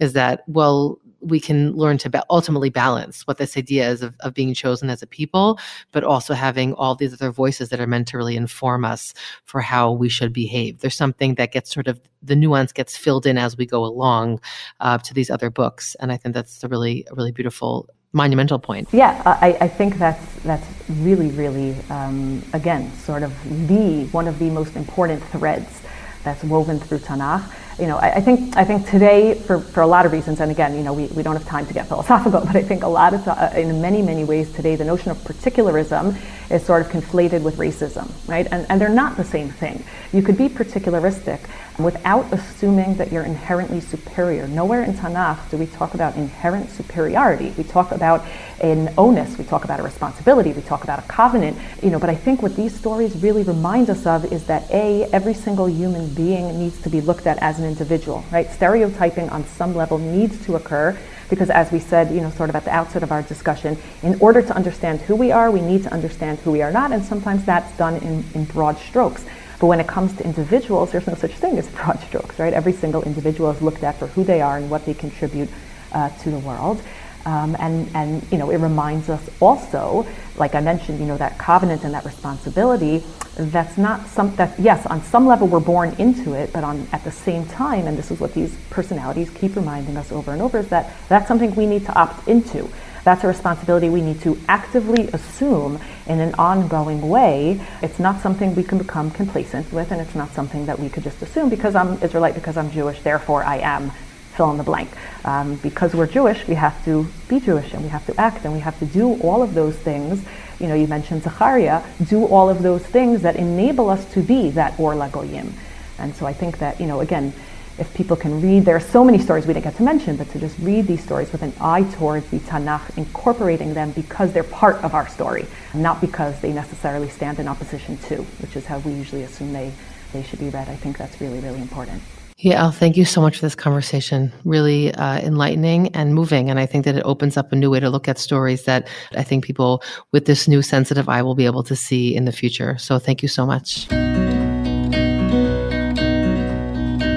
is 0.00 0.12
that 0.12 0.42
well 0.46 0.98
we 1.20 1.40
can 1.40 1.72
learn 1.72 1.98
to 1.98 2.10
ba- 2.10 2.24
ultimately 2.30 2.70
balance 2.70 3.26
what 3.26 3.38
this 3.38 3.56
idea 3.56 3.88
is 3.88 4.02
of, 4.02 4.14
of 4.20 4.34
being 4.34 4.54
chosen 4.54 4.90
as 4.90 5.02
a 5.02 5.06
people, 5.06 5.58
but 5.92 6.04
also 6.04 6.34
having 6.34 6.74
all 6.74 6.94
these 6.94 7.12
other 7.12 7.30
voices 7.30 7.68
that 7.70 7.80
are 7.80 7.86
meant 7.86 8.08
to 8.08 8.16
really 8.16 8.36
inform 8.36 8.84
us 8.84 9.14
for 9.44 9.60
how 9.60 9.90
we 9.90 10.08
should 10.08 10.32
behave. 10.32 10.80
There's 10.80 10.94
something 10.94 11.34
that 11.36 11.52
gets 11.52 11.72
sort 11.72 11.88
of 11.88 12.00
the 12.22 12.36
nuance 12.36 12.72
gets 12.72 12.96
filled 12.96 13.26
in 13.26 13.38
as 13.38 13.56
we 13.56 13.66
go 13.66 13.84
along 13.84 14.40
uh, 14.80 14.98
to 14.98 15.14
these 15.14 15.30
other 15.30 15.50
books, 15.50 15.94
and 16.00 16.12
I 16.12 16.16
think 16.16 16.34
that's 16.34 16.62
a 16.64 16.68
really 16.68 17.06
a 17.10 17.14
really 17.14 17.32
beautiful 17.32 17.88
monumental 18.12 18.58
point. 18.58 18.88
Yeah, 18.92 19.20
I, 19.24 19.56
I 19.60 19.68
think 19.68 19.98
that's 19.98 20.24
that's 20.42 20.66
really 21.00 21.28
really 21.30 21.76
um, 21.90 22.42
again 22.52 22.90
sort 22.98 23.22
of 23.22 23.32
the 23.68 24.06
one 24.06 24.26
of 24.26 24.38
the 24.38 24.50
most 24.50 24.76
important 24.76 25.22
threads 25.24 25.82
that's 26.24 26.42
woven 26.44 26.80
through 26.80 26.98
Tanakh 26.98 27.44
you 27.78 27.86
know, 27.86 27.96
I, 27.96 28.16
I, 28.16 28.20
think 28.20 28.56
I 28.56 28.64
think 28.64 28.88
today, 28.88 29.34
for, 29.34 29.60
for 29.60 29.82
a 29.82 29.86
lot 29.86 30.06
of 30.06 30.12
reasons, 30.12 30.40
and 30.40 30.50
again, 30.50 30.74
you 30.74 30.82
know, 30.82 30.94
we, 30.94 31.06
we 31.08 31.22
don't 31.22 31.36
have 31.36 31.46
time 31.46 31.66
to 31.66 31.74
get 31.74 31.86
philosophical, 31.88 32.40
but 32.46 32.56
I 32.56 32.62
think 32.62 32.82
a 32.82 32.88
lot 32.88 33.12
of, 33.12 33.26
uh, 33.28 33.50
in 33.54 33.80
many, 33.82 34.02
many 34.02 34.24
ways 34.24 34.50
today, 34.52 34.76
the 34.76 34.84
notion 34.84 35.10
of 35.10 35.18
particularism 35.24 36.16
is 36.50 36.64
sort 36.64 36.82
of 36.82 36.88
conflated 36.92 37.42
with 37.42 37.56
racism, 37.56 38.10
right? 38.28 38.46
And, 38.50 38.66
and 38.68 38.80
they're 38.80 38.88
not 38.88 39.16
the 39.16 39.24
same 39.24 39.50
thing. 39.50 39.84
You 40.12 40.22
could 40.22 40.36
be 40.36 40.48
particularistic 40.48 41.40
without 41.78 42.32
assuming 42.32 42.94
that 42.96 43.12
you're 43.12 43.24
inherently 43.24 43.80
superior. 43.80 44.48
Nowhere 44.48 44.82
in 44.82 44.94
Tanakh 44.94 45.50
do 45.50 45.56
we 45.56 45.66
talk 45.66 45.94
about 45.94 46.16
inherent 46.16 46.70
superiority. 46.70 47.52
We 47.58 47.64
talk 47.64 47.92
about 47.92 48.24
an 48.62 48.94
onus, 48.96 49.36
we 49.36 49.44
talk 49.44 49.64
about 49.64 49.80
a 49.80 49.82
responsibility, 49.82 50.52
we 50.52 50.62
talk 50.62 50.84
about 50.84 50.98
a 50.98 51.02
covenant, 51.02 51.58
you 51.82 51.90
know, 51.90 51.98
but 51.98 52.08
I 52.08 52.14
think 52.14 52.40
what 52.40 52.56
these 52.56 52.74
stories 52.74 53.14
really 53.22 53.42
remind 53.42 53.90
us 53.90 54.06
of 54.06 54.32
is 54.32 54.46
that 54.46 54.70
A, 54.70 55.04
every 55.12 55.34
single 55.34 55.68
human 55.68 56.08
being 56.14 56.58
needs 56.58 56.80
to 56.82 56.88
be 56.88 57.00
looked 57.00 57.26
at 57.26 57.38
as 57.38 57.58
an 57.58 57.66
individual, 57.66 58.24
right? 58.32 58.50
Stereotyping 58.50 59.28
on 59.28 59.44
some 59.44 59.74
level 59.74 59.98
needs 59.98 60.42
to 60.46 60.56
occur 60.56 60.98
because 61.28 61.50
as 61.50 61.70
we 61.72 61.80
said, 61.80 62.10
you 62.10 62.20
know, 62.20 62.30
sort 62.30 62.50
of 62.50 62.56
at 62.56 62.64
the 62.64 62.74
outset 62.74 63.02
of 63.02 63.12
our 63.12 63.22
discussion, 63.22 63.76
in 64.02 64.18
order 64.20 64.42
to 64.42 64.54
understand 64.54 65.00
who 65.00 65.16
we 65.16 65.32
are, 65.32 65.50
we 65.50 65.60
need 65.60 65.82
to 65.82 65.92
understand 65.92 66.38
who 66.40 66.52
we 66.52 66.62
are 66.62 66.72
not, 66.72 66.92
and 66.92 67.04
sometimes 67.04 67.44
that's 67.44 67.76
done 67.76 67.96
in, 67.96 68.24
in 68.34 68.44
broad 68.44 68.78
strokes. 68.78 69.24
But 69.58 69.68
when 69.68 69.80
it 69.80 69.86
comes 69.86 70.14
to 70.18 70.24
individuals, 70.24 70.92
there's 70.92 71.06
no 71.06 71.14
such 71.14 71.32
thing 71.32 71.58
as 71.58 71.68
broad 71.68 72.00
strokes, 72.00 72.38
right? 72.38 72.52
Every 72.52 72.72
single 72.72 73.02
individual 73.02 73.50
is 73.50 73.62
looked 73.62 73.82
at 73.82 73.98
for 73.98 74.06
who 74.08 74.22
they 74.22 74.40
are 74.40 74.58
and 74.58 74.70
what 74.70 74.84
they 74.84 74.94
contribute 74.94 75.48
uh, 75.92 76.10
to 76.10 76.30
the 76.30 76.38
world. 76.38 76.82
Um, 77.24 77.56
and, 77.58 77.90
and, 77.94 78.24
you 78.30 78.38
know, 78.38 78.50
it 78.50 78.58
reminds 78.58 79.08
us 79.08 79.28
also, 79.40 80.06
like 80.36 80.54
I 80.54 80.60
mentioned, 80.60 81.00
you 81.00 81.06
know, 81.06 81.16
that 81.16 81.38
covenant 81.38 81.82
and 81.84 81.94
that 81.94 82.04
responsibility, 82.04 83.02
that's 83.36 83.76
not 83.76 84.06
some, 84.08 84.34
that, 84.36 84.58
yes, 84.58 84.86
on 84.86 85.02
some 85.02 85.26
level 85.26 85.46
we're 85.46 85.60
born 85.60 85.94
into 85.98 86.32
it, 86.32 86.52
but 86.52 86.64
on, 86.64 86.86
at 86.92 87.04
the 87.04 87.12
same 87.12 87.46
time, 87.46 87.86
and 87.86 87.96
this 87.96 88.10
is 88.10 88.18
what 88.18 88.34
these 88.34 88.56
personalities 88.70 89.30
keep 89.30 89.56
reminding 89.56 89.96
us 89.96 90.10
over 90.10 90.32
and 90.32 90.40
over, 90.40 90.58
is 90.58 90.68
that 90.68 90.92
that's 91.08 91.28
something 91.28 91.54
we 91.54 91.66
need 91.66 91.84
to 91.84 91.94
opt 91.94 92.26
into. 92.26 92.68
That's 93.04 93.22
a 93.22 93.28
responsibility 93.28 93.88
we 93.88 94.00
need 94.00 94.20
to 94.22 94.36
actively 94.48 95.08
assume 95.08 95.78
in 96.06 96.18
an 96.18 96.34
ongoing 96.34 97.08
way. 97.08 97.60
It's 97.80 98.00
not 98.00 98.20
something 98.20 98.54
we 98.54 98.64
can 98.64 98.78
become 98.78 99.12
complacent 99.12 99.72
with, 99.72 99.92
and 99.92 100.00
it's 100.00 100.14
not 100.14 100.32
something 100.32 100.66
that 100.66 100.78
we 100.78 100.88
could 100.88 101.04
just 101.04 101.22
assume 101.22 101.48
because 101.48 101.76
I'm 101.76 102.02
Israelite, 102.02 102.34
because 102.34 102.56
I'm 102.56 102.70
Jewish, 102.70 103.00
therefore 103.02 103.44
I 103.44 103.58
am 103.58 103.92
fill 104.36 104.50
in 104.50 104.58
the 104.58 104.64
blank. 104.64 104.90
Um, 105.24 105.56
because 105.56 105.94
we're 105.94 106.06
Jewish, 106.06 106.46
we 106.46 106.54
have 106.54 106.84
to 106.84 107.06
be 107.28 107.40
Jewish 107.40 107.72
and 107.72 107.82
we 107.82 107.88
have 107.88 108.04
to 108.06 108.20
act 108.20 108.44
and 108.44 108.52
we 108.52 108.60
have 108.60 108.78
to 108.78 108.86
do 108.86 109.14
all 109.20 109.42
of 109.42 109.54
those 109.54 109.76
things. 109.76 110.24
You 110.60 110.68
know, 110.68 110.74
you 110.74 110.86
mentioned 110.86 111.22
Zachariah, 111.22 111.82
do 112.06 112.24
all 112.24 112.48
of 112.48 112.62
those 112.62 112.82
things 112.82 113.22
that 113.22 113.36
enable 113.36 113.90
us 113.90 114.04
to 114.12 114.22
be 114.22 114.50
that 114.50 114.78
Or 114.78 114.94
LaGoyim. 114.94 115.52
And 115.98 116.14
so 116.14 116.26
I 116.26 116.32
think 116.32 116.58
that, 116.58 116.80
you 116.80 116.86
know, 116.86 117.00
again, 117.00 117.32
if 117.78 117.92
people 117.94 118.16
can 118.16 118.40
read, 118.40 118.64
there 118.64 118.76
are 118.76 118.80
so 118.80 119.04
many 119.04 119.18
stories 119.18 119.46
we 119.46 119.52
didn't 119.52 119.64
get 119.64 119.76
to 119.76 119.82
mention, 119.82 120.16
but 120.16 120.30
to 120.30 120.38
just 120.38 120.58
read 120.60 120.86
these 120.86 121.02
stories 121.02 121.30
with 121.30 121.42
an 121.42 121.52
eye 121.60 121.82
towards 121.92 122.26
the 122.30 122.38
Tanakh, 122.38 122.96
incorporating 122.96 123.74
them 123.74 123.90
because 123.90 124.32
they're 124.32 124.44
part 124.44 124.76
of 124.76 124.94
our 124.94 125.06
story, 125.08 125.46
not 125.74 126.00
because 126.00 126.40
they 126.40 126.52
necessarily 126.52 127.10
stand 127.10 127.38
in 127.38 127.48
opposition 127.48 127.98
to, 128.08 128.16
which 128.40 128.56
is 128.56 128.64
how 128.64 128.78
we 128.78 128.92
usually 128.92 129.24
assume 129.24 129.52
they, 129.52 129.72
they 130.12 130.22
should 130.22 130.38
be 130.38 130.48
read. 130.48 130.68
I 130.68 130.76
think 130.76 130.96
that's 130.96 131.20
really, 131.20 131.40
really 131.40 131.60
important. 131.60 132.02
Yeah, 132.38 132.64
Al, 132.64 132.70
thank 132.70 132.98
you 132.98 133.06
so 133.06 133.22
much 133.22 133.36
for 133.36 133.46
this 133.46 133.54
conversation. 133.54 134.30
Really 134.44 134.92
uh, 134.92 135.20
enlightening 135.20 135.88
and 135.94 136.14
moving. 136.14 136.50
And 136.50 136.60
I 136.60 136.66
think 136.66 136.84
that 136.84 136.94
it 136.94 137.02
opens 137.06 137.38
up 137.38 137.50
a 137.50 137.56
new 137.56 137.70
way 137.70 137.80
to 137.80 137.88
look 137.88 138.08
at 138.08 138.18
stories 138.18 138.64
that 138.64 138.88
I 139.16 139.22
think 139.22 139.42
people 139.42 139.82
with 140.12 140.26
this 140.26 140.46
new 140.46 140.60
sensitive 140.60 141.08
eye 141.08 141.22
will 141.22 141.34
be 141.34 141.46
able 141.46 141.62
to 141.62 141.74
see 141.74 142.14
in 142.14 142.26
the 142.26 142.32
future. 142.32 142.76
So 142.76 142.98
thank 142.98 143.22
you 143.22 143.28
so 143.28 143.46
much. 143.46 143.90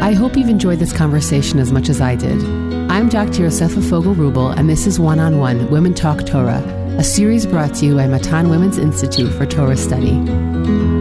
I 0.01 0.13
hope 0.13 0.38
you've 0.38 0.47
enjoyed 0.47 0.79
this 0.79 0.93
conversation 0.93 1.60
as 1.60 1.73
much 1.73 1.89
as 1.89 1.99
I 1.99 2.15
did. 2.15 2.41
I'm 2.89 3.10
Dr. 3.10 3.43
Yosefa 3.43 3.88
Fogel 3.89 4.15
Rubel, 4.15 4.58
and 4.58 4.69
this 4.69 4.88
is 4.88 5.01
One 5.01 5.19
on 5.19 5.38
One 5.38 5.69
Women 5.69 5.93
Talk 5.93 6.25
Torah, 6.25 6.63
a 6.97 7.03
series 7.03 7.45
brought 7.45 7.75
to 7.75 7.86
you 7.86 7.95
by 7.95 8.08
Matan 8.08 8.49
Women's 8.49 8.77
Institute 8.77 9.34
for 9.34 9.45
Torah 9.45 9.77
Study. 9.77 10.98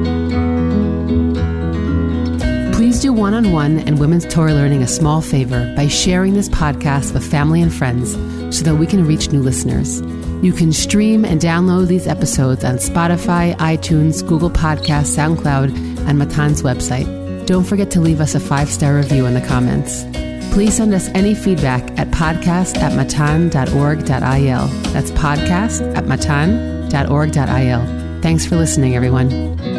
One 3.18 3.34
on 3.34 3.52
one 3.52 3.80
and 3.80 3.98
Women's 3.98 4.24
Torah 4.26 4.54
Learning 4.54 4.82
a 4.82 4.86
small 4.86 5.20
favor 5.20 5.74
by 5.74 5.88
sharing 5.88 6.34
this 6.34 6.48
podcast 6.48 7.12
with 7.12 7.28
family 7.28 7.60
and 7.60 7.74
friends 7.74 8.12
so 8.56 8.64
that 8.64 8.76
we 8.76 8.86
can 8.86 9.04
reach 9.04 9.32
new 9.32 9.42
listeners. 9.42 10.00
You 10.42 10.52
can 10.52 10.72
stream 10.72 11.24
and 11.24 11.40
download 11.40 11.88
these 11.88 12.06
episodes 12.06 12.62
on 12.64 12.76
Spotify, 12.76 13.56
iTunes, 13.56 14.26
Google 14.26 14.50
Podcasts, 14.50 15.16
SoundCloud, 15.16 16.06
and 16.08 16.18
Matan's 16.18 16.62
website. 16.62 17.46
Don't 17.46 17.64
forget 17.64 17.90
to 17.92 18.00
leave 18.00 18.20
us 18.20 18.36
a 18.36 18.40
five 18.40 18.68
star 18.68 18.94
review 18.94 19.26
in 19.26 19.34
the 19.34 19.44
comments. 19.46 20.04
Please 20.54 20.76
send 20.76 20.94
us 20.94 21.08
any 21.08 21.34
feedback 21.34 21.82
at 21.98 22.08
podcast 22.08 22.78
at 22.78 22.94
matan.org.il. 22.94 24.66
That's 24.92 25.10
podcast 25.10 25.96
at 25.96 26.06
matan.org.il. 26.06 27.98
Thanks 28.22 28.46
for 28.46 28.56
listening, 28.56 28.94
everyone. 28.94 29.77